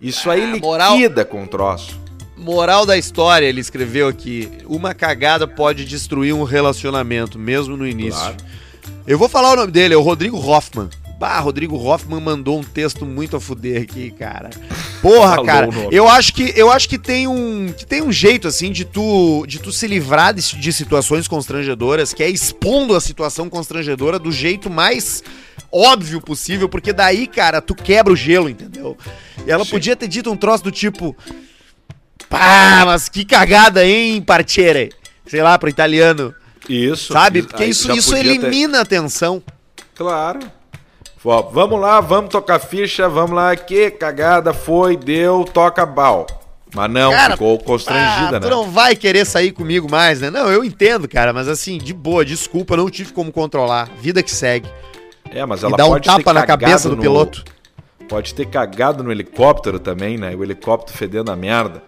Isso 0.00 0.30
ah, 0.30 0.34
aí 0.34 0.42
ah, 0.42 0.46
liquida 0.46 0.66
moral... 0.70 0.96
com 1.28 1.44
o 1.44 1.46
troço. 1.46 2.07
Moral 2.40 2.86
da 2.86 2.96
história, 2.96 3.46
ele 3.46 3.60
escreveu 3.60 4.06
aqui: 4.06 4.48
uma 4.66 4.94
cagada 4.94 5.46
pode 5.48 5.84
destruir 5.84 6.32
um 6.32 6.44
relacionamento, 6.44 7.36
mesmo 7.36 7.76
no 7.76 7.86
início. 7.86 8.14
Claro. 8.20 8.36
Eu 9.06 9.18
vou 9.18 9.28
falar 9.28 9.52
o 9.52 9.56
nome 9.56 9.72
dele, 9.72 9.92
é 9.92 9.96
o 9.96 10.02
Rodrigo 10.02 10.36
Hoffman. 10.36 10.88
Bah, 11.18 11.40
Rodrigo 11.40 11.74
Hoffman 11.76 12.20
mandou 12.20 12.56
um 12.56 12.62
texto 12.62 13.04
muito 13.04 13.36
a 13.36 13.40
fuder 13.40 13.82
aqui, 13.82 14.12
cara. 14.12 14.50
Porra, 15.02 15.42
cara. 15.44 15.68
Eu 15.90 16.08
acho 16.08 16.32
que 16.32 16.52
eu 16.56 16.70
acho 16.70 16.88
que 16.88 16.96
tem 16.96 17.26
um 17.26 17.74
que 17.76 17.84
tem 17.84 18.02
um 18.02 18.12
jeito 18.12 18.46
assim 18.46 18.70
de 18.70 18.84
tu 18.84 19.44
de 19.44 19.58
tu 19.58 19.72
se 19.72 19.88
livrar 19.88 20.32
de, 20.32 20.56
de 20.60 20.72
situações 20.72 21.26
constrangedoras, 21.26 22.14
que 22.14 22.22
é 22.22 22.28
expondo 22.30 22.94
a 22.94 23.00
situação 23.00 23.50
constrangedora 23.50 24.16
do 24.16 24.30
jeito 24.30 24.70
mais 24.70 25.24
óbvio 25.72 26.20
possível, 26.20 26.68
porque 26.68 26.92
daí, 26.92 27.26
cara, 27.26 27.60
tu 27.60 27.74
quebra 27.74 28.12
o 28.12 28.16
gelo, 28.16 28.48
entendeu? 28.48 28.96
E 29.44 29.50
ela 29.50 29.64
Sim. 29.64 29.72
podia 29.72 29.96
ter 29.96 30.06
dito 30.06 30.30
um 30.30 30.36
troço 30.36 30.62
do 30.62 30.70
tipo 30.70 31.16
Pá, 32.28 32.40
ah, 32.82 32.86
mas 32.86 33.08
que 33.08 33.24
cagada, 33.24 33.86
hein, 33.86 34.20
parceiro? 34.20 34.90
Sei 35.26 35.42
lá, 35.42 35.58
pro 35.58 35.68
italiano. 35.68 36.34
Isso. 36.68 37.12
Sabe? 37.12 37.42
Porque 37.42 37.64
isso, 37.64 37.90
isso 37.92 38.14
elimina 38.14 38.84
ter... 38.84 38.96
a 38.96 39.00
tensão. 39.00 39.42
Claro. 39.94 40.40
Ó, 41.24 41.42
vamos 41.42 41.80
lá, 41.80 42.00
vamos 42.00 42.30
tocar 42.30 42.58
ficha, 42.58 43.08
vamos 43.08 43.32
lá. 43.34 43.56
Que 43.56 43.90
cagada 43.90 44.52
foi, 44.52 44.96
deu, 44.96 45.44
toca 45.44 45.84
bal. 45.86 46.26
Mas 46.74 46.90
não, 46.90 47.10
cara, 47.12 47.32
ficou 47.32 47.58
constrangida, 47.58 48.28
ah, 48.36 48.40
né? 48.40 48.40
Tu 48.40 48.50
não 48.50 48.70
vai 48.70 48.94
querer 48.94 49.24
sair 49.24 49.52
comigo 49.52 49.90
mais, 49.90 50.20
né? 50.20 50.30
Não, 50.30 50.50
eu 50.52 50.62
entendo, 50.62 51.08
cara, 51.08 51.32
mas 51.32 51.48
assim, 51.48 51.78
de 51.78 51.94
boa, 51.94 52.24
desculpa, 52.26 52.76
não 52.76 52.90
tive 52.90 53.12
como 53.12 53.32
controlar. 53.32 53.88
Vida 54.00 54.22
que 54.22 54.30
segue. 54.30 54.68
É, 55.30 55.44
mas 55.46 55.64
ela 55.64 55.72
e 55.74 55.76
dá 55.76 55.86
um 55.86 55.98
tapa 55.98 56.32
na 56.34 56.44
cabeça 56.46 56.90
do 56.90 56.96
no... 56.96 57.00
piloto. 57.02 57.42
Pode 58.06 58.34
ter 58.34 58.46
cagado 58.46 59.02
no 59.02 59.10
helicóptero 59.10 59.78
também, 59.78 60.16
né? 60.18 60.34
O 60.34 60.42
helicóptero 60.44 60.96
fedendo 60.96 61.30
a 61.30 61.36
merda 61.36 61.82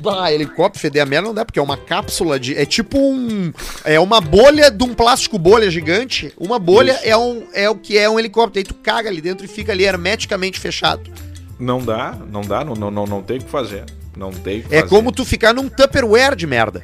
bah, 0.00 0.30
helicóptero 0.32 0.80
feder 0.80 1.02
a 1.02 1.06
merda 1.06 1.28
não 1.28 1.34
dá, 1.34 1.44
porque 1.44 1.58
é 1.58 1.62
uma 1.62 1.76
cápsula 1.76 2.38
de. 2.38 2.54
É 2.56 2.64
tipo 2.64 2.98
um. 2.98 3.52
É 3.84 3.98
uma 3.98 4.20
bolha 4.20 4.70
de 4.70 4.82
um 4.84 4.94
plástico 4.94 5.38
bolha 5.38 5.70
gigante. 5.70 6.32
Uma 6.38 6.58
bolha 6.58 6.92
é, 7.02 7.16
um, 7.16 7.44
é 7.52 7.68
o 7.68 7.74
que 7.76 7.96
é 7.96 8.08
um 8.08 8.18
helicóptero. 8.18 8.60
Aí 8.64 8.72
tu 8.72 8.74
caga 8.74 9.08
ali 9.08 9.20
dentro 9.20 9.44
e 9.44 9.48
fica 9.48 9.72
ali 9.72 9.84
hermeticamente 9.84 10.58
fechado. 10.60 11.10
Não 11.58 11.80
dá, 11.82 12.14
não 12.30 12.42
dá, 12.42 12.64
não, 12.64 12.74
não, 12.74 12.90
não, 12.90 13.06
não 13.06 13.22
tem 13.22 13.38
o 13.38 13.42
que 13.44 13.50
fazer. 13.50 13.84
Não 14.16 14.30
tem 14.30 14.62
que 14.62 14.74
É 14.74 14.80
fazer. 14.80 14.90
como 14.90 15.10
tu 15.12 15.24
ficar 15.24 15.52
num 15.54 15.68
Tupperware 15.68 16.36
de 16.36 16.46
merda. 16.46 16.82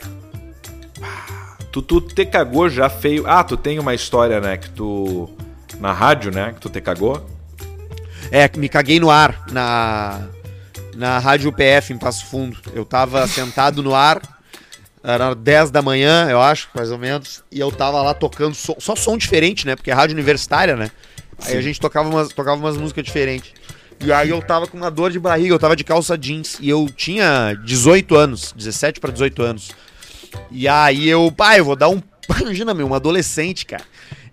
Ah, 1.02 1.56
tu, 1.70 1.82
tu 1.82 2.00
te 2.00 2.24
cagou 2.24 2.68
já 2.68 2.88
feio. 2.88 3.24
Ah, 3.26 3.44
tu 3.44 3.56
tem 3.56 3.78
uma 3.78 3.94
história, 3.94 4.40
né? 4.40 4.56
Que 4.56 4.70
tu. 4.70 5.28
Na 5.78 5.92
rádio, 5.92 6.30
né? 6.30 6.52
Que 6.54 6.60
tu 6.60 6.68
te 6.68 6.80
cagou. 6.80 7.24
É, 8.30 8.48
me 8.56 8.68
caguei 8.68 8.98
no 8.98 9.10
ar, 9.10 9.44
na 9.52 10.28
na 10.94 11.18
Rádio 11.18 11.52
PF 11.52 11.90
em 11.92 11.98
Passo 11.98 12.26
Fundo. 12.26 12.58
Eu 12.74 12.84
tava 12.84 13.26
sentado 13.26 13.82
no 13.82 13.94
ar, 13.94 14.20
era 15.02 15.34
10 15.34 15.70
da 15.70 15.82
manhã, 15.82 16.28
eu 16.30 16.40
acho, 16.40 16.68
mais 16.74 16.90
ou 16.90 16.98
menos, 16.98 17.42
e 17.50 17.60
eu 17.60 17.70
tava 17.72 18.02
lá 18.02 18.14
tocando 18.14 18.54
som, 18.54 18.76
só 18.78 18.94
som 18.94 19.16
diferente, 19.16 19.66
né? 19.66 19.74
Porque 19.74 19.90
é 19.90 19.94
rádio 19.94 20.14
universitária, 20.14 20.76
né? 20.76 20.90
Aí 21.44 21.56
a 21.56 21.60
gente 21.60 21.80
tocava 21.80 22.08
umas, 22.08 22.28
tocava 22.28 22.56
umas 22.56 22.76
músicas 22.76 23.04
diferentes. 23.04 23.52
E 24.00 24.12
aí 24.12 24.30
eu 24.30 24.40
tava 24.42 24.66
com 24.66 24.76
uma 24.76 24.90
dor 24.90 25.10
de 25.10 25.18
barriga, 25.18 25.54
eu 25.54 25.58
tava 25.58 25.76
de 25.76 25.84
calça 25.84 26.18
jeans 26.18 26.56
e 26.60 26.68
eu 26.68 26.88
tinha 26.94 27.54
18 27.64 28.14
anos, 28.16 28.52
17 28.56 29.00
para 29.00 29.12
18 29.12 29.42
anos. 29.42 29.70
E 30.50 30.66
aí 30.66 31.08
eu, 31.08 31.30
pai, 31.30 31.60
eu 31.60 31.64
vou 31.64 31.76
dar 31.76 31.88
um, 31.88 32.00
imagina 32.40 32.74
meu, 32.74 32.86
um 32.88 32.94
adolescente, 32.94 33.64
cara. 33.66 33.84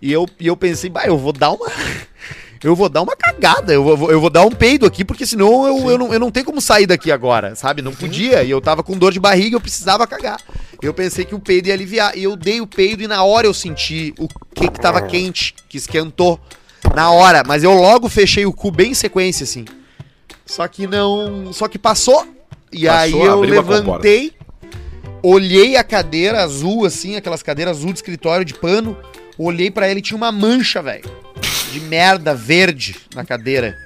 E 0.02 0.12
eu, 0.12 0.26
e 0.40 0.48
eu 0.48 0.56
pensei, 0.58 0.90
pai, 0.90 1.08
eu 1.10 1.18
vou 1.18 1.34
dar 1.34 1.52
uma 1.52 1.68
eu 2.64 2.76
vou 2.76 2.90
dar 2.90 3.02
uma 3.02 3.16
cagada, 3.16 3.72
eu 3.74 3.84
vou, 3.84 4.12
eu 4.12 4.20
vou 4.20 4.30
dar 4.30 4.42
um 4.44 4.52
peido 4.52 4.86
aqui, 4.86 5.06
porque 5.06 5.26
senão 5.26 5.66
eu, 5.66 5.92
eu, 5.92 5.98
não, 5.98 6.14
eu 6.14 6.20
não 6.20 6.30
tenho 6.30 6.46
como 6.46 6.60
sair 6.60 6.86
daqui 6.86 7.12
agora, 7.12 7.56
sabe? 7.56 7.82
Não 7.82 7.94
podia, 7.94 8.44
e 8.44 8.50
eu 8.50 8.60
tava 8.60 8.84
com 8.84 8.98
dor 8.98 9.12
de 9.14 9.20
barriga, 9.20 9.56
eu 9.56 9.62
precisava 9.62 10.06
cagar. 10.06 10.40
Eu 10.82 10.94
pensei 10.94 11.24
que 11.26 11.36
o 11.36 11.40
peido 11.40 11.68
ia 11.70 11.74
aliviar, 11.74 12.18
e 12.18 12.24
eu 12.24 12.36
dei 12.36 12.60
o 12.60 12.68
peido 12.68 13.02
e 13.04 13.08
na 13.08 13.24
hora 13.24 13.48
eu 13.48 13.54
senti 13.54 14.14
o 14.18 14.28
que 14.28 14.70
que 14.70 14.80
tava 14.80 15.02
quente, 15.02 15.56
que 15.70 15.78
esquentou. 15.78 16.40
Na 16.96 17.12
hora, 17.12 17.44
mas 17.46 17.64
eu 17.64 17.74
logo 17.74 18.10
fechei 18.10 18.46
o 18.46 18.54
cu 18.54 18.72
bem 18.72 18.92
em 18.92 18.94
sequência, 18.94 19.44
assim. 19.46 19.64
Só 20.46 20.68
que 20.68 20.88
não. 20.88 21.54
Só 21.54 21.68
que 21.68 21.78
passou. 21.78 22.26
E 22.72 22.86
passou, 22.86 22.94
aí 22.94 23.12
eu 23.28 23.42
levantei, 23.42 24.32
olhei 25.22 25.76
a 25.78 25.84
cadeira 25.84 26.44
azul, 26.44 26.86
assim, 26.86 27.16
aquelas 27.16 27.44
cadeiras 27.44 27.78
azul 27.78 27.92
de 27.94 28.00
escritório 28.00 28.44
de 28.46 28.54
pano, 28.54 28.98
olhei 29.38 29.70
para 29.70 29.88
ela 29.88 30.00
e 30.00 30.02
tinha 30.02 30.18
uma 30.18 30.32
mancha, 30.32 30.82
velho 30.82 31.06
de 31.72 31.80
merda 31.80 32.34
verde 32.34 32.96
na 33.16 33.24
cadeira. 33.24 33.78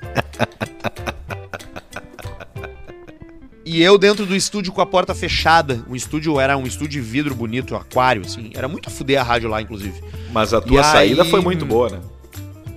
E 3.66 3.82
eu 3.82 3.98
dentro 3.98 4.26
do 4.26 4.36
estúdio 4.36 4.72
com 4.72 4.82
a 4.82 4.86
porta 4.86 5.14
fechada. 5.14 5.84
O 5.90 5.96
estúdio 5.96 6.40
era 6.40 6.58
um 6.58 6.66
estúdio 6.66 7.02
de 7.02 7.02
vidro 7.10 7.34
bonito, 7.36 7.74
um 7.74 7.78
aquário, 7.78 8.22
assim. 8.26 8.52
Era 8.54 8.68
muito 8.68 8.90
a 8.90 8.92
fuder 8.92 9.20
a 9.20 9.24
rádio 9.24 9.50
lá, 9.50 9.62
inclusive. 9.62 10.02
Mas 10.32 10.54
a 10.54 10.62
tua 10.62 10.82
e 10.82 10.84
saída 10.84 11.24
aí... 11.24 11.30
foi 11.32 11.42
muito 11.42 11.66
boa, 11.66 11.90
né? 11.90 12.00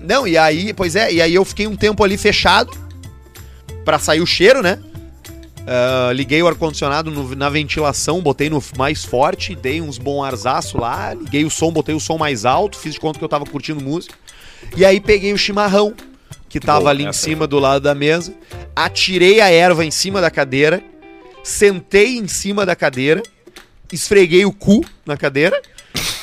Não, 0.00 0.26
e 0.26 0.38
aí, 0.38 0.72
pois 0.72 0.94
é, 0.94 1.12
e 1.12 1.20
aí 1.20 1.34
eu 1.34 1.44
fiquei 1.44 1.66
um 1.66 1.74
tempo 1.76 2.02
ali 2.04 2.16
fechado 2.16 2.70
para 3.84 3.98
sair 3.98 4.20
o 4.20 4.26
cheiro, 4.26 4.62
né? 4.62 4.80
Uh, 5.61 6.12
liguei 6.14 6.40
o 6.40 6.46
ar-condicionado 6.46 7.11
na 7.36 7.50
ventilação, 7.50 8.22
botei 8.22 8.48
no 8.48 8.62
mais 8.78 9.04
forte, 9.04 9.52
dei 9.57 9.80
uns 9.80 9.98
bons 9.98 10.24
arzaço 10.24 10.78
lá, 10.80 11.12
liguei 11.12 11.44
o 11.44 11.50
som, 11.50 11.72
botei 11.72 11.92
o 11.92 11.98
som 11.98 12.16
mais 12.16 12.44
alto, 12.44 12.78
fiz 12.78 12.94
de 12.94 13.00
conta 13.00 13.18
que 13.18 13.24
eu 13.24 13.28
tava 13.28 13.44
curtindo 13.44 13.82
música. 13.82 14.14
E 14.76 14.84
aí 14.84 15.00
peguei 15.00 15.32
o 15.32 15.38
chimarrão, 15.38 15.94
que 16.48 16.59
tava 16.61 16.88
ali 16.88 17.04
em 17.04 17.12
cima 17.12 17.44
é. 17.44 17.46
do 17.46 17.59
lado 17.59 17.82
da 17.82 17.94
mesa, 17.94 18.34
atirei 18.74 19.40
a 19.40 19.50
erva 19.50 19.84
em 19.84 19.90
cima 19.90 20.20
da 20.20 20.30
cadeira, 20.30 20.82
sentei 21.42 22.16
em 22.18 22.26
cima 22.28 22.64
da 22.64 22.74
cadeira, 22.76 23.22
esfreguei 23.92 24.44
o 24.44 24.52
cu 24.52 24.84
na 25.04 25.16
cadeira, 25.16 25.61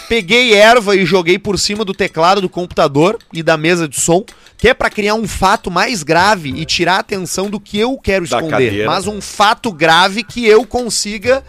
peguei 0.08 0.54
erva 0.54 0.96
e 0.96 1.06
joguei 1.06 1.40
por 1.40 1.58
cima 1.58 1.84
do 1.86 1.94
teclado 1.94 2.42
do 2.42 2.50
computador 2.50 3.18
e 3.32 3.42
da 3.42 3.58
mesa 3.58 3.88
de 3.88 4.00
som, 4.00 4.24
que 4.58 4.70
é 4.70 4.74
para 4.74 4.90
criar 4.90 5.16
um 5.16 5.28
fato 5.28 5.70
mais 5.72 6.04
grave 6.04 6.50
e 6.50 6.66
tirar 6.66 6.96
a 6.96 7.00
atenção 7.00 7.50
do 7.50 7.60
que 7.60 7.78
eu 7.78 7.98
quero 7.98 8.24
esconder, 8.24 8.86
mas 8.86 9.08
um 9.08 9.20
fato 9.20 9.72
grave 9.72 10.24
que 10.24 10.46
eu 10.46 10.66
consiga 10.66 11.44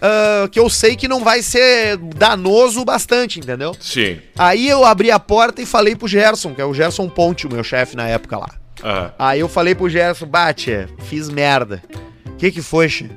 uh, 0.00 0.48
que 0.48 0.58
eu 0.58 0.68
sei 0.68 0.96
que 0.96 1.06
não 1.06 1.20
vai 1.22 1.42
ser 1.42 1.96
danoso 1.96 2.84
bastante, 2.84 3.38
entendeu? 3.40 3.72
Sim. 3.78 4.18
Aí 4.36 4.68
eu 4.68 4.84
abri 4.84 5.10
a 5.10 5.18
porta 5.20 5.60
e 5.62 5.66
falei 5.66 5.94
pro 5.94 6.08
Gerson, 6.08 6.54
que 6.54 6.60
é 6.60 6.64
o 6.64 6.74
Gerson 6.74 7.08
Ponte, 7.08 7.46
o 7.46 7.52
meu 7.52 7.62
chefe 7.62 7.96
na 7.96 8.08
época 8.08 8.38
lá. 8.38 8.50
Uhum. 8.82 9.10
Aí 9.18 9.40
eu 9.40 9.48
falei 9.48 9.74
pro 9.74 9.88
Gerson, 9.88 10.26
bate, 10.26 10.86
fiz 11.04 11.28
merda. 11.28 11.82
O 12.26 12.36
que 12.36 12.50
que 12.50 12.62
foi, 12.62 12.88
che? 12.88 13.10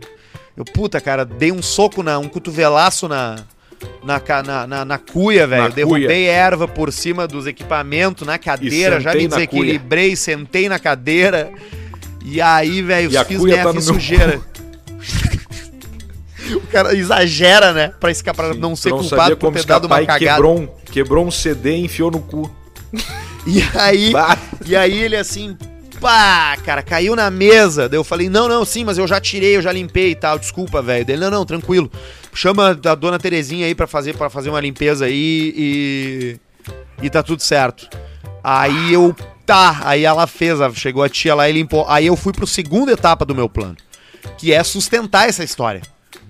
Eu, 0.55 0.65
puta, 0.65 0.99
cara, 0.99 1.25
dei 1.25 1.51
um 1.51 1.61
soco, 1.63 2.03
na, 2.03 2.19
um 2.19 2.27
cotovelaço 2.27 3.07
na, 3.07 3.37
na, 4.03 4.21
na, 4.45 4.67
na, 4.67 4.85
na 4.85 4.97
cuia, 4.99 5.47
velho. 5.47 5.71
Derrubei 5.73 6.05
cuia. 6.05 6.29
erva 6.31 6.67
por 6.67 6.91
cima 6.91 7.25
dos 7.25 7.47
equipamentos, 7.47 8.27
na 8.27 8.37
cadeira, 8.37 8.99
já 8.99 9.13
me 9.15 9.27
desequilibrei, 9.27 10.15
sentei 10.15 10.67
na 10.69 10.77
cadeira. 10.77 11.51
E 12.25 12.39
aí, 12.39 12.81
velho, 12.81 13.09
fiz 13.25 13.41
minha 13.41 13.63
tá 13.63 13.81
sujeira. 13.81 14.39
o 16.55 16.61
cara 16.61 16.93
exagera, 16.95 17.71
né? 17.71 17.93
Pra, 17.99 18.11
escapar, 18.11 18.43
pra 18.47 18.53
Sim, 18.53 18.59
não 18.59 18.75
ser 18.75 18.89
não 18.89 18.99
culpado 18.99 19.37
por 19.37 19.53
ter 19.53 19.63
dado 19.65 19.85
uma 19.85 20.03
cagada. 20.05 20.17
Quebrou 20.19 20.59
um, 20.59 20.67
quebrou 20.91 21.25
um 21.25 21.31
CD 21.31 21.77
e 21.77 21.85
enfiou 21.85 22.11
no 22.11 22.19
cu. 22.19 22.51
E 23.47 23.61
aí, 23.75 24.13
e 24.65 24.75
aí 24.75 25.03
ele 25.03 25.15
assim, 25.15 25.57
pá, 26.01 26.57
cara, 26.65 26.81
caiu 26.81 27.15
na 27.15 27.29
mesa. 27.29 27.87
Daí 27.87 27.97
eu 27.97 28.03
falei, 28.03 28.29
não, 28.29 28.47
não, 28.47 28.65
sim, 28.65 28.83
mas 28.83 28.97
eu 28.97 29.07
já 29.07 29.19
tirei, 29.21 29.55
eu 29.55 29.61
já 29.61 29.71
limpei 29.71 30.11
e 30.11 30.15
tal, 30.15 30.37
desculpa, 30.37 30.81
velho. 30.81 31.05
Dele, 31.05 31.21
não, 31.21 31.31
não, 31.31 31.45
tranquilo. 31.45 31.89
Chama 32.33 32.69
a 32.69 32.95
dona 32.95 33.19
Terezinha 33.19 33.65
aí 33.65 33.75
para 33.75 33.85
fazer 33.87 34.15
para 34.17 34.29
fazer 34.29 34.49
uma 34.49 34.59
limpeza 34.59 35.05
aí 35.05 35.53
e. 35.55 36.37
E 37.01 37.09
tá 37.09 37.23
tudo 37.23 37.41
certo. 37.41 37.87
Aí 38.43 38.93
eu. 38.93 39.15
Tá, 39.45 39.81
aí 39.83 40.05
ela 40.05 40.25
fez, 40.25 40.57
chegou 40.75 41.03
a 41.03 41.09
tia 41.09 41.35
lá 41.35 41.49
e 41.49 41.51
limpou. 41.53 41.85
Aí 41.89 42.05
eu 42.07 42.15
fui 42.15 42.31
pro 42.31 42.47
segunda 42.47 42.93
etapa 42.93 43.25
do 43.25 43.35
meu 43.35 43.49
plano, 43.49 43.75
que 44.37 44.53
é 44.53 44.63
sustentar 44.63 45.27
essa 45.27 45.43
história. 45.43 45.81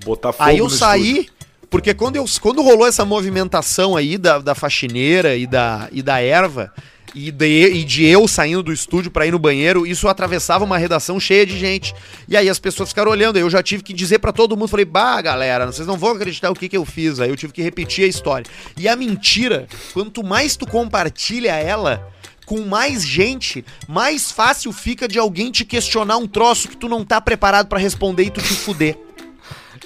Botar 0.03 0.33
fogo 0.33 0.47
Aí 0.49 0.57
eu 0.59 0.69
saí, 0.69 1.11
estúdio. 1.11 1.31
porque 1.69 1.93
quando, 1.93 2.15
eu, 2.15 2.25
quando 2.41 2.61
rolou 2.61 2.85
essa 2.85 3.05
movimentação 3.05 3.95
aí 3.95 4.17
da, 4.17 4.39
da 4.39 4.53
faxineira 4.55 5.35
e 5.35 5.47
da, 5.47 5.87
e 5.91 6.01
da 6.01 6.19
erva, 6.19 6.71
e 7.15 7.31
de, 7.31 7.45
e 7.69 7.83
de, 7.83 8.05
eu 8.05 8.27
saindo 8.27 8.61
do 8.63 8.73
estúdio 8.73 9.11
para 9.11 9.25
ir 9.25 9.31
no 9.31 9.39
banheiro, 9.39 9.85
isso 9.87 10.07
atravessava 10.07 10.65
uma 10.65 10.77
redação 10.77 11.19
cheia 11.19 11.45
de 11.45 11.57
gente. 11.57 11.93
E 12.27 12.35
aí 12.35 12.49
as 12.49 12.57
pessoas 12.59 12.89
ficaram 12.89 13.11
olhando, 13.11 13.37
eu 13.37 13.49
já 13.49 13.61
tive 13.63 13.83
que 13.83 13.93
dizer 13.93 14.19
para 14.19 14.33
todo 14.33 14.57
mundo, 14.57 14.67
falei, 14.67 14.85
bah, 14.85 15.21
galera, 15.21 15.67
vocês 15.67 15.87
não 15.87 15.97
vão 15.97 16.11
acreditar 16.11 16.49
o 16.51 16.55
que, 16.55 16.67
que 16.67 16.75
eu 16.77 16.85
fiz. 16.85 17.19
Aí 17.19 17.29
eu 17.29 17.35
tive 17.37 17.53
que 17.53 17.61
repetir 17.61 18.03
a 18.03 18.07
história. 18.07 18.45
E 18.75 18.87
a 18.87 18.95
mentira, 18.95 19.67
quanto 19.93 20.23
mais 20.23 20.55
tu 20.57 20.65
compartilha 20.65 21.51
ela, 21.55 22.09
com 22.47 22.59
mais 22.61 23.05
gente, 23.05 23.63
mais 23.87 24.31
fácil 24.31 24.73
fica 24.73 25.07
de 25.07 25.17
alguém 25.19 25.49
te 25.51 25.63
questionar 25.63 26.17
um 26.17 26.27
troço 26.27 26.67
que 26.67 26.75
tu 26.75 26.89
não 26.89 27.05
tá 27.05 27.21
preparado 27.21 27.67
para 27.67 27.77
responder 27.79 28.23
e 28.23 28.31
tu 28.31 28.41
te 28.41 28.53
fuder. 28.55 28.97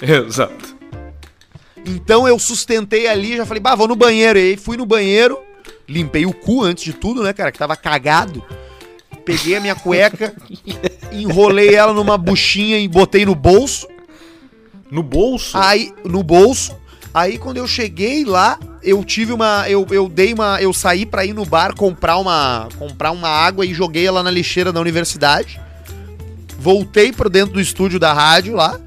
Exato. 0.00 0.76
Então 1.84 2.26
eu 2.28 2.38
sustentei 2.38 3.06
ali, 3.06 3.36
já 3.36 3.46
falei, 3.46 3.60
bah, 3.62 3.74
vou 3.74 3.88
no 3.88 3.96
banheiro. 3.96 4.38
E 4.38 4.50
aí 4.52 4.56
fui 4.56 4.76
no 4.76 4.86
banheiro, 4.86 5.38
limpei 5.88 6.26
o 6.26 6.32
cu 6.32 6.62
antes 6.62 6.84
de 6.84 6.92
tudo, 6.92 7.22
né, 7.22 7.32
cara, 7.32 7.50
que 7.52 7.58
tava 7.58 7.76
cagado. 7.76 8.42
Peguei 9.24 9.56
a 9.56 9.60
minha 9.60 9.74
cueca, 9.74 10.34
enrolei 11.12 11.74
ela 11.74 11.92
numa 11.92 12.16
buchinha 12.16 12.78
e 12.78 12.88
botei 12.88 13.24
no 13.26 13.34
bolso. 13.34 13.86
No 14.90 15.02
bolso? 15.02 15.56
Aí, 15.56 15.92
no 16.04 16.22
bolso. 16.22 16.74
Aí 17.12 17.38
quando 17.38 17.56
eu 17.56 17.66
cheguei 17.66 18.24
lá, 18.24 18.58
eu 18.82 19.02
tive 19.04 19.32
uma. 19.32 19.68
Eu, 19.68 19.86
eu 19.90 20.08
dei 20.08 20.32
uma. 20.32 20.60
Eu 20.62 20.72
saí 20.72 21.04
pra 21.04 21.24
ir 21.24 21.34
no 21.34 21.44
bar 21.44 21.74
comprar 21.74 22.16
uma. 22.18 22.68
comprar 22.78 23.10
uma 23.10 23.28
água 23.28 23.64
e 23.66 23.74
joguei 23.74 24.06
ela 24.06 24.22
na 24.22 24.30
lixeira 24.30 24.72
da 24.72 24.80
universidade. 24.80 25.60
Voltei 26.58 27.12
pro 27.12 27.28
dentro 27.30 27.54
do 27.54 27.60
estúdio 27.60 27.98
da 27.98 28.12
rádio 28.12 28.54
lá. 28.54 28.80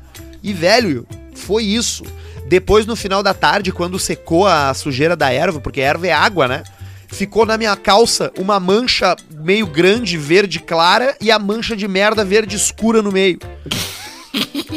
E, 0.43 0.53
velho, 0.53 1.07
foi 1.35 1.63
isso. 1.63 2.03
Depois, 2.47 2.85
no 2.85 2.95
final 2.95 3.21
da 3.23 3.33
tarde, 3.33 3.71
quando 3.71 3.97
secou 3.99 4.47
a 4.47 4.73
sujeira 4.73 5.15
da 5.15 5.31
erva, 5.31 5.59
porque 5.59 5.79
erva 5.81 6.07
é 6.07 6.11
água, 6.11 6.47
né? 6.47 6.63
Ficou 7.07 7.45
na 7.45 7.57
minha 7.57 7.75
calça 7.75 8.31
uma 8.37 8.59
mancha 8.59 9.15
meio 9.31 9.67
grande, 9.67 10.17
verde 10.17 10.59
clara, 10.59 11.15
e 11.21 11.29
a 11.29 11.37
mancha 11.37 11.75
de 11.75 11.87
merda 11.87 12.23
verde 12.25 12.55
escura 12.55 13.01
no 13.01 13.11
meio. 13.11 13.37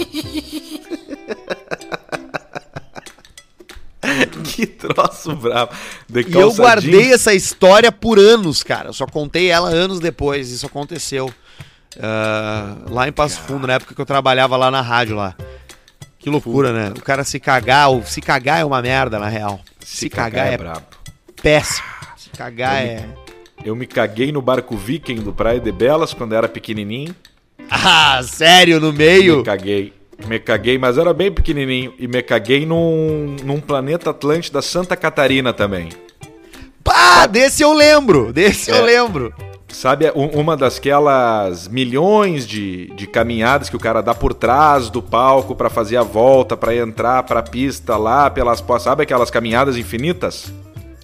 que 4.44 4.66
troço 4.66 5.34
bravo. 5.34 5.72
e 6.14 6.32
eu 6.38 6.52
guardei 6.54 7.12
essa 7.12 7.32
história 7.34 7.90
por 7.90 8.18
anos, 8.18 8.62
cara. 8.62 8.90
Eu 8.90 8.92
só 8.92 9.06
contei 9.06 9.48
ela 9.50 9.68
anos 9.70 9.98
depois. 9.98 10.50
Isso 10.50 10.66
aconteceu. 10.66 11.32
Uh, 11.96 12.90
lá 12.92 13.06
em 13.08 13.12
Passo 13.12 13.40
Fundo, 13.40 13.66
na 13.66 13.74
época 13.74 13.94
que 13.94 14.00
eu 14.00 14.06
trabalhava 14.06 14.56
lá 14.56 14.70
na 14.70 14.80
rádio 14.80 15.16
lá. 15.16 15.34
Que 16.18 16.28
loucura, 16.28 16.68
Puta. 16.70 16.80
né? 16.88 16.94
O 16.96 17.02
cara 17.02 17.22
se 17.22 17.38
cagar, 17.38 17.90
ou 17.90 18.04
se 18.04 18.20
cagar 18.20 18.58
é 18.60 18.64
uma 18.64 18.80
merda, 18.82 19.18
na 19.18 19.28
real. 19.28 19.60
Se, 19.80 19.96
se 19.98 20.10
cagar, 20.10 20.30
cagar, 20.32 20.46
é, 20.48 20.54
é 20.54 20.58
brabo. 20.58 20.82
péssimo. 21.42 21.86
Ah, 22.02 22.14
se 22.16 22.30
cagar 22.30 22.84
eu 22.84 22.90
é. 22.90 22.94
Me, 23.02 23.06
eu 23.66 23.76
me 23.76 23.86
caguei 23.86 24.32
no 24.32 24.40
barco 24.42 24.76
viking 24.76 25.16
do 25.16 25.32
Praia 25.32 25.60
de 25.60 25.70
Belas 25.70 26.12
quando 26.14 26.34
era 26.34 26.48
pequenininho. 26.48 27.14
Ah, 27.70 28.20
sério? 28.24 28.80
No 28.80 28.92
meio? 28.92 29.38
Me 29.38 29.44
caguei. 29.44 29.92
Me 30.26 30.38
caguei, 30.38 30.78
mas 30.78 30.96
era 30.98 31.12
bem 31.14 31.30
pequenininho. 31.30 31.92
E 31.98 32.08
me 32.08 32.22
caguei 32.22 32.64
num, 32.66 33.36
num 33.44 33.60
planeta 33.60 34.10
Atlântida 34.10 34.62
Santa 34.62 34.96
Catarina 34.96 35.52
também. 35.52 35.90
Pá, 36.82 37.26
desse 37.26 37.62
eu 37.62 37.72
lembro, 37.72 38.32
desse 38.32 38.70
é. 38.70 38.78
eu 38.78 38.84
lembro. 38.84 39.34
Sabe, 39.74 40.06
é 40.06 40.12
uma 40.14 40.54
aquelas 40.54 41.66
milhões 41.66 42.46
de, 42.46 42.86
de 42.94 43.06
caminhadas 43.08 43.68
que 43.68 43.74
o 43.74 43.78
cara 43.80 44.00
dá 44.00 44.14
por 44.14 44.32
trás 44.32 44.88
do 44.88 45.02
palco 45.02 45.54
para 45.56 45.68
fazer 45.68 45.96
a 45.96 46.02
volta, 46.02 46.56
para 46.56 46.74
entrar 46.76 47.24
pra 47.24 47.42
pista 47.42 47.96
lá, 47.96 48.30
pelas 48.30 48.60
postas. 48.60 48.84
Sabe 48.84 49.02
aquelas 49.02 49.30
caminhadas 49.30 49.76
infinitas? 49.76 50.52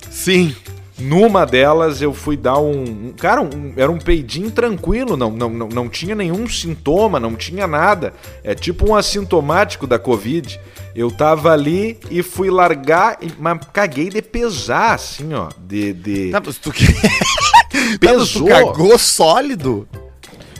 Sim. 0.08 0.54
Numa 0.96 1.44
delas 1.44 2.00
eu 2.00 2.14
fui 2.14 2.36
dar 2.36 2.58
um. 2.58 3.12
cara, 3.16 3.40
um, 3.40 3.72
era 3.76 3.90
um 3.90 3.98
peidinho 3.98 4.50
tranquilo, 4.50 5.16
não, 5.16 5.30
não, 5.30 5.48
não, 5.50 5.68
não 5.68 5.88
tinha 5.88 6.14
nenhum 6.14 6.46
sintoma, 6.48 7.18
não 7.18 7.34
tinha 7.34 7.66
nada. 7.66 8.14
É 8.44 8.54
tipo 8.54 8.88
um 8.88 8.94
assintomático 8.94 9.86
da 9.86 9.98
Covid. 9.98 10.60
Eu 10.94 11.10
tava 11.10 11.52
ali 11.52 11.98
e 12.10 12.22
fui 12.22 12.48
largar, 12.50 13.18
mas 13.38 13.58
caguei 13.72 14.10
de 14.10 14.22
pesar, 14.22 14.94
assim, 14.94 15.32
ó. 15.34 15.48
De. 15.58 15.92
de... 15.92 16.30
Não, 16.30 16.40
tá, 16.40 16.52
tu... 16.60 16.72
Pesou. 18.00 18.46
Tá, 18.48 18.54
cagou 18.66 18.98
sólido? 18.98 19.88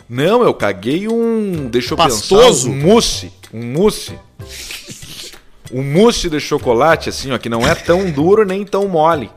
Não, 0.09 0.43
eu 0.43 0.53
caguei 0.53 1.07
um. 1.07 1.67
Deixa 1.69 1.93
eu 1.93 1.97
Pastoso. 1.97 2.69
pensar. 2.69 2.69
Um 2.77 2.81
mousse. 2.91 3.31
Um 3.53 3.73
mousse. 3.73 4.11
Um 5.73 5.83
mousse 5.83 6.29
de 6.29 6.39
chocolate, 6.39 7.07
assim, 7.09 7.31
ó, 7.31 7.37
que 7.37 7.47
não 7.47 7.61
é 7.65 7.73
tão 7.73 8.11
duro 8.11 8.45
nem 8.45 8.65
tão 8.65 8.87
mole. 8.89 9.29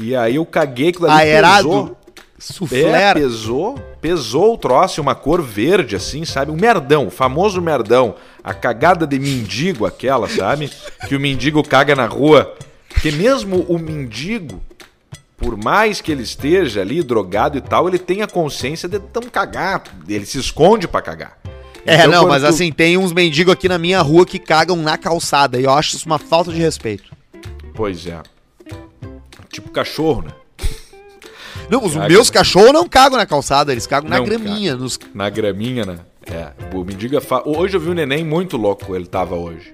E 0.00 0.14
aí 0.16 0.34
eu 0.36 0.44
caguei 0.46 0.88
aquilo 0.88 1.06
ali. 1.08 1.20
Aerado. 1.22 1.62
Pesou. 1.68 1.96
Suflera. 2.38 2.90
É, 2.96 3.14
pesou, 3.14 3.78
pesou 4.00 4.54
o 4.54 4.56
troço, 4.58 4.98
uma 5.02 5.14
cor 5.14 5.42
verde, 5.42 5.94
assim, 5.94 6.24
sabe? 6.24 6.50
Um 6.50 6.56
merdão, 6.56 7.06
o 7.06 7.10
famoso 7.10 7.60
merdão. 7.60 8.14
A 8.42 8.54
cagada 8.54 9.06
de 9.06 9.18
mendigo, 9.20 9.84
aquela, 9.84 10.26
sabe? 10.26 10.72
Que 11.06 11.14
o 11.14 11.20
mendigo 11.20 11.62
caga 11.62 11.94
na 11.94 12.06
rua. 12.06 12.52
Porque 12.88 13.10
mesmo 13.12 13.58
o 13.68 13.78
mendigo, 13.78 14.60
por 15.40 15.56
mais 15.56 16.02
que 16.02 16.12
ele 16.12 16.22
esteja 16.22 16.82
ali 16.82 17.02
drogado 17.02 17.56
e 17.56 17.62
tal, 17.62 17.88
ele 17.88 17.98
tem 17.98 18.20
a 18.20 18.26
consciência 18.26 18.86
de 18.86 18.98
tão 18.98 19.22
cagar, 19.22 19.82
ele 20.06 20.26
se 20.26 20.38
esconde 20.38 20.86
para 20.86 21.00
cagar. 21.00 21.38
É, 21.86 21.94
então, 21.94 22.04
é, 22.04 22.08
não, 22.08 22.28
mas 22.28 22.42
tu... 22.42 22.48
assim, 22.50 22.70
tem 22.70 22.98
uns 22.98 23.10
mendigos 23.10 23.54
aqui 23.54 23.66
na 23.66 23.78
minha 23.78 24.02
rua 24.02 24.26
que 24.26 24.38
cagam 24.38 24.76
na 24.76 24.98
calçada 24.98 25.58
e 25.58 25.64
eu 25.64 25.70
acho 25.72 25.96
isso 25.96 26.04
uma 26.06 26.18
falta 26.18 26.52
de 26.52 26.60
respeito. 26.60 27.04
Pois 27.74 28.06
é. 28.06 28.18
Tipo 29.50 29.70
cachorro, 29.70 30.22
né? 30.22 30.30
Não, 31.70 31.84
os 31.84 31.94
Caga. 31.94 32.08
meus 32.08 32.30
cachorros 32.30 32.72
não 32.72 32.86
cagam 32.86 33.16
na 33.16 33.24
calçada, 33.24 33.72
eles 33.72 33.86
cagam 33.86 34.10
não 34.10 34.18
na 34.18 34.24
graminha. 34.24 34.72
Caga. 34.72 34.82
Nos... 34.82 34.98
Na 35.14 35.30
graminha, 35.30 35.86
né? 35.86 35.96
É, 36.26 36.48
o 36.76 36.84
mendigo 36.84 37.16
é 37.16 37.20
fa... 37.20 37.42
Hoje 37.48 37.76
eu 37.76 37.80
vi 37.80 37.88
o 37.90 37.94
neném 37.94 38.22
muito 38.24 38.56
louco, 38.58 38.94
ele 38.94 39.06
tava 39.06 39.36
hoje. 39.36 39.72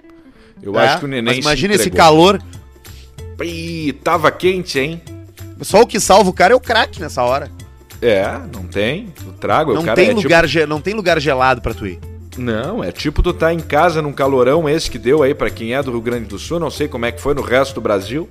Eu 0.62 0.78
é, 0.78 0.86
acho 0.86 1.00
que 1.00 1.04
o 1.06 1.08
neném. 1.08 1.24
Mas 1.34 1.38
imagina 1.44 1.74
esse 1.74 1.90
calor. 1.90 2.40
Ih, 3.42 3.92
tava 4.04 4.30
quente, 4.30 4.78
hein? 4.78 5.02
Só 5.62 5.80
o 5.82 5.86
que 5.86 5.98
salva 5.98 6.30
o 6.30 6.32
cara 6.32 6.52
é 6.52 6.56
o 6.56 6.60
craque 6.60 7.00
nessa 7.00 7.22
hora. 7.22 7.50
É, 8.02 8.24
não 8.54 8.64
tem. 8.64 9.12
Eu 9.24 9.32
trago, 9.32 9.72
não 9.72 9.80
o 9.80 9.84
cara 9.84 9.96
tem 9.96 10.06
é 10.06 10.08
tipo 10.10 10.22
lugar 10.22 10.42
tipo... 10.42 10.48
ge... 10.52 10.66
Não 10.66 10.80
tem 10.80 10.94
lugar 10.94 11.18
gelado 11.20 11.62
para 11.62 11.72
tu 11.72 11.86
ir. 11.86 11.98
Não, 12.36 12.84
é 12.84 12.92
tipo 12.92 13.22
tu 13.22 13.32
tá 13.32 13.54
em 13.54 13.60
casa 13.60 14.02
num 14.02 14.12
calorão 14.12 14.68
esse 14.68 14.90
que 14.90 14.98
deu 14.98 15.22
aí 15.22 15.34
para 15.34 15.48
quem 15.48 15.74
é 15.74 15.82
do 15.82 15.90
Rio 15.92 16.02
Grande 16.02 16.26
do 16.26 16.38
Sul, 16.38 16.60
não 16.60 16.70
sei 16.70 16.86
como 16.86 17.06
é 17.06 17.12
que 17.12 17.20
foi 17.22 17.32
no 17.32 17.40
resto 17.40 17.76
do 17.76 17.80
Brasil, 17.80 18.28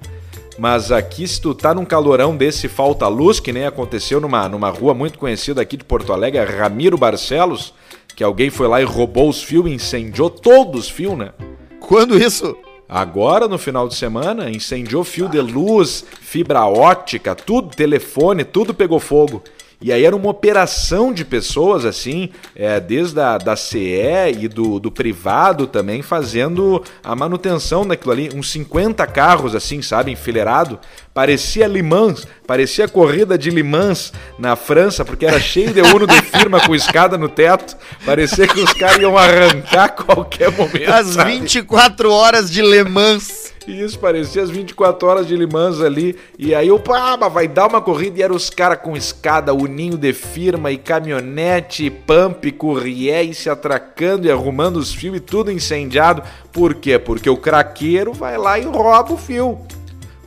mas 0.60 0.92
aqui 0.92 1.28
se 1.28 1.42
tu 1.42 1.56
tá 1.56 1.74
num 1.74 1.84
calorão 1.86 2.38
desse 2.38 2.68
falta 2.68 3.08
luz, 3.08 3.40
que 3.40 3.52
nem 3.52 3.66
aconteceu 3.66 4.22
numa, 4.22 4.48
numa 4.48 4.70
rua 4.70 4.94
muito 4.94 5.18
conhecida 5.18 5.60
aqui 5.60 5.76
de 5.76 5.84
Porto 5.84 6.14
Alegre, 6.14 6.38
é 6.40 6.44
Ramiro 6.44 7.00
Barcelos, 7.00 7.74
que 8.16 8.24
alguém 8.24 8.52
foi 8.52 8.68
lá 8.68 8.80
e 8.80 8.86
roubou 8.86 9.28
os 9.28 9.42
fios, 9.42 9.66
incendiou 9.66 10.30
todos 10.30 10.82
os 10.82 10.90
fios, 10.90 11.18
né? 11.18 11.32
Quando 11.80 12.16
isso? 12.16 12.56
Agora, 12.88 13.48
no 13.48 13.58
final 13.58 13.88
de 13.88 13.96
semana, 13.96 14.48
incendiou 14.52 15.04
fio 15.04 15.28
de 15.28 15.42
luz, 15.42 16.06
fibra 16.22 16.66
ótica, 16.68 17.34
tudo, 17.34 17.70
telefone, 17.76 18.44
tudo 18.44 18.76
pegou 18.76 19.00
fogo. 19.00 19.42
E 19.82 19.92
aí 19.92 20.06
era 20.06 20.16
uma 20.16 20.30
operação 20.30 21.12
de 21.14 21.26
pessoas, 21.26 21.84
assim, 21.86 22.30
é, 22.56 22.80
desde 22.80 23.20
a 23.20 23.38
da 23.38 23.56
CE 23.58 24.00
e 24.40 24.48
do, 24.48 24.80
do 24.80 24.90
privado 24.92 25.68
também, 25.68 26.02
fazendo 26.02 26.82
a 27.04 27.16
manutenção 27.16 27.86
daquilo 27.86 28.14
ali. 28.14 28.30
Uns 28.34 28.50
50 28.52 29.06
carros, 29.08 29.54
assim, 29.54 29.82
sabe, 29.82 30.12
enfileirado. 30.12 30.80
Parecia 31.14 31.68
Limãs, 31.68 32.26
parecia 32.48 32.88
corrida 32.88 33.38
de 33.38 33.50
Limãs 33.50 34.12
na 34.40 34.56
França, 34.56 35.04
porque 35.06 35.26
era 35.26 35.40
cheio 35.40 35.74
de 35.74 35.82
uno 35.82 36.08
de 36.08 36.22
firma 36.22 36.60
com 36.62 36.74
escada 36.76 37.18
no 37.18 37.28
teto. 37.30 37.76
Parecia 38.06 38.48
que 38.48 38.60
os 38.62 38.74
caras 38.74 38.98
iam 39.02 39.18
arrancar 39.18 39.86
a 39.86 39.90
qualquer 39.90 40.52
momento. 40.52 40.90
As 40.92 41.08
sabe? 41.08 41.40
24 41.40 42.12
horas 42.12 42.50
de 42.50 42.62
limans. 42.62 43.35
Isso, 43.68 43.98
parecia 43.98 44.44
as 44.44 44.50
24 44.50 45.08
horas 45.08 45.28
de 45.28 45.36
Limãs 45.36 45.82
ali. 45.82 46.16
E 46.38 46.54
aí 46.54 46.70
opa, 46.70 47.18
pá, 47.18 47.28
vai 47.28 47.48
dar 47.48 47.68
uma 47.68 47.82
corrida. 47.82 48.20
E 48.20 48.22
eram 48.24 48.36
os 48.36 48.50
caras 48.50 48.80
com 48.82 48.96
escada, 48.96 49.54
uninho 49.54 49.98
de 49.98 50.14
firma 50.14 50.72
e 50.72 50.78
caminhonete, 50.78 51.86
e 51.86 51.90
pump, 51.90 52.52
currié 52.52 53.24
e 53.24 53.34
se 53.34 53.50
atracando 53.50 54.28
e 54.28 54.32
arrumando 54.32 54.78
os 54.78 54.94
fios 54.94 55.18
e 55.18 55.20
tudo 55.20 55.52
incendiado. 55.52 56.22
Por 56.52 56.76
quê? 56.76 57.00
Porque 57.00 57.30
o 57.30 57.38
craqueiro 57.38 58.14
vai 58.14 58.38
lá 58.38 58.60
e 58.60 58.64
rouba 58.66 59.14
o 59.14 59.18
fio. 59.18 59.60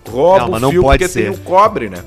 Rouba 0.09 0.59
não, 0.59 0.69
o 0.69 0.73
fio 0.73 0.83
porque 0.83 1.07
ser. 1.09 1.23
tem 1.23 1.31
o 1.31 1.39
cobre, 1.39 1.89
né? 1.89 2.03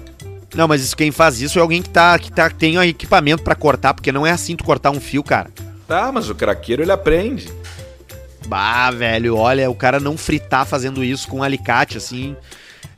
Não, 0.54 0.68
mas 0.68 0.84
isso, 0.84 0.98
quem 0.98 1.12
faz 1.12 1.42
isso 1.42 1.58
é 1.58 1.62
alguém 1.62 1.82
que, 1.82 1.90
tá, 1.90 2.18
que 2.20 2.30
tá, 2.30 2.50
tem 2.50 2.78
o 2.78 2.84
equipamento 2.84 3.42
para 3.42 3.56
cortar, 3.56 3.94
porque 3.94 4.12
não 4.12 4.28
é 4.28 4.32
assim 4.32 4.56
tu 4.58 4.66
cortar 4.66 4.92
um 4.92 5.00
fio, 5.00 5.24
cara. 5.24 5.50
Tá, 5.88 6.12
mas 6.12 6.30
o 6.30 6.36
craqueiro 6.36 6.82
ele 6.84 6.92
aprende. 6.92 7.48
Bah, 8.52 8.92
velho, 8.92 9.38
olha, 9.38 9.70
o 9.72 9.74
cara 9.74 9.98
não 9.98 10.18
fritar 10.18 10.66
fazendo 10.66 11.02
isso 11.02 11.26
com 11.26 11.38
um 11.38 11.44
alicate, 11.44 11.96
assim. 11.98 12.36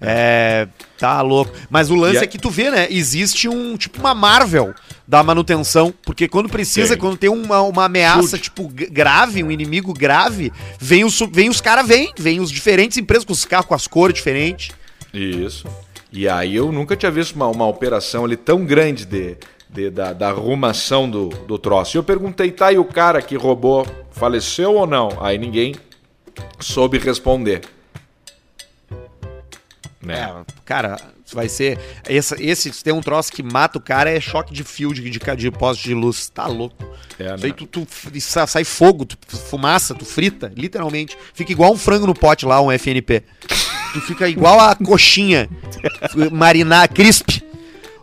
É. 0.02 0.68
Tá 0.98 1.22
louco. 1.22 1.54
Mas 1.70 1.92
o 1.92 1.96
lance 1.96 2.16
yeah. 2.16 2.24
é 2.24 2.28
que 2.28 2.40
tu 2.40 2.50
vê, 2.50 2.72
né? 2.72 2.88
Existe 2.90 3.48
um. 3.48 3.78
Tipo 3.78 4.00
uma 4.00 4.16
Marvel 4.16 4.74
da 5.08 5.22
manutenção. 5.22 5.94
Porque 6.04 6.28
quando 6.28 6.50
precisa, 6.50 6.96
Sim. 6.96 7.00
quando 7.00 7.18
tem 7.18 7.30
uma, 7.30 7.62
uma 7.62 7.86
ameaça, 7.86 8.30
Chute. 8.36 8.42
tipo, 8.42 8.68
grave, 8.68 9.44
um 9.44 9.52
inimigo 9.52 9.94
grave, 9.94 10.52
vem 10.80 11.06
os, 11.06 11.20
vem 11.32 11.50
os 11.50 11.62
caras, 11.62 11.88
vem, 11.88 12.12
vem 12.18 12.40
os 12.40 12.50
diferentes 12.50 12.98
empresas 12.98 13.24
com 13.24 13.34
os 13.34 13.46
carros, 13.46 13.68
com 13.68 13.76
as 13.76 13.86
cores 13.86 14.16
diferentes. 14.16 14.72
Isso. 15.14 15.68
E 16.12 16.28
aí 16.28 16.56
eu 16.56 16.72
nunca 16.72 16.96
tinha 16.96 17.12
visto 17.12 17.34
uma, 17.36 17.48
uma 17.48 17.68
operação 17.68 18.26
ali 18.26 18.38
tão 18.38 18.66
grande 18.66 19.06
de 19.06 19.38
de, 19.74 19.90
da, 19.90 20.14
da, 20.14 20.30
arrumação 20.30 21.10
do, 21.10 21.30
do 21.30 21.58
troço. 21.58 21.98
E 21.98 21.98
eu 21.98 22.04
perguntei, 22.04 22.52
tá, 22.52 22.72
e 22.72 22.78
o 22.78 22.86
cara 22.86 23.22
que 23.22 23.36
roubou 23.36 23.86
faleceu 24.12 24.76
ou 24.76 24.86
não? 24.86 25.10
Aí 25.20 25.38
ninguém 25.38 25.76
soube 26.60 27.00
responder. 27.00 27.62
Né? 30.00 30.16
É, 30.46 30.54
cara, 30.64 30.98
vai 31.34 31.50
ser. 31.50 31.80
Esse, 32.08 32.36
esse 32.44 32.84
tem 32.84 32.94
um 32.94 33.02
troço 33.02 33.32
que 33.32 33.42
mata 33.42 33.78
o 33.78 33.82
cara 33.82 34.10
é 34.12 34.20
choque 34.20 34.54
de 34.54 34.64
fio 34.64 34.94
de, 34.94 35.02
de, 35.10 35.20
de 35.36 35.52
poste 35.52 35.84
de 35.86 35.94
luz. 35.96 36.30
Tá 36.30 36.46
louco. 36.46 36.76
É, 37.18 37.34
Isso 37.36 37.46
aí 37.46 37.52
né? 37.52 37.56
tu, 37.58 37.66
tu, 37.66 37.88
sai 38.20 38.64
fogo, 38.64 39.06
tu, 39.06 39.18
fumaça, 39.36 39.96
tu 39.96 40.06
frita, 40.06 40.52
literalmente. 40.56 41.18
Fica 41.34 41.52
igual 41.52 41.74
um 41.74 41.78
frango 41.78 42.06
no 42.06 42.14
pote 42.14 42.46
lá, 42.46 42.62
um 42.62 42.72
FNP. 42.72 43.24
Tu 43.94 44.02
fica 44.02 44.28
igual 44.28 44.60
a 44.60 44.76
coxinha 44.76 45.48
marinar 46.32 46.90
crisp. 46.92 47.42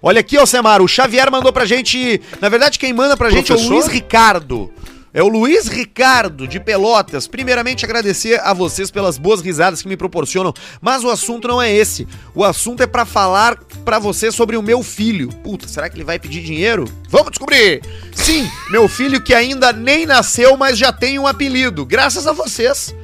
Olha 0.03 0.21
aqui, 0.21 0.37
Alcemar, 0.39 0.81
o 0.81 0.89
Xavier 0.89 1.31
mandou 1.31 1.53
pra 1.53 1.65
gente. 1.67 2.21
Na 2.41 2.49
verdade, 2.49 2.79
quem 2.79 2.93
manda 2.93 3.17
pra 3.19 3.29
gente 3.31 3.49
Professor? 3.49 3.65
é 3.65 3.69
o 3.69 3.71
Luiz 3.75 3.87
Ricardo. 3.87 4.73
É 5.13 5.23
o 5.25 5.29
Luiz 5.29 5.67
Ricardo, 5.69 6.47
de 6.49 6.59
Pelotas. 6.61 7.27
Primeiramente, 7.27 7.85
agradecer 7.85 8.41
a 8.41 8.55
vocês 8.55 8.91
pelas 8.93 9.19
boas 9.19 9.41
risadas 9.43 9.83
que 9.83 9.89
me 9.89 9.97
proporcionam, 9.99 10.55
mas 10.81 11.03
o 11.05 11.11
assunto 11.11 11.49
não 11.49 11.61
é 11.61 11.71
esse. 11.71 12.07
O 12.35 12.45
assunto 12.45 12.81
é 12.83 12.87
para 12.87 13.05
falar 13.05 13.59
para 13.85 13.99
você 13.99 14.31
sobre 14.33 14.57
o 14.57 14.63
meu 14.63 14.83
filho. 14.85 15.29
Puta, 15.43 15.67
será 15.69 15.91
que 15.91 15.97
ele 15.97 16.05
vai 16.05 16.19
pedir 16.21 16.43
dinheiro? 16.45 16.85
Vamos 17.11 17.31
descobrir! 17.33 17.83
Sim, 18.15 18.49
meu 18.71 18.87
filho 18.89 19.21
que 19.21 19.35
ainda 19.35 19.71
nem 19.73 20.07
nasceu, 20.07 20.57
mas 20.57 20.79
já 20.79 20.93
tem 20.93 21.19
um 21.19 21.27
apelido. 21.27 21.85
Graças 21.85 22.27
a 22.29 22.33
vocês. 22.33 22.95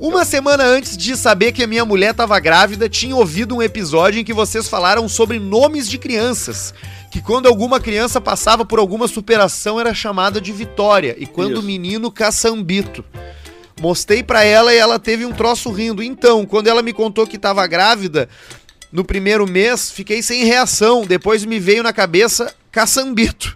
Uma 0.00 0.24
semana 0.24 0.62
antes 0.64 0.96
de 0.96 1.16
saber 1.16 1.50
que 1.50 1.64
a 1.64 1.66
minha 1.66 1.84
mulher 1.84 2.12
estava 2.12 2.38
grávida, 2.38 2.88
tinha 2.88 3.16
ouvido 3.16 3.56
um 3.56 3.60
episódio 3.62 4.20
em 4.20 4.24
que 4.24 4.32
vocês 4.32 4.68
falaram 4.68 5.08
sobre 5.08 5.40
nomes 5.40 5.90
de 5.90 5.98
crianças. 5.98 6.72
Que 7.10 7.20
quando 7.20 7.48
alguma 7.48 7.80
criança 7.80 8.20
passava 8.20 8.64
por 8.64 8.78
alguma 8.78 9.08
superação 9.08 9.80
era 9.80 9.92
chamada 9.92 10.40
de 10.40 10.52
Vitória, 10.52 11.16
e 11.18 11.26
quando 11.26 11.54
Isso. 11.54 11.60
o 11.62 11.64
menino 11.64 12.12
Caçambito. 12.12 13.04
Mostrei 13.80 14.22
para 14.22 14.44
ela 14.44 14.72
e 14.72 14.76
ela 14.76 15.00
teve 15.00 15.24
um 15.26 15.32
troço 15.32 15.70
rindo. 15.72 16.00
Então, 16.00 16.46
quando 16.46 16.68
ela 16.68 16.80
me 16.82 16.92
contou 16.92 17.26
que 17.26 17.34
estava 17.36 17.66
grávida, 17.66 18.28
no 18.92 19.04
primeiro 19.04 19.48
mês, 19.48 19.90
fiquei 19.90 20.22
sem 20.22 20.44
reação. 20.44 21.04
Depois 21.06 21.44
me 21.44 21.58
veio 21.58 21.82
na 21.82 21.92
cabeça 21.92 22.54
Caçambito. 22.70 23.52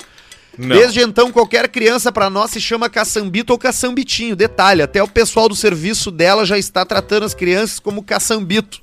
Não. 0.59 0.77
Desde 0.77 1.01
então, 1.01 1.33
qualquer 1.33 1.67
criança 1.69 2.13
para 2.13 2.29
nós 2.29 2.51
se 2.51 2.61
chama 2.61 2.91
caçambito 2.91 3.53
ou 3.53 3.59
caçambitinho. 3.59 4.37
Detalhe, 4.37 4.83
até 4.83 5.03
o 5.03 5.09
pessoal 5.09 5.49
do 5.49 5.57
serviço 5.57 6.11
dela 6.11 6.45
já 6.45 6.59
está 6.59 6.85
tratando 6.85 7.25
as 7.25 7.35
crianças 7.35 7.81
como 7.81 8.03
caçambito. 8.03 8.79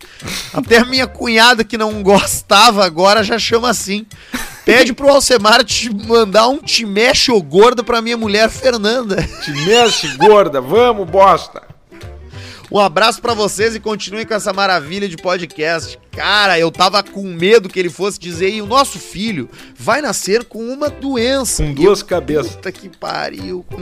Até 0.54 0.78
a 0.78 0.86
minha 0.86 1.06
cunhada, 1.06 1.64
que 1.64 1.78
não 1.78 2.02
gostava 2.02 2.84
agora, 2.86 3.24
já 3.24 3.38
chama 3.38 3.70
assim. 3.70 4.06
Pede 4.66 4.94
pro 4.94 5.10
Alcemar 5.10 5.64
te 5.64 5.94
mandar 5.94 6.48
um 6.48 6.58
te 6.60 6.86
mexe 6.86 7.32
ou 7.32 7.42
gorda 7.42 7.84
pra 7.84 8.02
minha 8.02 8.18
mulher 8.18 8.50
Fernanda. 8.50 9.22
Te 9.44 9.52
mexe 9.52 10.08
gorda, 10.18 10.60
vamos 10.60 11.10
bosta. 11.10 11.62
Um 12.72 12.78
abraço 12.80 13.20
para 13.20 13.34
vocês 13.34 13.76
e 13.76 13.80
continuem 13.80 14.26
com 14.28 14.34
essa 14.36 14.54
maravilha 14.54 15.10
de 15.10 15.18
podcast. 15.18 15.98
Cara, 16.12 16.60
eu 16.60 16.70
tava 16.72 17.02
com 17.02 17.24
medo 17.24 17.68
que 17.68 17.80
ele 17.80 17.90
fosse 17.90 18.20
dizer 18.20 18.54
e 18.54 18.62
o 18.62 18.68
nosso 18.68 19.00
filho 19.00 19.50
vai 19.76 20.02
nascer 20.04 20.44
com 20.46 20.60
uma 20.72 20.88
doença. 20.88 21.64
Com 21.64 21.74
duas 21.74 22.02
eu, 22.02 22.06
cabeças. 22.06 22.56
Puta 22.56 22.72
que 22.72 22.88
pariu. 22.88 23.66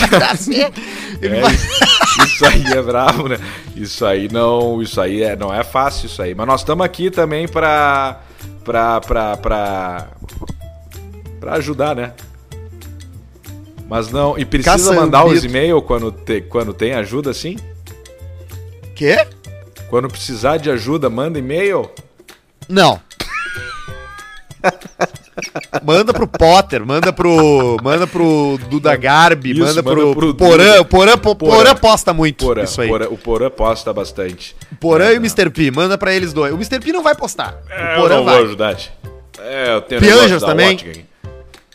Ele 1.20 1.36
é, 1.36 1.40
vai... 1.40 1.54
isso, 1.54 2.24
isso 2.24 2.46
aí 2.46 2.64
é 2.64 2.82
bravo, 2.82 3.28
né? 3.28 3.36
Isso 3.76 4.06
aí 4.06 4.30
não, 4.32 4.80
isso 4.80 4.98
aí 5.00 5.22
é, 5.22 5.36
não 5.36 5.52
é 5.52 5.62
fácil 5.62 6.06
isso 6.06 6.22
aí. 6.22 6.34
Mas 6.34 6.46
nós 6.46 6.60
estamos 6.60 6.84
aqui 6.84 7.10
também 7.10 7.46
para 7.46 8.20
para 8.64 9.00
para 9.02 9.36
para 11.38 11.54
ajudar, 11.56 11.94
né? 11.96 12.12
Mas 13.90 14.08
não. 14.08 14.38
E 14.38 14.44
precisa 14.44 14.76
Caçambito. 14.76 15.00
mandar 15.02 15.24
os 15.24 15.44
e-mails 15.44 15.82
quando, 15.84 16.12
te, 16.12 16.42
quando 16.42 16.72
tem 16.72 16.92
ajuda, 16.92 17.34
sim? 17.34 17.56
Quê? 18.94 19.26
Quando 19.88 20.06
precisar 20.06 20.58
de 20.58 20.70
ajuda, 20.70 21.10
manda 21.10 21.40
e-mail? 21.40 21.90
Não. 22.68 23.00
manda 25.82 26.12
pro 26.14 26.28
Potter, 26.28 26.86
manda 26.86 27.12
pro. 27.12 27.78
Manda 27.82 28.06
pro 28.06 28.60
Duda 28.70 28.94
Garbi, 28.94 29.50
isso, 29.50 29.60
manda, 29.62 29.82
pro, 29.82 29.96
manda 30.02 30.14
pro 30.14 30.34
Porã, 30.36 30.84
Porã, 30.84 31.18
Porã. 31.18 31.34
Porã 31.34 31.74
posta 31.74 32.12
muito. 32.14 32.44
Porã, 32.44 32.62
isso 32.62 32.80
aí. 32.80 32.86
Porã, 32.88 33.08
o 33.08 33.18
Porã 33.18 33.50
posta 33.50 33.92
bastante. 33.92 34.54
Porã 34.78 35.06
é, 35.06 35.14
e 35.14 35.18
o 35.18 35.20
Mr. 35.20 35.50
P, 35.50 35.72
manda 35.72 35.98
pra 35.98 36.14
eles 36.14 36.32
dois. 36.32 36.52
O 36.54 36.56
Mr. 36.56 36.78
P 36.78 36.92
não 36.92 37.02
vai 37.02 37.16
postar. 37.16 37.58
É, 37.68 37.94
o 37.96 38.02
Porã 38.02 38.14
eu 38.14 38.18
não 38.18 38.24
vai. 38.24 38.36
vou 38.36 38.44
ajudar. 38.44 38.76
-te. 38.76 38.92
É, 39.40 39.74
eu 39.74 39.80
tenho 39.80 40.00
Pianjas 40.00 40.42
também. 40.44 40.78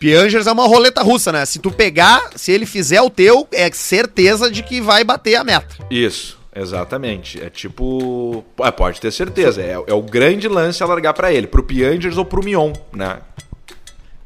Piangers 0.06 0.46
é 0.46 0.52
uma 0.52 0.68
roleta 0.68 1.02
russa, 1.02 1.32
né? 1.32 1.44
Se 1.48 1.58
tu 1.58 1.72
pegar, 1.72 2.30
se 2.36 2.52
ele 2.52 2.68
fizer 2.68 3.02
o 3.02 3.10
teu, 3.10 3.48
é 3.52 3.68
certeza 3.72 4.52
de 4.52 4.62
que 4.62 4.80
vai 4.80 5.04
bater 5.04 5.34
a 5.34 5.44
meta. 5.44 5.66
Isso. 5.90 6.38
Exatamente. 6.56 7.44
É 7.44 7.50
tipo. 7.50 8.46
É, 8.60 8.70
pode 8.70 9.02
ter 9.02 9.12
certeza. 9.12 9.64
É, 9.64 9.72
é, 9.72 9.94
o 9.96 10.04
grande 10.04 10.48
lance 10.48 10.84
a 10.84 10.86
largar 10.86 11.16
para 11.16 11.34
ele, 11.34 11.48
pro 11.48 11.64
Piangers 11.64 12.18
ou 12.18 12.24
pro 12.24 12.44
Mion, 12.46 12.72
né? 12.94 13.18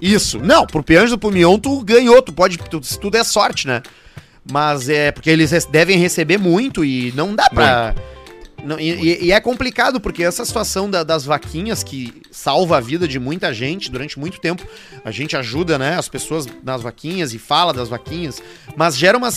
Isso. 0.02 0.38
Não, 0.40 0.68
pro 0.68 0.84
Piangers 0.84 1.14
ou 1.14 1.18
pro 1.18 1.32
Mion, 1.32 1.58
tu 1.58 1.80
ganhou. 1.82 2.22
Tu 2.22 2.34
pode. 2.34 2.58
Tu, 2.58 2.84
se 2.84 3.00
tudo 3.00 3.16
é 3.16 3.24
sorte, 3.24 3.66
né? 3.66 3.82
Mas 4.52 4.90
é. 4.90 5.14
Porque 5.14 5.30
eles 5.30 5.64
devem 5.72 5.98
receber 5.98 6.38
muito 6.40 6.84
e 6.84 7.14
não 7.16 7.34
dá 7.34 7.50
pra. 7.50 7.94
Muito 7.96 8.02
não, 8.64 8.80
e, 8.80 9.26
e, 9.26 9.32
é 9.32 9.40
complicado, 9.40 10.00
porque 10.00 10.24
essa 10.24 10.44
situação 10.46 10.90
da, 10.90 11.04
das 11.04 11.26
vaquinhas 11.26 11.84
que 11.84 12.14
salva 12.32 12.78
a 12.78 12.80
vida 12.80 13.08
de 13.08 13.20
muita 13.20 13.54
gente 13.54 13.92
durante 13.92 14.20
muito 14.20 14.40
tempo. 14.40 14.64
A 15.04 15.12
gente 15.12 15.36
ajuda, 15.38 15.78
né, 15.78 15.98
as 15.98 16.10
pessoas 16.10 16.46
nas 16.64 16.82
vaquinhas 16.82 17.34
e 17.34 17.40
fala 17.40 17.74
das 17.74 17.88
vaquinhas, 17.90 18.42
mas 18.76 18.98
gera 18.98 19.18
uma, 19.18 19.30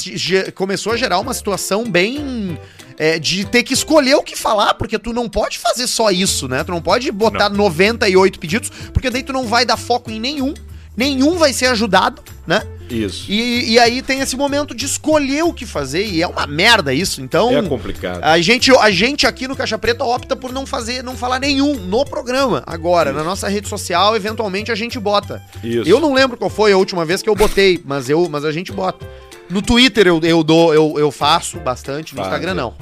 começou 0.55 0.93
a 0.93 0.97
gerar 0.97 1.18
uma 1.18 1.35
situação 1.35 1.85
bem. 1.91 2.59
É, 2.99 3.18
de 3.18 3.47
ter 3.47 3.62
que 3.62 3.73
escolher 3.73 4.14
o 4.16 4.23
que 4.23 4.37
falar, 4.37 4.75
porque 4.75 4.99
tu 4.99 5.14
não 5.14 5.27
pode 5.27 5.59
fazer 5.59 5.87
só 5.87 6.11
isso, 6.11 6.47
né? 6.47 6.62
Tu 6.62 6.70
não 6.70 6.81
pode 6.81 7.11
botar 7.11 7.49
não. 7.49 7.57
98 7.64 8.39
pedidos, 8.39 8.70
porque 8.93 9.09
daí 9.09 9.23
tu 9.23 9.33
não 9.33 9.47
vai 9.47 9.64
dar 9.64 9.79
foco 9.79 10.11
em 10.11 10.20
nenhum, 10.20 10.53
nenhum 10.95 11.37
vai 11.39 11.55
ser 11.55 11.66
ajudado, 11.66 12.23
né? 12.47 12.62
Isso. 12.95 13.26
E, 13.30 13.72
e 13.72 13.78
aí 13.78 14.03
tem 14.03 14.20
esse 14.20 14.36
momento 14.36 14.74
de 14.74 14.84
escolher 14.84 15.43
o 15.45 15.53
que 15.53 15.64
fazer, 15.64 16.05
e 16.05 16.22
é 16.22 16.26
uma 16.26 16.47
merda 16.47 16.93
isso, 16.93 17.20
então. 17.20 17.57
É 17.57 17.62
complicado. 17.62 18.22
A 18.22 18.38
gente, 18.40 18.70
a 18.76 18.90
gente 18.90 19.26
aqui 19.26 19.49
no 19.49 19.57
Caixa 19.57 19.78
Preta 19.78 20.05
opta 20.05 20.36
por 20.36 20.53
não 20.53 20.66
fazer, 20.66 21.03
não 21.03 21.16
falar 21.16 21.38
nenhum 21.38 21.74
no 21.74 22.05
programa. 22.05 22.62
Agora, 22.66 23.11
isso. 23.11 23.18
na 23.18 23.24
nossa 23.24 23.49
rede 23.49 23.68
social, 23.68 24.14
eventualmente 24.14 24.70
a 24.70 24.74
gente 24.74 24.99
bota. 25.01 25.43
Isso. 25.64 25.88
Eu 25.88 25.99
não 26.01 26.12
lembro 26.12 26.36
qual 26.36 26.51
foi 26.51 26.72
a 26.72 26.76
última 26.76 27.05
vez 27.05 27.22
que 27.22 27.28
eu 27.30 27.34
botei, 27.34 27.80
mas, 27.84 28.11
eu, 28.11 28.28
mas 28.28 28.45
a 28.45 28.53
gente 28.53 28.70
bota. 28.72 29.07
No 29.49 29.62
Twitter 29.62 30.07
eu, 30.07 30.20
eu 30.22 30.43
dou, 30.43 30.74
eu, 30.74 30.95
eu 30.99 31.11
faço 31.11 31.59
bastante, 31.61 32.14
no 32.14 32.18
Faz. 32.22 32.28
Instagram 32.28 32.55
não. 32.55 32.74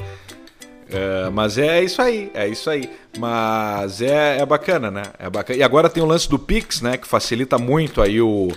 É, 0.93 1.31
mas 1.31 1.57
é 1.57 1.85
isso 1.85 2.03
aí, 2.03 2.31
é 2.35 2.49
isso 2.49 2.69
aí. 2.69 2.91
Mas 3.17 4.03
é, 4.03 4.39
é 4.41 4.47
bacana, 4.47 4.91
né? 4.91 5.03
É 5.19 5.31
bacana. 5.31 5.59
E 5.59 5.63
agora 5.63 5.89
tem 5.89 6.03
o 6.03 6.07
lance 6.07 6.29
do 6.29 6.39
Pix, 6.39 6.81
né? 6.81 6.97
Que 6.97 7.07
facilita 7.07 7.59
muito 7.59 8.01
aí 8.03 8.21
o, 8.21 8.49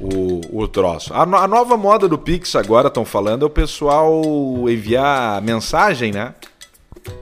o, 0.00 0.40
o 0.52 0.68
troço. 0.68 1.12
A, 1.12 1.22
a 1.22 1.48
nova 1.48 1.76
moda 1.76 2.06
do 2.08 2.16
Pix 2.16 2.54
agora 2.56 2.88
estão 2.88 3.04
falando 3.04 3.42
é 3.42 3.46
o 3.46 3.50
pessoal 3.50 4.12
enviar 4.68 5.42
mensagem, 5.42 6.12
né? 6.12 6.34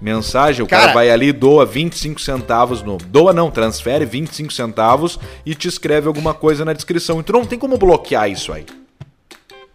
Mensagem, 0.01 0.65
o 0.65 0.67
cara, 0.69 0.83
cara 0.83 0.95
vai 0.95 1.11
ali, 1.11 1.33
doa 1.33 1.65
25 1.65 2.21
centavos 2.21 2.83
no. 2.83 2.97
Doa 2.99 3.33
não, 3.33 3.51
transfere 3.51 4.05
25 4.05 4.53
centavos 4.53 5.19
e 5.45 5.55
te 5.55 5.69
escreve 5.69 6.09
alguma 6.09 6.35
coisa 6.35 6.65
na 6.65 6.73
descrição. 6.73 7.21
Então 7.21 7.39
não 7.41 7.47
tem 7.47 7.59
como 7.59 7.79
bloquear 7.79 8.29
isso 8.29 8.53
aí. 8.53 8.67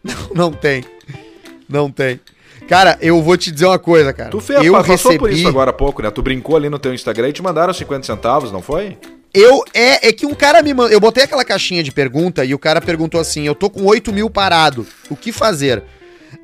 Não, 0.03 0.15
não 0.35 0.51
tem. 0.51 0.83
Não 1.69 1.89
tem. 1.89 2.19
Cara, 2.67 2.97
eu 3.01 3.21
vou 3.21 3.37
te 3.37 3.51
dizer 3.51 3.65
uma 3.65 3.79
coisa, 3.79 4.11
cara. 4.11 4.29
Tu 4.31 4.39
fez, 4.41 4.63
eu 4.65 4.73
passou 4.73 4.91
recebi... 4.91 5.17
por 5.19 5.29
isso 5.31 5.47
agora 5.47 5.69
há 5.69 5.73
pouco, 5.73 6.01
né? 6.01 6.11
Tu 6.11 6.21
brincou 6.21 6.57
ali 6.57 6.69
no 6.69 6.77
teu 6.79 6.93
Instagram 6.93 7.29
e 7.29 7.33
te 7.33 7.41
mandaram 7.41 7.73
50 7.73 8.05
centavos, 8.05 8.51
não 8.51 8.61
foi? 8.61 8.97
Eu 9.33 9.63
é, 9.73 10.09
é 10.09 10.11
que 10.13 10.25
um 10.25 10.33
cara 10.33 10.61
me 10.61 10.73
mandou. 10.73 10.91
Eu 10.91 10.99
botei 10.99 11.23
aquela 11.23 11.45
caixinha 11.45 11.81
de 11.83 11.91
pergunta 11.91 12.43
e 12.43 12.53
o 12.53 12.59
cara 12.59 12.81
perguntou 12.81 13.19
assim: 13.21 13.43
eu 13.43 13.55
tô 13.55 13.69
com 13.69 13.83
8 13.85 14.11
mil 14.11 14.29
parado, 14.29 14.85
o 15.09 15.15
que 15.15 15.31
fazer? 15.31 15.81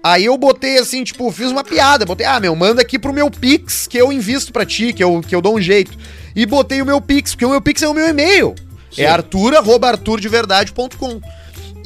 Aí 0.03 0.25
eu 0.25 0.37
botei 0.37 0.77
assim, 0.79 1.01
tipo, 1.03 1.31
fiz 1.31 1.49
uma 1.49 1.63
piada, 1.63 2.05
botei, 2.05 2.23
ah, 2.25 2.39
meu, 2.39 2.53
manda 2.55 2.81
aqui 2.81 2.97
pro 2.99 3.13
meu 3.13 3.31
Pix 3.31 3.87
que 3.87 3.97
eu 3.97 4.11
invisto 4.11 4.51
pra 4.53 4.63
ti, 4.65 4.91
que 4.93 5.01
eu, 5.03 5.21
que 5.25 5.33
eu 5.33 5.41
dou 5.41 5.55
um 5.57 5.61
jeito. 5.61 5.97
E 6.35 6.45
botei 6.45 6.81
o 6.81 6.85
meu 6.85 6.99
Pix, 7.01 7.31
porque 7.33 7.45
o 7.45 7.49
meu 7.49 7.61
Pix 7.61 7.81
é 7.81 7.87
o 7.87 7.93
meu 7.93 8.05
e-mail. 8.07 8.53
É 8.91 8.95
Sim. 8.95 9.01
É 9.03 9.07
arthur.arturdeverdade.com. 9.07 11.21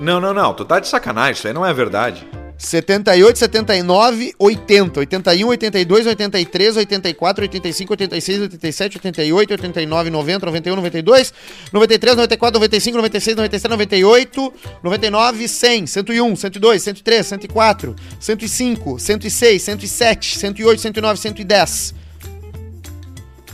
Não, 0.00 0.20
não, 0.20 0.32
não. 0.32 0.54
Tu 0.54 0.64
tá 0.64 0.78
de 0.78 0.88
sacanagem. 0.88 1.32
Isso 1.32 1.46
aí 1.46 1.52
não 1.52 1.66
é 1.66 1.74
verdade. 1.74 2.26
78, 2.56 3.38
79, 3.38 4.34
80, 4.36 4.98
81, 5.00 5.46
82, 5.48 6.06
83, 6.08 6.76
84, 6.78 7.42
85, 7.44 7.92
86, 7.92 8.40
87, 8.42 8.96
88, 8.98 9.50
89, 9.52 10.10
90, 10.10 10.46
91, 10.46 10.76
92, 10.76 11.32
93, 11.72 12.16
94, 12.16 12.58
95, 12.58 12.96
96, 12.96 13.36
97, 13.36 13.68
98, 13.70 14.52
99, 14.82 15.48
100, 15.48 15.86
101, 15.86 16.34
102, 16.36 16.80
103, 16.82 17.22
104, 17.26 17.96
105, 18.18 18.98
106, 18.98 19.62
107, 19.62 20.38
108, 20.38 20.82
109, 20.90 21.18
110. 21.20 21.94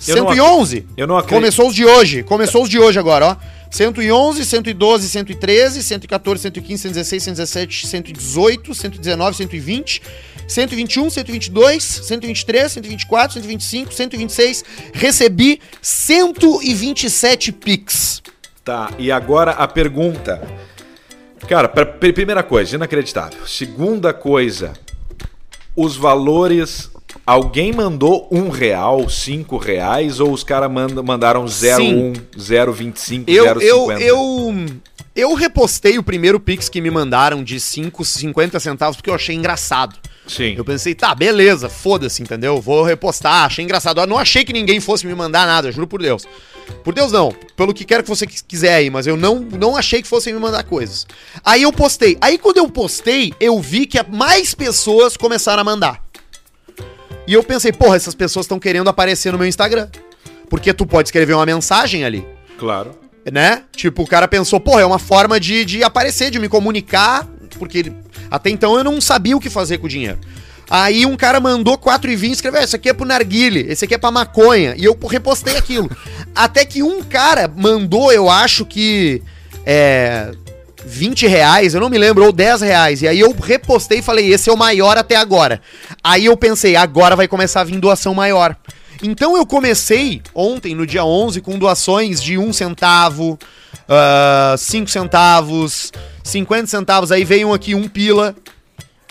Eu 0.08 0.14
111. 0.16 0.80
Não 0.82 0.92
Eu 0.96 1.06
não 1.06 1.18
acredito. 1.18 1.34
Começou 1.40 1.68
os 1.68 1.74
de 1.74 1.84
hoje. 1.84 2.22
Começou 2.22 2.62
os 2.62 2.70
de 2.70 2.78
hoje 2.78 2.98
agora, 2.98 3.26
ó. 3.26 3.36
111, 3.74 4.44
112, 4.44 5.08
113, 5.08 5.82
114, 5.82 6.42
115, 6.42 6.82
116, 6.82 7.26
117, 7.26 7.86
118, 7.88 8.72
119, 8.72 9.38
120, 9.38 10.02
121, 10.46 11.10
122, 11.10 12.02
123, 12.04 12.72
124, 12.74 13.34
125, 13.42 13.92
126. 13.92 14.64
Recebi 14.94 15.60
127 15.82 17.50
Pix. 17.52 18.22
Tá, 18.64 18.92
e 18.98 19.10
agora 19.10 19.50
a 19.52 19.66
pergunta. 19.66 20.40
Cara, 21.48 21.68
pra, 21.68 21.84
primeira 21.84 22.42
coisa, 22.44 22.76
inacreditável. 22.76 23.44
Segunda 23.46 24.14
coisa, 24.14 24.72
os 25.76 25.96
valores 25.96 26.90
Alguém 27.26 27.72
mandou 27.72 28.28
um 28.30 28.50
real, 28.50 29.08
cinco 29.08 29.56
reais, 29.56 30.20
ou 30.20 30.30
os 30.30 30.44
caras 30.44 30.70
manda, 30.70 31.02
mandaram 31.02 31.46
0,1, 31.46 32.20
0,25, 32.38 33.24
0,50? 33.24 33.26
Eu, 33.28 33.60
eu, 33.62 33.92
eu, 33.98 34.66
eu 35.16 35.34
repostei 35.34 35.96
o 35.98 36.02
primeiro 36.02 36.38
Pix 36.38 36.68
que 36.68 36.82
me 36.82 36.90
mandaram 36.90 37.42
de 37.42 37.58
5, 37.58 38.04
50 38.04 38.60
centavos, 38.60 38.96
porque 38.96 39.08
eu 39.08 39.14
achei 39.14 39.34
engraçado. 39.34 39.96
Sim. 40.26 40.54
Eu 40.54 40.66
pensei, 40.66 40.94
tá, 40.94 41.14
beleza, 41.14 41.70
foda-se, 41.70 42.22
entendeu? 42.22 42.60
Vou 42.60 42.82
repostar, 42.82 43.44
achei 43.46 43.64
engraçado. 43.64 44.00
Eu 44.02 44.06
não 44.06 44.18
achei 44.18 44.44
que 44.44 44.52
ninguém 44.52 44.78
fosse 44.78 45.06
me 45.06 45.14
mandar 45.14 45.46
nada, 45.46 45.72
juro 45.72 45.86
por 45.86 46.02
Deus. 46.02 46.24
Por 46.82 46.92
Deus 46.92 47.10
não, 47.10 47.34
pelo 47.56 47.72
que 47.72 47.86
quer 47.86 48.02
que 48.02 48.08
você 48.08 48.26
quiser 48.26 48.74
aí, 48.74 48.90
mas 48.90 49.06
eu 49.06 49.16
não, 49.16 49.36
não 49.40 49.74
achei 49.76 50.02
que 50.02 50.08
fossem 50.08 50.34
me 50.34 50.40
mandar 50.40 50.62
coisas. 50.64 51.06
Aí 51.42 51.62
eu 51.62 51.72
postei. 51.72 52.18
Aí 52.20 52.36
quando 52.36 52.58
eu 52.58 52.68
postei, 52.68 53.32
eu 53.40 53.58
vi 53.60 53.86
que 53.86 53.98
mais 54.12 54.54
pessoas 54.54 55.16
começaram 55.16 55.62
a 55.62 55.64
mandar. 55.64 56.03
E 57.26 57.32
eu 57.32 57.42
pensei, 57.42 57.72
porra, 57.72 57.96
essas 57.96 58.14
pessoas 58.14 58.44
estão 58.44 58.58
querendo 58.58 58.88
aparecer 58.88 59.32
no 59.32 59.38
meu 59.38 59.46
Instagram. 59.48 59.88
Porque 60.48 60.74
tu 60.74 60.84
pode 60.86 61.08
escrever 61.08 61.34
uma 61.34 61.46
mensagem 61.46 62.04
ali. 62.04 62.26
Claro. 62.58 62.94
Né? 63.30 63.62
Tipo, 63.74 64.02
o 64.02 64.06
cara 64.06 64.28
pensou, 64.28 64.60
porra, 64.60 64.82
é 64.82 64.86
uma 64.86 64.98
forma 64.98 65.40
de, 65.40 65.64
de 65.64 65.82
aparecer, 65.82 66.30
de 66.30 66.38
me 66.38 66.48
comunicar. 66.48 67.26
Porque 67.58 67.90
até 68.30 68.50
então 68.50 68.74
eu 68.76 68.84
não 68.84 69.00
sabia 69.00 69.36
o 69.36 69.40
que 69.40 69.48
fazer 69.48 69.78
com 69.78 69.86
o 69.86 69.88
dinheiro. 69.88 70.18
Aí 70.68 71.06
um 71.06 71.16
cara 71.16 71.40
mandou 71.40 71.78
4,20 71.78 72.22
e 72.28 72.32
escreveu: 72.32 72.60
ah, 72.60 72.62
esse 72.62 72.70
Isso 72.70 72.76
aqui 72.76 72.88
é 72.88 72.92
pro 72.92 73.06
narguile, 73.06 73.64
esse 73.68 73.84
aqui 73.84 73.94
é 73.94 73.98
pra 73.98 74.10
maconha. 74.10 74.74
E 74.76 74.84
eu 74.84 74.98
repostei 75.06 75.56
aquilo. 75.56 75.90
Até 76.34 76.64
que 76.64 76.82
um 76.82 77.02
cara 77.02 77.48
mandou, 77.48 78.12
eu 78.12 78.28
acho 78.28 78.66
que. 78.66 79.22
É, 79.66 80.30
20 80.86 81.26
reais, 81.26 81.74
eu 81.74 81.80
não 81.80 81.88
me 81.88 81.98
lembro, 81.98 82.24
ou 82.26 82.32
10 82.32 82.60
reais. 82.60 83.02
E 83.02 83.08
aí 83.08 83.18
eu 83.20 83.32
repostei 83.32 83.98
e 83.98 84.02
falei, 84.02 84.32
esse 84.32 84.50
é 84.50 84.52
o 84.52 84.56
maior 84.56 84.96
até 84.98 85.16
agora. 85.16 85.60
Aí 86.02 86.26
eu 86.26 86.36
pensei, 86.36 86.76
agora 86.76 87.16
vai 87.16 87.26
começar 87.26 87.62
a 87.62 87.64
vir 87.64 87.78
doação 87.80 88.14
maior. 88.14 88.54
Então 89.02 89.36
eu 89.36 89.44
comecei 89.44 90.22
ontem, 90.34 90.74
no 90.74 90.86
dia 90.86 91.04
11, 91.04 91.40
com 91.40 91.58
doações 91.58 92.22
de 92.22 92.38
1 92.38 92.42
um 92.46 92.52
centavo, 92.52 93.38
5 93.38 93.44
uh, 93.90 93.90
ah, 93.90 94.56
centavos, 94.90 95.90
50 96.22 96.66
centavos. 96.66 97.10
Aí 97.10 97.24
veio 97.24 97.48
um 97.48 97.54
aqui, 97.54 97.74
um 97.74 97.88
pila. 97.88 98.34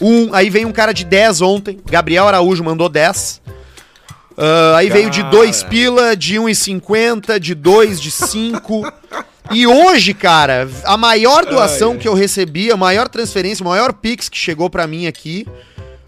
Um, 0.02 0.34
aí 0.34 0.50
veio 0.50 0.68
um 0.68 0.72
cara 0.72 0.94
de 0.94 1.04
10 1.06 1.42
ontem, 1.42 1.80
Gabriel 1.86 2.28
Araújo 2.28 2.64
mandou 2.64 2.90
10. 2.90 3.42
Uh, 3.46 3.54
ah, 4.38 4.76
aí 4.78 4.88
cara. 4.88 5.00
veio 5.02 5.10
de 5.12 5.24
2 5.24 5.64
pila, 5.64 6.16
de 6.16 6.36
1,50, 6.38 7.40
de 7.40 7.54
2, 7.54 8.02
de 8.02 8.12
5. 8.12 8.86
E 9.54 9.68
hoje, 9.68 10.14
cara, 10.16 10.68
a 10.84 10.98
maior 10.98 11.46
doação 11.46 11.92
ai, 11.92 11.98
que 12.00 12.08
eu 12.08 12.16
recebi, 12.16 12.72
a 12.72 12.78
maior 12.78 13.08
transferência, 13.08 13.64
o 13.64 13.70
maior 13.70 13.94
Pix 13.94 14.28
que 14.28 14.38
chegou 14.38 14.68
para 14.70 14.88
mim 14.88 15.06
aqui 15.06 15.46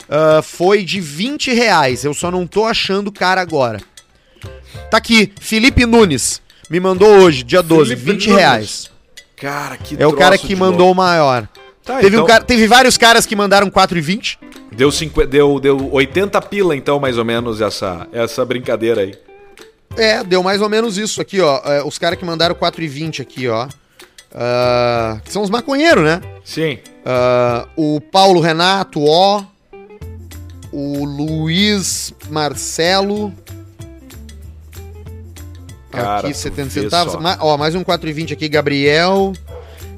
uh, 0.09 0.41
foi 0.41 0.83
de 0.83 0.99
20 0.99 1.53
reais. 1.53 2.03
Eu 2.03 2.13
só 2.15 2.31
não 2.31 2.47
tô 2.47 2.65
achando 2.65 3.09
o 3.09 3.11
cara 3.11 3.39
agora. 3.39 3.79
Tá 4.89 4.97
aqui, 4.97 5.31
Felipe 5.39 5.85
Nunes. 5.85 6.41
Me 6.69 6.79
mandou 6.79 7.07
hoje, 7.19 7.43
dia 7.43 7.61
12, 7.61 7.91
Felipe 7.91 8.11
20 8.13 8.27
Nunes. 8.29 8.39
reais. 8.41 8.91
Cara, 9.37 9.77
que 9.77 9.95
É 10.01 10.07
o 10.07 10.13
cara 10.13 10.37
que 10.39 10.55
mandou 10.55 10.91
o 10.91 10.95
maior. 10.95 11.47
Tá, 11.83 11.97
teve, 11.97 12.07
então... 12.15 12.23
um 12.23 12.27
cara, 12.27 12.43
teve 12.43 12.65
vários 12.65 12.97
caras 12.97 13.27
que 13.27 13.35
mandaram 13.35 13.69
4,20. 13.69 14.37
Deu, 14.71 14.89
deu, 15.27 15.59
deu 15.59 15.93
80 15.93 16.41
pila, 16.41 16.75
então, 16.75 16.99
mais 16.99 17.19
ou 17.19 17.23
menos, 17.23 17.61
essa, 17.61 18.07
essa 18.11 18.43
brincadeira 18.43 19.01
aí. 19.01 19.13
É, 19.97 20.23
deu 20.23 20.43
mais 20.43 20.61
ou 20.61 20.67
menos 20.69 20.97
isso 20.97 21.21
aqui, 21.21 21.39
ó. 21.41 21.61
É, 21.63 21.83
os 21.83 21.97
caras 21.97 22.19
que 22.19 22.25
mandaram 22.25 22.53
4,20 22.55 23.21
aqui, 23.21 23.47
ó. 23.47 23.65
Uh, 24.31 25.21
são 25.29 25.41
os 25.41 25.49
maconheiros, 25.49 26.03
né? 26.03 26.19
Sim. 26.43 26.79
Uh, 27.05 27.95
o 27.97 28.01
Paulo 28.01 28.41
Renato, 28.41 29.01
ó. 29.05 29.43
O 30.71 31.05
Luiz 31.05 32.13
Marcelo. 32.29 33.31
Cara, 35.91 36.19
aqui, 36.27 36.33
70 36.33 36.69
centavos. 36.69 37.15
Ma 37.15 37.37
ó, 37.39 37.55
mais 37.55 37.73
um 37.73 37.83
4,20 37.83 38.33
aqui, 38.33 38.49
Gabriel. 38.49 39.31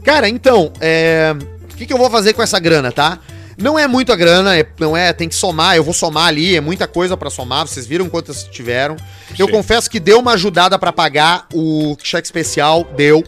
Cara, 0.04 0.30
então, 0.30 0.72
é... 0.80 1.36
o 1.72 1.76
que, 1.76 1.88
que 1.88 1.92
eu 1.92 1.98
vou 1.98 2.10
fazer 2.10 2.34
com 2.34 2.44
essa 2.44 2.60
grana, 2.60 2.92
tá? 2.92 3.16
Tá. 3.16 3.37
Não 3.60 3.78
é 3.78 3.88
muita 3.88 4.16
grana, 4.16 4.56
é, 4.56 4.64
não 4.78 4.96
é, 4.96 5.12
tem 5.12 5.28
que 5.28 5.34
somar, 5.34 5.76
eu 5.76 5.84
vou 5.84 5.94
somar 5.94 6.28
ali, 6.28 6.56
é 6.56 6.62
muita 6.62 6.88
coisa 6.88 7.18
para 7.18 7.28
somar, 7.28 7.68
vocês 7.68 7.88
viram 7.88 8.08
quantas 8.08 8.44
tiveram. 8.44 8.96
Eu 9.38 9.50
confesso 9.50 9.90
que 9.90 10.00
deu 10.00 10.20
uma 10.20 10.34
ajudada 10.34 10.78
para 10.78 10.94
pagar 10.94 11.48
o 11.52 11.98
cheque 12.04 12.28
especial, 12.28 12.84
deu. 12.96 13.24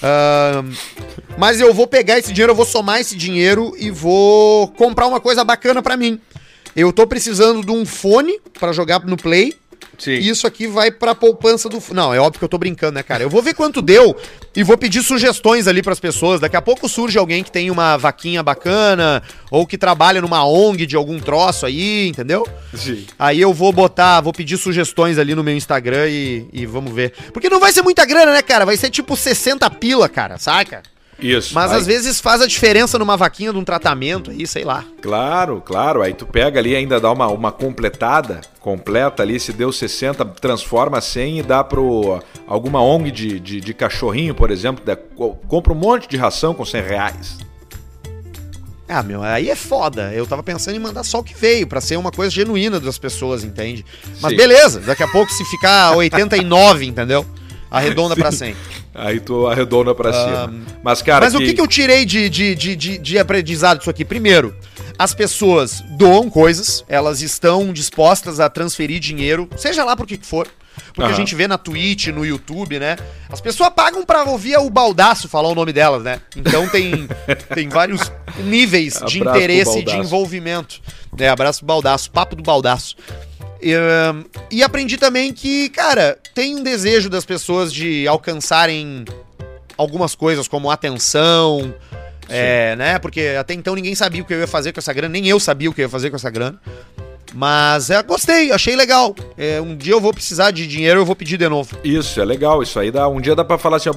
Uh, 0.00 0.72
mas 1.36 1.60
eu 1.60 1.74
vou 1.74 1.88
pegar 1.88 2.20
esse 2.20 2.32
dinheiro, 2.32 2.52
eu 2.52 2.56
vou 2.56 2.64
somar 2.64 3.00
esse 3.00 3.16
dinheiro 3.16 3.74
e 3.76 3.90
vou 3.90 4.68
comprar 4.68 5.08
uma 5.08 5.18
coisa 5.20 5.42
bacana 5.42 5.82
para 5.82 5.96
mim. 5.96 6.20
Eu 6.76 6.92
tô 6.92 7.04
precisando 7.04 7.64
de 7.66 7.72
um 7.72 7.84
fone 7.84 8.38
para 8.60 8.72
jogar 8.72 9.04
no 9.04 9.16
Play 9.16 9.56
Sim. 9.98 10.12
Isso 10.12 10.46
aqui 10.46 10.68
vai 10.68 10.92
pra 10.92 11.12
poupança 11.14 11.68
do. 11.68 11.82
Não, 11.92 12.14
é 12.14 12.20
óbvio 12.20 12.38
que 12.38 12.44
eu 12.44 12.48
tô 12.48 12.56
brincando, 12.56 12.92
né, 12.92 13.02
cara? 13.02 13.24
Eu 13.24 13.28
vou 13.28 13.42
ver 13.42 13.52
quanto 13.52 13.82
deu 13.82 14.16
e 14.54 14.62
vou 14.62 14.78
pedir 14.78 15.02
sugestões 15.02 15.66
ali 15.66 15.82
pras 15.82 15.98
pessoas. 15.98 16.40
Daqui 16.40 16.56
a 16.56 16.62
pouco 16.62 16.88
surge 16.88 17.18
alguém 17.18 17.42
que 17.42 17.50
tem 17.50 17.68
uma 17.68 17.96
vaquinha 17.96 18.40
bacana 18.40 19.20
ou 19.50 19.66
que 19.66 19.76
trabalha 19.76 20.22
numa 20.22 20.46
ONG 20.46 20.86
de 20.86 20.94
algum 20.94 21.18
troço 21.18 21.66
aí, 21.66 22.06
entendeu? 22.06 22.46
Sim. 22.72 23.06
Aí 23.18 23.40
eu 23.40 23.52
vou 23.52 23.72
botar, 23.72 24.20
vou 24.20 24.32
pedir 24.32 24.56
sugestões 24.56 25.18
ali 25.18 25.34
no 25.34 25.42
meu 25.42 25.56
Instagram 25.56 26.06
e, 26.08 26.46
e 26.52 26.64
vamos 26.64 26.92
ver. 26.92 27.12
Porque 27.32 27.48
não 27.48 27.58
vai 27.58 27.72
ser 27.72 27.82
muita 27.82 28.04
grana, 28.06 28.32
né, 28.32 28.40
cara? 28.40 28.64
Vai 28.64 28.76
ser 28.76 28.90
tipo 28.90 29.16
60 29.16 29.68
pila, 29.72 30.08
cara, 30.08 30.38
saca? 30.38 30.82
Isso. 31.20 31.54
Mas 31.54 31.72
aí... 31.72 31.78
às 31.78 31.86
vezes 31.86 32.20
faz 32.20 32.40
a 32.40 32.46
diferença 32.46 32.98
numa 32.98 33.16
vaquinha 33.16 33.52
de 33.52 33.58
um 33.58 33.64
tratamento 33.64 34.30
aí, 34.30 34.46
sei 34.46 34.64
lá. 34.64 34.84
Claro, 35.02 35.60
claro. 35.64 36.00
Aí 36.00 36.14
tu 36.14 36.26
pega 36.26 36.60
ali, 36.60 36.76
ainda 36.76 37.00
dá 37.00 37.10
uma, 37.10 37.26
uma 37.28 37.50
completada, 37.50 38.40
completa 38.60 39.22
ali, 39.22 39.40
se 39.40 39.52
deu 39.52 39.72
60, 39.72 40.24
transforma 40.26 41.00
100 41.00 41.40
e 41.40 41.42
dá 41.42 41.64
pro 41.64 42.22
alguma 42.46 42.80
ONG 42.80 43.10
de, 43.10 43.40
de, 43.40 43.60
de 43.60 43.74
cachorrinho, 43.74 44.34
por 44.34 44.50
exemplo, 44.50 44.82
compra 45.48 45.72
um 45.72 45.76
monte 45.76 46.08
de 46.08 46.16
ração 46.16 46.54
com 46.54 46.64
100 46.64 46.82
reais. 46.82 47.36
Ah, 48.90 49.02
meu, 49.02 49.22
aí 49.22 49.50
é 49.50 49.56
foda. 49.56 50.14
Eu 50.14 50.26
tava 50.26 50.42
pensando 50.42 50.74
em 50.76 50.80
mandar 50.80 51.02
só 51.02 51.18
o 51.18 51.22
que 51.24 51.34
veio, 51.34 51.66
para 51.66 51.78
ser 51.78 51.98
uma 51.98 52.10
coisa 52.10 52.30
genuína 52.30 52.80
das 52.80 52.96
pessoas, 52.96 53.44
entende? 53.44 53.84
Mas 54.18 54.30
Sim. 54.30 54.36
beleza, 54.36 54.80
daqui 54.80 55.02
a 55.02 55.08
pouco 55.08 55.30
se 55.30 55.44
ficar 55.44 55.94
89, 55.94 56.86
entendeu? 56.86 57.26
Arredonda 57.70 58.16
para 58.16 58.32
100. 58.32 58.56
Aí 58.94 59.20
tu 59.20 59.46
arredonda 59.46 59.94
para 59.94 60.10
ah, 60.10 60.12
cima. 60.12 60.54
mas, 60.82 61.02
cara. 61.02 61.26
Mas 61.26 61.34
que... 61.36 61.42
o 61.42 61.46
que, 61.46 61.54
que 61.54 61.60
eu 61.60 61.66
tirei 61.68 62.04
de, 62.04 62.28
de, 62.28 62.54
de, 62.54 62.98
de, 62.98 63.18
aprendizado 63.18 63.78
disso 63.78 63.90
aqui? 63.90 64.04
Primeiro, 64.04 64.56
as 64.98 65.14
pessoas 65.14 65.84
doam 65.96 66.28
coisas, 66.28 66.84
elas 66.88 67.20
estão 67.22 67.72
dispostas 67.72 68.40
a 68.40 68.48
transferir 68.48 68.98
dinheiro, 68.98 69.48
seja 69.56 69.84
lá 69.84 69.96
por 69.96 70.04
que 70.06 70.16
for. 70.16 70.48
Porque 70.94 71.02
uhum. 71.02 71.06
a 71.08 71.12
gente 71.12 71.34
vê 71.34 71.46
na 71.46 71.58
Twitch, 71.58 72.08
no 72.08 72.24
YouTube, 72.24 72.78
né? 72.78 72.96
As 73.28 73.40
pessoas 73.40 73.68
pagam 73.70 74.04
pra 74.04 74.24
ouvir 74.24 74.56
o 74.58 74.70
baldaço 74.70 75.28
falar 75.28 75.48
o 75.48 75.54
nome 75.54 75.72
delas, 75.72 76.02
né? 76.02 76.20
Então 76.36 76.68
tem, 76.68 77.08
tem 77.54 77.68
vários 77.68 78.12
níveis 78.38 79.00
de 79.06 79.18
abraço 79.20 79.38
interesse 79.38 79.78
e 79.78 79.82
de 79.84 79.96
envolvimento. 79.96 80.80
É, 81.18 81.28
abraço 81.28 81.60
do 81.60 81.66
baldaço, 81.66 82.10
papo 82.10 82.34
do 82.36 82.42
baldaço. 82.42 82.96
E, 83.60 83.72
e 84.50 84.62
aprendi 84.62 84.96
também 84.96 85.32
que, 85.32 85.68
cara, 85.70 86.16
tem 86.34 86.56
um 86.56 86.62
desejo 86.62 87.10
das 87.10 87.24
pessoas 87.24 87.72
de 87.72 88.06
alcançarem 88.06 89.04
algumas 89.76 90.14
coisas, 90.14 90.46
como 90.46 90.70
atenção, 90.70 91.74
é, 92.28 92.76
né? 92.76 92.98
Porque 92.98 93.34
até 93.38 93.54
então 93.54 93.74
ninguém 93.74 93.94
sabia 93.94 94.22
o 94.22 94.24
que 94.24 94.32
eu 94.32 94.38
ia 94.40 94.46
fazer 94.46 94.72
com 94.72 94.78
essa 94.80 94.92
grana, 94.92 95.12
nem 95.12 95.26
eu 95.28 95.40
sabia 95.40 95.68
o 95.68 95.74
que 95.74 95.80
eu 95.80 95.84
ia 95.84 95.88
fazer 95.88 96.10
com 96.10 96.16
essa 96.16 96.30
grana. 96.30 96.60
Mas 97.34 97.90
é, 97.90 98.02
gostei, 98.02 98.52
achei 98.52 98.74
legal. 98.74 99.14
É, 99.36 99.60
um 99.60 99.76
dia 99.76 99.92
eu 99.92 100.00
vou 100.00 100.14
precisar 100.14 100.50
de 100.50 100.66
dinheiro, 100.66 101.00
eu 101.00 101.04
vou 101.04 101.14
pedir 101.14 101.36
de 101.36 101.48
novo. 101.48 101.76
Isso, 101.84 102.20
é 102.20 102.24
legal. 102.24 102.62
Isso 102.62 102.78
aí 102.80 102.90
dá. 102.90 103.06
Um 103.06 103.20
dia 103.20 103.34
dá 103.34 103.44
pra 103.44 103.58
falar 103.58 103.76
assim, 103.76 103.90
ó, 103.90 103.92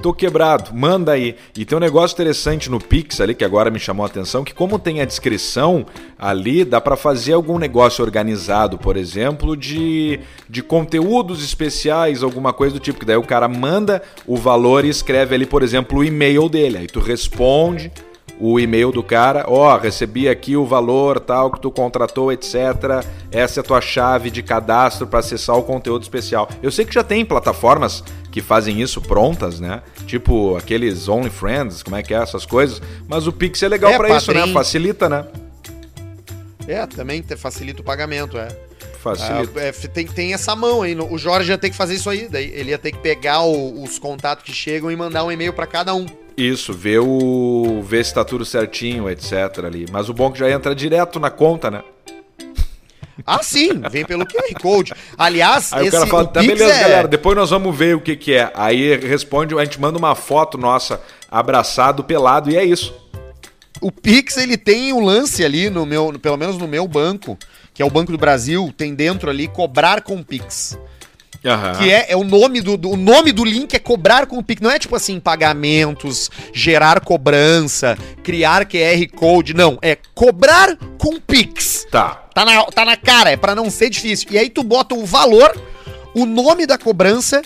tô 0.00 0.12
quebrado, 0.12 0.74
manda 0.74 1.12
aí. 1.12 1.36
E 1.56 1.64
tem 1.64 1.76
um 1.76 1.80
negócio 1.80 2.14
interessante 2.14 2.70
no 2.70 2.80
Pix 2.80 3.20
ali 3.20 3.34
que 3.34 3.44
agora 3.44 3.70
me 3.70 3.78
chamou 3.78 4.04
a 4.04 4.08
atenção, 4.08 4.42
que 4.42 4.54
como 4.54 4.78
tem 4.78 5.00
a 5.00 5.04
descrição 5.04 5.86
ali, 6.18 6.64
dá 6.64 6.80
para 6.80 6.96
fazer 6.96 7.34
algum 7.34 7.58
negócio 7.58 8.02
organizado, 8.04 8.78
por 8.78 8.96
exemplo, 8.96 9.56
de, 9.56 10.18
de 10.48 10.62
conteúdos 10.62 11.44
especiais, 11.44 12.22
alguma 12.22 12.52
coisa 12.52 12.74
do 12.74 12.80
tipo, 12.80 12.98
que 12.98 13.06
daí 13.06 13.16
o 13.16 13.22
cara 13.22 13.46
manda 13.46 14.02
o 14.26 14.36
valor 14.36 14.84
e 14.84 14.88
escreve 14.88 15.34
ali, 15.34 15.46
por 15.46 15.62
exemplo, 15.62 15.98
o 15.98 16.04
e-mail 16.04 16.48
dele. 16.48 16.78
Aí 16.78 16.86
tu 16.86 16.98
responde 17.00 17.92
o 18.42 18.58
e-mail 18.58 18.90
do 18.90 19.02
cara, 19.02 19.44
ó, 19.46 19.70
oh, 19.70 19.76
recebi 19.78 20.26
aqui 20.26 20.56
o 20.56 20.64
valor 20.64 21.20
tal 21.20 21.52
que 21.52 21.60
tu 21.60 21.70
contratou, 21.70 22.32
etc. 22.32 23.04
Essa 23.30 23.60
é 23.60 23.60
a 23.60 23.64
tua 23.64 23.82
chave 23.82 24.30
de 24.30 24.42
cadastro 24.42 25.06
para 25.06 25.18
acessar 25.18 25.54
o 25.58 25.62
conteúdo 25.62 26.02
especial. 26.02 26.48
Eu 26.62 26.70
sei 26.70 26.86
que 26.86 26.94
já 26.94 27.02
tem 27.04 27.22
plataformas 27.22 28.02
que 28.30 28.40
fazem 28.40 28.80
isso 28.80 29.00
prontas, 29.00 29.60
né? 29.60 29.82
Tipo 30.06 30.56
aqueles 30.56 31.08
Only 31.08 31.30
Friends, 31.30 31.82
como 31.82 31.96
é 31.96 32.02
que 32.02 32.14
é, 32.14 32.18
essas 32.18 32.46
coisas. 32.46 32.80
Mas 33.08 33.26
o 33.26 33.32
Pix 33.32 33.62
é 33.62 33.68
legal 33.68 33.92
é, 33.92 33.96
para 33.96 34.16
isso, 34.16 34.32
né? 34.32 34.46
Facilita, 34.52 35.08
né? 35.08 35.24
É, 36.68 36.86
também 36.86 37.22
facilita 37.36 37.80
o 37.80 37.84
pagamento, 37.84 38.38
é. 38.38 38.48
Facilita. 39.00 39.58
Ah, 39.58 39.62
é, 39.64 39.72
tem, 39.72 40.06
tem 40.06 40.34
essa 40.34 40.54
mão 40.54 40.82
aí. 40.82 40.94
O 40.94 41.18
Jorge 41.18 41.50
ia 41.50 41.58
ter 41.58 41.70
que 41.70 41.76
fazer 41.76 41.94
isso 41.94 42.08
aí. 42.08 42.28
Daí 42.28 42.50
ele 42.54 42.70
ia 42.70 42.78
ter 42.78 42.92
que 42.92 42.98
pegar 42.98 43.40
o, 43.42 43.82
os 43.82 43.98
contatos 43.98 44.44
que 44.44 44.52
chegam 44.52 44.90
e 44.90 44.96
mandar 44.96 45.24
um 45.24 45.32
e-mail 45.32 45.52
para 45.52 45.66
cada 45.66 45.94
um. 45.94 46.06
Isso, 46.36 46.72
ver 46.72 47.00
o. 47.00 47.82
ver 47.82 48.04
se 48.04 48.14
tá 48.14 48.24
tudo 48.24 48.44
certinho, 48.44 49.10
etc. 49.10 49.58
ali. 49.66 49.86
Mas 49.90 50.08
o 50.08 50.14
bom 50.14 50.28
é 50.28 50.32
que 50.32 50.38
já 50.38 50.50
entra 50.50 50.74
direto 50.74 51.18
na 51.18 51.30
conta, 51.30 51.70
né? 51.70 51.82
Ah, 53.26 53.42
sim, 53.42 53.80
vem 53.90 54.04
pelo 54.04 54.26
QR 54.26 54.54
Code. 54.60 54.92
Aliás, 55.16 55.72
aí 55.72 55.86
esse, 55.86 55.96
o 55.96 56.00
cara 56.00 56.10
fala, 56.10 56.26
tá 56.26 56.40
beleza, 56.40 56.64
é... 56.72 56.80
galera, 56.80 57.08
depois 57.08 57.36
nós 57.36 57.50
vamos 57.50 57.76
ver 57.76 57.96
o 57.96 58.00
que, 58.00 58.16
que 58.16 58.32
é. 58.34 58.50
Aí 58.54 58.96
responde, 58.96 59.54
a 59.58 59.64
gente 59.64 59.80
manda 59.80 59.98
uma 59.98 60.14
foto 60.14 60.56
nossa 60.58 61.00
abraçado, 61.30 62.04
pelado, 62.04 62.50
e 62.50 62.56
é 62.56 62.64
isso. 62.64 62.94
O 63.80 63.90
Pix, 63.90 64.36
ele 64.36 64.58
tem 64.58 64.92
o 64.92 64.96
um 64.96 65.04
lance 65.04 65.44
ali, 65.44 65.70
no 65.70 65.86
meu, 65.86 66.12
pelo 66.20 66.36
menos 66.36 66.58
no 66.58 66.68
meu 66.68 66.86
banco, 66.86 67.38
que 67.72 67.82
é 67.82 67.84
o 67.86 67.90
Banco 67.90 68.12
do 68.12 68.18
Brasil, 68.18 68.72
tem 68.76 68.94
dentro 68.94 69.30
ali 69.30 69.48
cobrar 69.48 70.02
com 70.02 70.22
Pix. 70.22 70.78
Uhum. 71.42 71.72
Que 71.78 71.90
é, 71.90 72.12
é 72.12 72.16
o 72.16 72.22
nome 72.22 72.60
do, 72.60 72.76
do, 72.76 72.90
O 72.90 72.96
nome 72.98 73.32
do 73.32 73.42
link 73.44 73.72
é 73.74 73.78
cobrar 73.78 74.26
com 74.26 74.36
o 74.38 74.44
Pix. 74.44 74.60
Não 74.60 74.70
é 74.70 74.78
tipo 74.78 74.94
assim, 74.94 75.18
pagamentos, 75.18 76.30
gerar 76.52 77.00
cobrança, 77.00 77.96
criar 78.22 78.66
QR 78.66 79.10
Code. 79.14 79.54
Não, 79.54 79.78
é 79.80 79.96
cobrar 80.14 80.76
com 80.98 81.18
Pix. 81.18 81.86
Tá. 81.90 82.24
Tá 82.34 82.44
na, 82.44 82.62
tá 82.64 82.84
na 82.84 82.94
cara, 82.96 83.30
é 83.30 83.36
pra 83.38 83.54
não 83.54 83.70
ser 83.70 83.88
difícil. 83.88 84.26
E 84.30 84.36
aí 84.38 84.50
tu 84.50 84.62
bota 84.62 84.94
o 84.94 85.04
valor, 85.06 85.58
o 86.14 86.26
nome 86.26 86.66
da 86.66 86.76
cobrança 86.76 87.40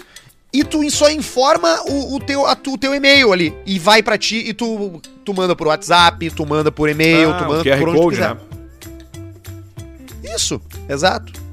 e 0.53 0.65
tu 0.65 0.89
só 0.91 1.09
informa 1.11 1.81
o, 1.89 2.17
o 2.17 2.21
teu, 2.21 2.45
a, 2.47 2.59
o 2.69 2.79
teu 2.79 2.93
e-mail 2.95 3.33
ali. 3.33 3.57
E 3.65 3.79
vai 3.79 4.03
para 4.03 4.19
ti 4.19 4.39
e 4.49 4.53
tu, 4.55 5.01
tu 5.25 5.33
manda 5.33 5.55
por 5.55 5.69
WhatsApp, 5.69 6.31
tu 6.31 6.45
manda 6.45 6.71
por 6.73 6.89
e-mail, 6.91 7.31
ah, 7.31 7.35
tu 7.39 7.45
manda 7.49 7.63
QR 7.63 7.79
por 7.79 7.89
onde 7.91 7.99
Code, 8.01 8.17
quiser. 8.17 8.35
Né? 8.35 8.41
Isso, 10.35 10.61
exato. 10.89 11.44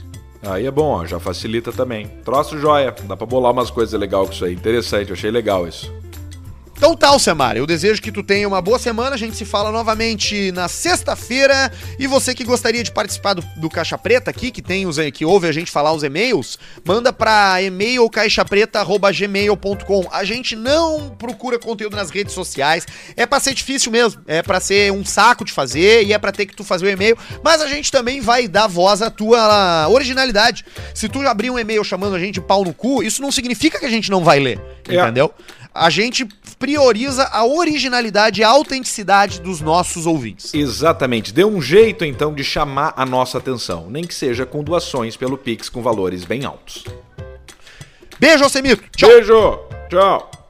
Aí 0.43 0.65
é 0.65 0.71
bom, 0.71 0.87
ó, 0.89 1.05
já 1.05 1.19
facilita 1.19 1.71
também. 1.71 2.07
Troço 2.25 2.57
joia, 2.57 2.93
dá 3.03 3.15
pra 3.15 3.27
bolar 3.27 3.51
umas 3.51 3.69
coisas 3.69 3.97
legais 3.99 4.27
com 4.27 4.33
isso 4.33 4.45
aí. 4.45 4.53
Interessante, 4.53 5.09
eu 5.09 5.13
achei 5.15 5.29
legal 5.29 5.67
isso. 5.67 5.91
Então 6.83 6.95
tá, 6.95 7.09
Alcemar, 7.09 7.55
eu 7.57 7.67
desejo 7.67 8.01
que 8.01 8.11
tu 8.11 8.23
tenha 8.23 8.47
uma 8.47 8.59
boa 8.59 8.79
semana, 8.79 9.15
a 9.15 9.17
gente 9.17 9.37
se 9.37 9.45
fala 9.45 9.71
novamente 9.71 10.51
na 10.51 10.67
sexta-feira, 10.67 11.71
e 11.99 12.07
você 12.07 12.33
que 12.33 12.43
gostaria 12.43 12.83
de 12.83 12.91
participar 12.91 13.35
do, 13.35 13.43
do, 13.55 13.69
Caixa 13.69 13.99
Preta 13.99 14.31
aqui, 14.31 14.49
que 14.49 14.63
tem 14.63 14.87
os 14.87 14.97
eh, 14.97 15.11
que 15.11 15.23
ouve 15.23 15.47
a 15.47 15.51
gente 15.51 15.69
falar 15.69 15.93
os 15.93 16.01
e-mails, 16.03 16.57
manda 16.83 17.13
pra 17.13 17.61
e-mail 17.61 18.09
caixapreta@gmail.com. 18.09 20.07
A 20.11 20.23
gente 20.23 20.55
não 20.55 21.09
procura 21.19 21.59
conteúdo 21.59 21.95
nas 21.95 22.09
redes 22.09 22.33
sociais, 22.33 22.87
é 23.15 23.27
pra 23.27 23.39
ser 23.39 23.53
difícil 23.53 23.91
mesmo, 23.91 24.19
é 24.25 24.41
pra 24.41 24.59
ser 24.59 24.91
um 24.91 25.05
saco 25.05 25.45
de 25.45 25.51
fazer 25.53 26.01
e 26.03 26.13
é 26.13 26.17
pra 26.17 26.31
ter 26.31 26.47
que 26.47 26.55
tu 26.55 26.63
fazer 26.63 26.87
o 26.87 26.89
e-mail, 26.89 27.15
mas 27.43 27.61
a 27.61 27.67
gente 27.67 27.91
também 27.91 28.21
vai 28.21 28.47
dar 28.47 28.65
voz 28.65 29.03
à 29.03 29.11
tua 29.11 29.87
originalidade. 29.87 30.65
Se 30.95 31.07
tu 31.07 31.19
abrir 31.27 31.51
um 31.51 31.59
e-mail 31.59 31.83
chamando 31.83 32.15
a 32.15 32.19
gente 32.19 32.41
pau 32.41 32.63
no 32.65 32.73
cu, 32.73 33.03
isso 33.03 33.21
não 33.21 33.31
significa 33.31 33.77
que 33.77 33.85
a 33.85 33.89
gente 33.89 34.09
não 34.09 34.23
vai 34.23 34.39
ler, 34.39 34.59
é. 34.89 34.95
entendeu? 34.99 35.31
a 35.73 35.89
gente 35.89 36.27
prioriza 36.59 37.23
a 37.31 37.45
originalidade 37.45 38.41
e 38.41 38.43
a 38.43 38.49
autenticidade 38.49 39.39
dos 39.41 39.61
nossos 39.61 40.05
ouvintes. 40.05 40.53
Exatamente. 40.53 41.33
Deu 41.33 41.47
um 41.49 41.61
jeito, 41.61 42.03
então, 42.03 42.33
de 42.33 42.43
chamar 42.43 42.93
a 42.95 43.05
nossa 43.05 43.37
atenção, 43.37 43.89
nem 43.89 44.03
que 44.03 44.13
seja 44.13 44.45
com 44.45 44.63
doações 44.63 45.15
pelo 45.15 45.37
Pix 45.37 45.69
com 45.69 45.81
valores 45.81 46.25
bem 46.25 46.45
altos. 46.45 46.83
Beijo, 48.19 48.43
Alcemito. 48.43 48.83
Tchau. 48.95 49.09
Beijo. 49.09 49.59
Tchau. 49.89 50.40